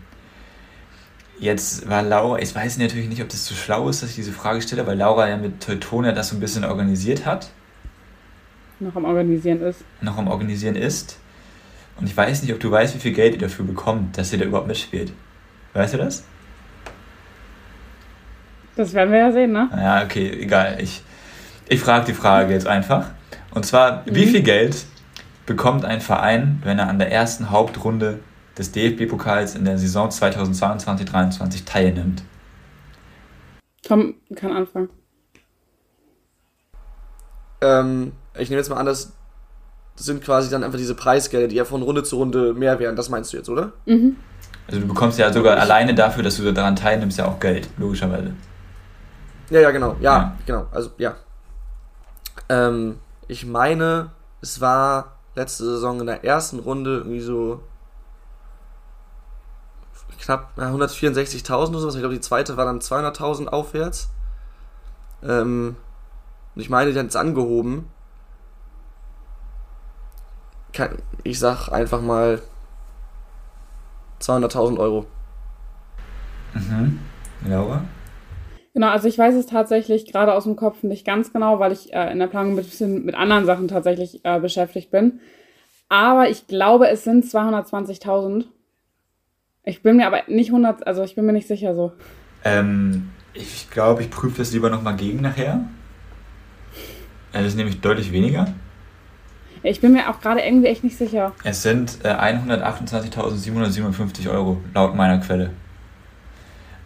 Jetzt 1.40 1.88
war 1.88 2.02
Laura, 2.02 2.40
ich 2.40 2.54
weiß 2.54 2.78
natürlich 2.78 3.08
nicht, 3.08 3.22
ob 3.22 3.28
das 3.28 3.44
zu 3.44 3.54
schlau 3.54 3.88
ist, 3.88 4.02
dass 4.02 4.10
ich 4.10 4.16
diese 4.16 4.32
Frage 4.32 4.60
stelle, 4.60 4.86
weil 4.86 4.96
Laura 4.96 5.28
ja 5.28 5.36
mit 5.36 5.62
Teutonia 5.62 6.12
das 6.12 6.30
so 6.30 6.36
ein 6.36 6.40
bisschen 6.40 6.64
organisiert 6.64 7.26
hat. 7.26 7.50
Noch 8.80 8.96
am 8.96 9.04
Organisieren 9.04 9.60
ist. 9.62 9.84
Noch 10.00 10.18
am 10.18 10.28
Organisieren 10.28 10.74
ist. 10.74 11.18
Und 11.96 12.08
ich 12.08 12.16
weiß 12.16 12.42
nicht, 12.42 12.52
ob 12.52 12.60
du 12.60 12.70
weißt, 12.70 12.94
wie 12.94 13.00
viel 13.00 13.12
Geld 13.12 13.34
ihr 13.34 13.40
dafür 13.40 13.64
bekommt, 13.64 14.18
dass 14.18 14.32
ihr 14.32 14.38
da 14.38 14.44
überhaupt 14.44 14.68
mitspielt. 14.68 15.12
Weißt 15.74 15.94
du 15.94 15.98
das? 15.98 16.24
Das 18.76 18.92
werden 18.94 19.12
wir 19.12 19.18
ja 19.18 19.32
sehen, 19.32 19.52
ne? 19.52 19.68
Ja, 19.72 20.04
okay, 20.04 20.30
egal. 20.40 20.78
Ich, 20.80 21.02
ich 21.68 21.80
frage 21.80 22.06
die 22.06 22.14
Frage 22.14 22.52
jetzt 22.52 22.66
einfach. 22.66 23.10
Und 23.50 23.66
zwar, 23.66 24.04
mhm. 24.06 24.14
wie 24.14 24.26
viel 24.26 24.42
Geld 24.42 24.86
bekommt 25.46 25.84
ein 25.84 26.00
Verein, 26.00 26.60
wenn 26.62 26.78
er 26.78 26.88
an 26.88 26.98
der 26.98 27.10
ersten 27.10 27.50
Hauptrunde 27.50 28.20
des 28.58 28.72
DFB-Pokals 28.72 29.54
in 29.54 29.64
der 29.64 29.78
Saison 29.78 30.08
2022-23 30.08 31.64
teilnimmt? 31.64 32.22
Tom 33.82 34.14
kann 34.34 34.52
anfangen. 34.52 34.90
Ähm, 37.60 38.12
ich 38.36 38.50
nehme 38.50 38.60
jetzt 38.60 38.68
mal 38.68 38.76
an, 38.76 38.86
dass 38.86 39.12
das 39.96 40.06
sind 40.06 40.22
quasi 40.22 40.48
dann 40.48 40.62
einfach 40.62 40.78
diese 40.78 40.94
Preisgelder, 40.94 41.48
die 41.48 41.56
ja 41.56 41.64
von 41.64 41.82
Runde 41.82 42.04
zu 42.04 42.16
Runde 42.16 42.54
mehr 42.54 42.78
werden. 42.78 42.94
Das 42.94 43.08
meinst 43.08 43.32
du 43.32 43.36
jetzt, 43.36 43.48
oder? 43.48 43.72
Mhm. 43.84 44.16
Also 44.68 44.80
du 44.80 44.86
bekommst 44.86 45.18
ja 45.18 45.32
sogar 45.32 45.58
alleine 45.58 45.94
dafür, 45.94 46.22
dass 46.22 46.36
du 46.36 46.52
daran 46.52 46.76
teilnimmst, 46.76 47.18
ja 47.18 47.26
auch 47.26 47.40
Geld, 47.40 47.68
logischerweise. 47.78 48.32
Ja, 49.50 49.60
ja, 49.60 49.70
genau. 49.72 49.96
Ja, 50.00 50.12
ja. 50.12 50.36
genau. 50.46 50.66
Also, 50.70 50.90
ja. 50.98 51.16
Ähm, 52.48 52.98
ich 53.26 53.44
meine, 53.44 54.10
es 54.40 54.60
war 54.60 55.16
letzte 55.34 55.64
Saison 55.64 56.00
in 56.00 56.06
der 56.06 56.22
ersten 56.24 56.60
Runde 56.60 56.98
irgendwie 56.98 57.20
so 57.20 57.60
knapp 60.18 60.52
164.000 60.56 61.68
oder 61.68 61.78
sowas. 61.80 61.94
Ich 61.94 62.00
glaube, 62.00 62.14
die 62.14 62.20
zweite 62.20 62.56
war 62.56 62.64
dann 62.64 62.80
200.000 62.80 63.46
aufwärts. 63.46 64.10
Ähm, 65.22 65.76
und 66.54 66.62
ich 66.62 66.70
meine, 66.70 66.92
die 66.92 66.98
hat 66.98 67.06
es 67.06 67.16
angehoben. 67.16 67.88
Ich 71.24 71.38
sag 71.38 71.68
einfach 71.70 72.00
mal 72.00 72.40
200.000 74.20 74.78
Euro. 74.78 75.06
Mhm. 76.54 77.00
Laura? 77.46 77.84
Genau, 78.74 78.88
also 78.88 79.08
ich 79.08 79.18
weiß 79.18 79.34
es 79.34 79.46
tatsächlich 79.46 80.10
gerade 80.10 80.34
aus 80.34 80.44
dem 80.44 80.56
Kopf 80.56 80.82
nicht 80.82 81.04
ganz 81.04 81.32
genau, 81.32 81.58
weil 81.58 81.72
ich 81.72 81.92
äh, 81.92 82.12
in 82.12 82.18
der 82.18 82.28
Planung 82.28 82.54
mit, 82.54 82.66
bisschen 82.66 83.04
mit 83.04 83.14
anderen 83.14 83.44
Sachen 83.44 83.66
tatsächlich 83.66 84.24
äh, 84.24 84.38
beschäftigt 84.38 84.90
bin. 84.90 85.20
Aber 85.88 86.28
ich 86.28 86.46
glaube, 86.46 86.88
es 86.88 87.02
sind 87.04 87.24
220.000. 87.24 88.44
Ich 89.68 89.82
bin 89.82 89.98
mir 89.98 90.06
aber 90.06 90.22
nicht 90.28 90.48
100, 90.48 90.86
also 90.86 91.04
ich 91.04 91.14
bin 91.14 91.26
mir 91.26 91.34
nicht 91.34 91.46
sicher 91.46 91.74
so. 91.74 91.92
Ähm, 92.42 93.10
ich 93.34 93.68
glaube, 93.70 94.00
ich 94.00 94.08
prüfe 94.08 94.38
das 94.38 94.50
lieber 94.50 94.70
nochmal 94.70 94.96
gegen 94.96 95.20
nachher. 95.20 95.60
Das 97.32 97.44
ist 97.44 97.54
nämlich 97.54 97.82
deutlich 97.82 98.10
weniger. 98.10 98.54
Ich 99.62 99.82
bin 99.82 99.92
mir 99.92 100.08
auch 100.08 100.20
gerade 100.20 100.40
irgendwie 100.40 100.68
echt 100.68 100.84
nicht 100.84 100.96
sicher. 100.96 101.34
Es 101.44 101.62
sind 101.62 101.98
äh, 102.02 102.08
128.757 102.08 104.30
Euro, 104.30 104.56
laut 104.72 104.94
meiner 104.94 105.18
Quelle. 105.18 105.50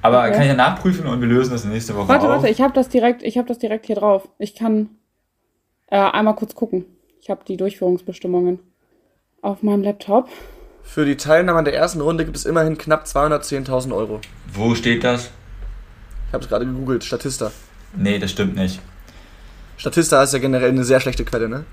Aber 0.01 0.23
okay. 0.23 0.33
kann 0.33 0.43
ich 0.43 0.49
ja 0.49 0.55
nachprüfen 0.55 1.07
und 1.07 1.21
wir 1.21 1.29
lösen 1.29 1.53
das 1.53 1.65
nächste 1.65 1.95
Woche 1.95 2.09
Warte, 2.09 2.25
auf. 2.25 2.31
warte, 2.33 2.49
ich 2.49 2.61
habe 2.61 2.75
das 2.75 2.89
direkt, 2.89 3.23
ich 3.23 3.39
habe 3.39 3.47
das 3.47 3.59
direkt 3.59 3.87
hier 3.87 3.95
drauf. 3.95 4.29
Ich 4.39 4.57
kann 4.57 4.89
äh, 5.87 5.99
einmal 5.99 6.35
kurz 6.35 6.57
gucken. 6.57 6.87
Ich 7.21 7.31
habe 7.31 7.43
die 7.47 7.57
Durchführungsbestimmungen 7.57 8.59
auf 9.41 9.63
meinem 9.63 9.85
Laptop. 9.85 10.29
Für 10.85 11.05
die 11.05 11.17
Teilnahme 11.17 11.59
an 11.59 11.65
der 11.65 11.75
ersten 11.75 12.01
Runde 12.01 12.25
gibt 12.25 12.37
es 12.37 12.45
immerhin 12.45 12.77
knapp 12.77 13.05
210.000 13.05 13.95
Euro. 13.95 14.21
Wo 14.53 14.75
steht 14.75 15.05
das? 15.05 15.31
Ich 16.29 16.35
habe 16.35 16.45
es 16.45 16.49
gerade 16.49 16.67
gegoogelt, 16.67 17.05
Statista. 17.05 17.51
Nee, 17.95 18.19
das 18.19 18.31
stimmt 18.31 18.57
nicht. 18.57 18.81
Statista 19.77 20.23
ist 20.23 20.33
ja 20.33 20.39
generell 20.39 20.71
eine 20.71 20.85
sehr 20.85 21.01
schlechte 21.01 21.25
Quelle, 21.25 21.49
ne? 21.49 21.65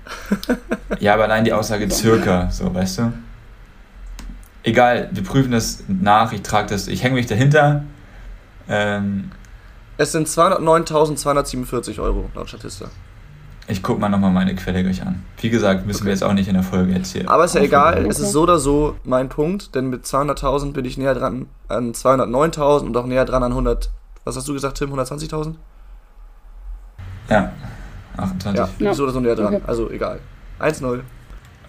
ja, 1.00 1.14
aber 1.14 1.24
allein 1.24 1.44
die 1.44 1.52
Aussage 1.52 1.90
circa, 1.90 2.50
so, 2.50 2.74
weißt 2.74 2.98
du? 2.98 3.12
Egal, 4.62 5.08
wir 5.12 5.22
prüfen 5.22 5.52
das 5.52 5.84
nach, 5.86 6.32
ich 6.32 6.42
trage 6.42 6.68
das, 6.68 6.88
ich 6.88 7.02
hänge 7.02 7.14
mich 7.14 7.26
dahinter 7.26 7.84
ähm, 8.70 9.30
es 9.98 10.12
sind 10.12 10.28
209.247 10.28 12.00
Euro 12.00 12.30
laut 12.34 12.48
Statista. 12.48 12.86
Ich 13.70 13.84
gucke 13.84 14.00
mal 14.00 14.08
nochmal 14.08 14.32
meine 14.32 14.54
Quelle 14.56 14.82
gleich 14.82 15.00
an. 15.02 15.22
Wie 15.40 15.48
gesagt, 15.48 15.86
müssen 15.86 15.98
okay. 15.98 16.06
wir 16.06 16.12
jetzt 16.12 16.24
auch 16.24 16.32
nicht 16.32 16.48
in 16.48 16.54
der 16.54 16.64
Folge 16.64 16.92
jetzt 16.92 17.12
hier. 17.12 17.30
Aber 17.30 17.44
ist 17.44 17.54
ja 17.54 17.60
egal, 17.60 18.04
es 18.06 18.18
ist 18.18 18.32
so 18.32 18.42
oder 18.42 18.58
so 18.58 18.96
mein 19.04 19.28
Punkt, 19.28 19.76
denn 19.76 19.88
mit 19.88 20.04
200.000 20.04 20.72
bin 20.72 20.84
ich 20.84 20.98
näher 20.98 21.14
dran 21.14 21.46
an 21.68 21.92
209.000 21.92 22.80
und 22.86 22.96
auch 22.96 23.06
näher 23.06 23.24
dran 23.24 23.44
an 23.44 23.52
100. 23.52 23.90
Was 24.24 24.36
hast 24.36 24.48
du 24.48 24.54
gesagt, 24.54 24.78
Tim? 24.78 24.92
120.000? 24.92 25.54
Ja, 27.28 27.52
28. 28.16 28.58
Ja, 28.58 28.68
bin 28.76 28.86
ja. 28.88 28.94
so 28.94 29.04
oder 29.04 29.12
so 29.12 29.20
näher 29.20 29.36
dran. 29.36 29.54
Okay. 29.54 29.64
Also 29.66 29.88
egal. 29.88 30.18
1-0. 30.58 31.00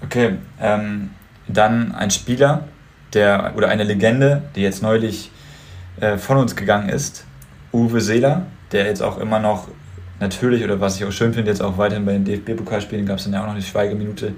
Okay, 0.04 0.38
ähm, 0.60 1.12
dann 1.48 1.94
ein 1.94 2.10
Spieler, 2.10 2.64
der 3.14 3.54
oder 3.56 3.68
eine 3.68 3.84
Legende, 3.84 4.42
die 4.56 4.62
jetzt 4.62 4.82
neulich 4.82 5.32
äh, 6.00 6.18
von 6.18 6.38
uns 6.38 6.56
gegangen 6.56 6.90
ist, 6.90 7.26
Uwe 7.72 8.02
Seeler, 8.02 8.48
der 8.72 8.86
jetzt 8.86 9.04
auch 9.04 9.20
immer 9.20 9.40
noch 9.40 9.68
natürlich, 10.22 10.64
oder 10.64 10.80
was 10.80 10.96
ich 10.96 11.06
auch 11.06 11.12
schön 11.12 11.34
finde, 11.34 11.52
jetzt 11.52 11.62
auch 11.62 11.78
weiterhin 11.78 12.06
bei 12.06 12.14
den 12.14 12.26
DFB-Pokalspielen 12.26 13.06
gab 13.06 13.18
es 13.18 13.26
dann 13.26 13.34
ja 13.34 13.44
auch 13.44 13.48
noch 13.48 13.56
die 13.56 13.62
Schweigeminute. 13.62 14.34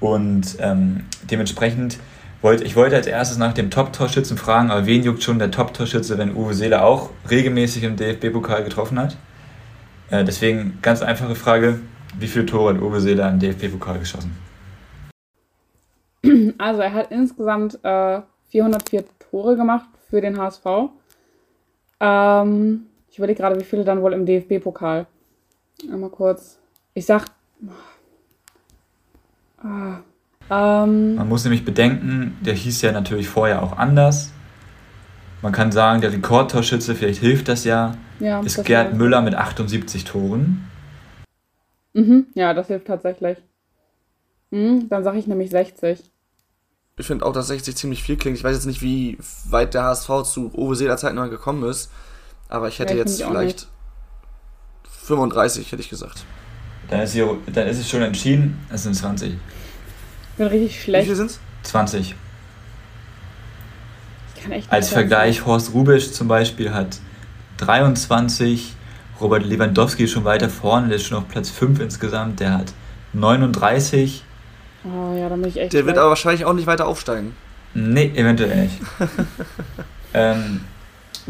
Und 0.00 0.56
ähm, 0.60 1.04
dementsprechend 1.30 1.98
wollte 2.42 2.64
ich 2.64 2.76
wollte 2.76 2.96
als 2.96 3.06
erstes 3.06 3.38
nach 3.38 3.52
dem 3.54 3.70
Top-Torschützen 3.70 4.36
fragen, 4.36 4.70
aber 4.70 4.86
wen 4.86 5.02
juckt 5.02 5.22
schon 5.22 5.38
der 5.38 5.50
Top-Torschütze, 5.50 6.18
wenn 6.18 6.34
Uwe 6.34 6.54
Seeler 6.54 6.84
auch 6.84 7.10
regelmäßig 7.28 7.82
im 7.82 7.96
DFB-Pokal 7.96 8.62
getroffen 8.64 8.98
hat? 8.98 9.16
Äh, 10.10 10.24
deswegen 10.24 10.78
ganz 10.82 11.02
einfache 11.02 11.34
Frage: 11.34 11.80
Wie 12.18 12.28
viele 12.28 12.46
Tore 12.46 12.74
hat 12.74 12.82
Uwe 12.82 13.00
Seeler 13.00 13.28
im 13.28 13.38
DFB-Pokal 13.38 13.98
geschossen? 13.98 14.36
Also, 16.58 16.80
er 16.80 16.92
hat 16.92 17.10
insgesamt 17.10 17.78
äh, 17.84 18.20
404 18.50 19.04
Tore 19.30 19.56
gemacht 19.56 19.86
für 20.08 20.20
den 20.20 20.38
HSV. 20.38 20.90
Ähm, 22.00 22.86
ich 23.16 23.18
überlege 23.18 23.40
gerade, 23.40 23.58
wie 23.58 23.64
viele 23.64 23.82
dann 23.82 24.02
wohl 24.02 24.12
im 24.12 24.26
DFB-Pokal. 24.26 25.06
Einmal 25.90 26.10
kurz. 26.10 26.58
Ich 26.92 27.06
sag. 27.06 27.24
Ah, 29.56 30.00
ähm, 30.50 31.14
Man 31.14 31.26
muss 31.26 31.42
nämlich 31.44 31.64
bedenken, 31.64 32.36
der 32.42 32.52
hieß 32.52 32.82
ja 32.82 32.92
natürlich 32.92 33.26
vorher 33.26 33.62
auch 33.62 33.78
anders. 33.78 34.32
Man 35.40 35.52
kann 35.52 35.72
sagen, 35.72 36.02
der 36.02 36.12
Rekordtorschütze, 36.12 36.94
vielleicht 36.94 37.20
hilft 37.20 37.48
das 37.48 37.64
ja, 37.64 37.96
ja 38.20 38.40
ist 38.40 38.58
das 38.58 38.66
Gerd 38.66 38.92
Müller 38.92 39.22
mit 39.22 39.34
78 39.34 40.04
Toren. 40.04 40.68
Mhm, 41.94 42.26
ja, 42.34 42.52
das 42.52 42.66
hilft 42.66 42.86
tatsächlich. 42.86 43.38
Mhm, 44.50 44.90
dann 44.90 45.04
sage 45.04 45.18
ich 45.18 45.26
nämlich 45.26 45.48
60 45.48 46.02
ich 46.98 47.06
finde 47.06 47.26
auch, 47.26 47.32
dass 47.32 47.48
60 47.48 47.76
ziemlich 47.76 48.02
viel 48.02 48.16
klingt. 48.16 48.38
Ich 48.38 48.44
weiß 48.44 48.56
jetzt 48.56 48.66
nicht, 48.66 48.80
wie 48.80 49.18
weit 49.50 49.74
der 49.74 49.84
HSV 49.84 50.22
zu 50.24 50.50
Uwe 50.54 50.76
Seeler 50.76 50.96
Zeit 50.96 51.14
noch 51.14 51.28
gekommen 51.28 51.68
ist, 51.68 51.90
aber 52.48 52.68
ich 52.68 52.78
hätte 52.78 52.94
ja, 52.94 53.00
ich 53.00 53.06
jetzt 53.06 53.22
vielleicht 53.22 53.68
35, 55.04 55.72
hätte 55.72 55.82
ich 55.82 55.88
gesagt. 55.88 56.24
Dann 56.88 57.00
ist, 57.00 57.12
hier, 57.12 57.36
dann 57.52 57.66
ist 57.66 57.78
es 57.78 57.88
schon 57.88 58.02
entschieden, 58.02 58.64
es 58.72 58.84
sind 58.84 58.94
20. 58.94 59.32
Ich 59.32 59.38
bin 60.36 60.46
richtig 60.46 60.82
schlecht. 60.82 61.04
Wie 61.04 61.08
viel 61.08 61.16
sind 61.16 61.30
es? 61.30 61.40
20. 61.64 62.14
Als 64.68 64.90
Vergleich, 64.90 65.38
sein. 65.38 65.46
Horst 65.46 65.74
Rubisch 65.74 66.12
zum 66.12 66.28
Beispiel 66.28 66.72
hat 66.72 66.98
23, 67.56 68.74
Robert 69.20 69.44
Lewandowski 69.44 70.04
ist 70.04 70.12
schon 70.12 70.24
weiter 70.24 70.48
vorne, 70.48 70.88
der 70.88 70.96
ist 70.96 71.06
schon 71.06 71.18
auf 71.18 71.26
Platz 71.26 71.50
5 71.50 71.80
insgesamt, 71.80 72.38
der 72.38 72.52
hat 72.52 72.72
39 73.12 74.22
Oh 74.84 75.16
ja, 75.16 75.28
da 75.28 75.34
bin 75.34 75.46
ich 75.46 75.58
echt. 75.58 75.72
Der 75.72 75.86
wird 75.86 75.98
aber 75.98 76.10
wahrscheinlich 76.10 76.44
auch 76.44 76.52
nicht 76.52 76.66
weiter 76.66 76.86
aufsteigen. 76.86 77.34
Nee, 77.74 78.12
eventuell 78.14 78.64
nicht. 78.64 78.80
ähm, 80.14 80.60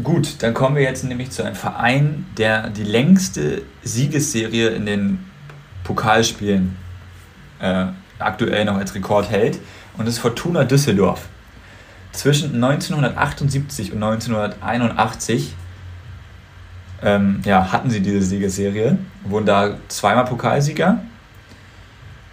gut, 0.03 0.41
dann 0.43 0.53
kommen 0.53 0.75
wir 0.75 0.83
jetzt 0.83 1.03
nämlich 1.03 1.31
zu 1.31 1.43
einem 1.43 1.55
Verein, 1.55 2.25
der 2.37 2.69
die 2.69 2.83
längste 2.83 3.63
Siegesserie 3.83 4.69
in 4.69 4.85
den 4.85 5.25
Pokalspielen 5.83 6.75
äh, 7.59 7.85
aktuell 8.19 8.65
noch 8.65 8.77
als 8.77 8.93
Rekord 8.95 9.29
hält. 9.29 9.59
Und 9.97 10.05
das 10.05 10.15
ist 10.15 10.19
Fortuna 10.19 10.63
Düsseldorf. 10.63 11.27
Zwischen 12.11 12.55
1978 12.63 13.93
und 13.93 14.03
1981 14.03 15.53
ähm, 17.03 17.41
ja, 17.45 17.71
hatten 17.71 17.89
sie 17.89 18.01
diese 18.01 18.21
Siegesserie, 18.21 18.97
wurden 19.23 19.45
da 19.45 19.77
zweimal 19.87 20.25
Pokalsieger 20.25 21.01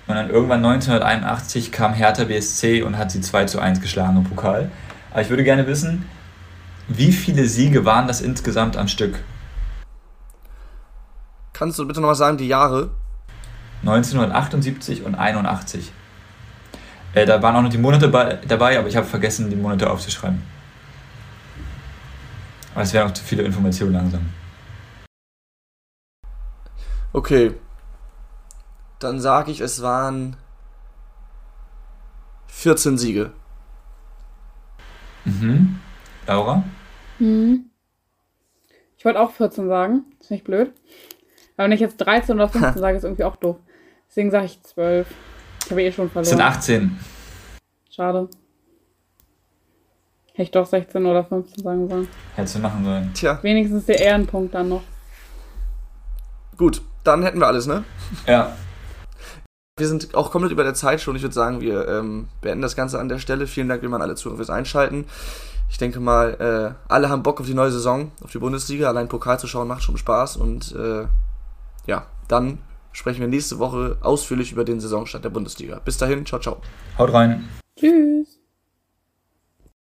und 0.07 0.15
dann 0.15 0.31
irgendwann 0.31 0.65
1981 0.65 1.73
kam 1.73 1.95
Hertha 1.95 2.25
BSC 2.25 2.83
und 2.83 2.99
hat 2.99 3.11
sie 3.11 3.21
2 3.21 3.45
zu 3.47 3.59
1 3.59 3.81
geschlagen 3.81 4.19
im 4.19 4.25
Pokal. 4.25 4.71
Aber 5.11 5.23
ich 5.23 5.31
würde 5.31 5.45
gerne 5.45 5.67
wissen, 5.67 6.07
wie 6.89 7.13
viele 7.13 7.47
Siege 7.47 7.85
waren 7.85 8.07
das 8.07 8.21
insgesamt 8.21 8.77
am 8.77 8.89
Stück? 8.89 9.23
Kannst 11.53 11.79
du 11.79 11.87
bitte 11.87 12.01
nochmal 12.01 12.17
sagen, 12.17 12.37
die 12.37 12.49
Jahre? 12.49 12.91
1978 13.83 15.05
und 15.05 15.15
81. 15.15 15.93
Äh, 17.15 17.27
da 17.27 17.41
waren 17.43 17.57
auch 17.57 17.63
noch 17.63 17.71
die 17.71 17.79
Monate 17.79 18.09
bei, 18.09 18.41
dabei, 18.49 18.79
aber 18.79 18.89
ich 18.89 18.97
habe 18.97 19.07
vergessen, 19.07 19.51
die 19.51 19.57
Monate 19.57 19.89
aufzuschreiben. 19.89 20.43
Aber 22.75 22.83
es 22.83 22.93
wären 22.93 23.09
auch 23.09 23.15
zu 23.15 23.23
viele 23.23 23.45
Informationen 23.45 23.93
langsam. 23.93 24.29
Okay. 27.13 27.55
Dann 28.99 29.21
sage 29.21 29.53
ich, 29.53 29.61
es 29.61 29.81
waren 29.81 30.37
14 32.49 32.99
Siege. 32.99 33.31
Mhm. 35.25 35.79
Laura? 36.27 36.63
Hm. 37.19 37.67
Ich 38.97 39.05
wollte 39.05 39.21
auch 39.21 39.33
14 39.33 39.69
sagen. 39.69 40.05
Ist 40.21 40.31
nicht 40.31 40.45
blöd. 40.45 40.73
Aber 41.57 41.65
wenn 41.65 41.73
ich 41.73 41.81
jetzt 41.81 41.99
13 41.99 42.35
oder 42.37 42.49
15 42.49 42.79
sage, 42.81 42.97
ist 42.97 43.05
irgendwie 43.05 43.25
auch 43.25 43.37
doof. 43.37 43.57
Deswegen 44.09 44.31
sage 44.31 44.47
ich 44.47 44.63
12. 44.63 45.07
Ich 45.65 45.71
habe 45.71 45.83
eh 45.83 45.93
schon 45.93 46.07
Es 46.07 46.13
verloren. 46.13 46.31
sind 46.31 46.41
18. 46.41 46.99
Schade. 47.91 48.29
Hätte 50.33 50.43
ich 50.43 50.51
doch 50.51 50.67
16 50.67 51.07
oder 51.07 51.25
15 51.25 51.63
sagen 51.63 51.89
sollen. 51.89 52.09
Hättest 52.35 52.57
du 52.57 52.59
machen 52.61 52.85
sollen. 52.85 53.11
Tja, 53.15 53.39
Wenigstens 53.43 53.87
der 53.87 54.01
Ehrenpunkt 54.01 54.55
dann 54.55 54.69
noch. 54.69 54.83
gut. 56.57 56.83
Dann 57.05 57.23
hätten 57.23 57.39
wir 57.39 57.47
alles, 57.47 57.67
ne? 57.67 57.85
Ja. 58.27 58.57
Wir 59.77 59.87
sind 59.89 60.15
auch 60.15 60.31
komplett 60.31 60.53
über 60.53 60.65
der 60.65 60.73
Zeit 60.73 61.03
schon. 61.03 61.17
Ich 61.17 61.23
würde 61.23 61.35
sagen, 61.35 61.61
wir 61.61 61.87
ähm, 61.87 62.29
beenden 62.41 62.63
das 62.63 62.77
Ganze 62.77 62.99
an 62.99 63.11
der 63.11 63.19
Stelle. 63.19 63.47
Vielen 63.47 63.69
Dank, 63.69 63.85
an 63.85 64.01
alle 64.01 64.15
Zuhörer 64.15 64.39
fürs 64.39 64.49
Einschalten. 64.49 65.05
Ich 65.75 65.79
denke 65.79 65.99
mal, 65.99 66.77
äh, 66.87 66.89
alle 66.89 67.09
haben 67.09 67.25
Bock 67.25 67.41
auf 67.41 67.47
die 67.47 67.53
neue 67.53 67.73
Saison, 67.73 68.13
auf 68.23 68.31
die 68.31 68.39
Bundesliga. 68.39 68.87
Allein 68.87 69.09
Pokal 69.09 69.41
zu 69.41 69.49
schauen 69.49 69.67
macht 69.67 69.83
schon 69.83 69.97
Spaß. 69.97 70.37
Und 70.37 70.73
äh, 70.77 71.07
ja, 71.89 72.07
dann 72.29 72.59
sprechen 72.93 73.19
wir 73.19 73.27
nächste 73.27 73.59
Woche 73.59 73.97
ausführlich 74.01 74.53
über 74.53 74.63
den 74.63 74.79
Saisonstart 74.79 75.25
der 75.25 75.31
Bundesliga. 75.31 75.81
Bis 75.85 75.99
dahin, 75.99 76.25
ciao, 76.25 76.41
ciao. 76.41 76.59
Haut 76.97 77.13
rein. 77.13 77.49
Tschüss. 77.77 78.34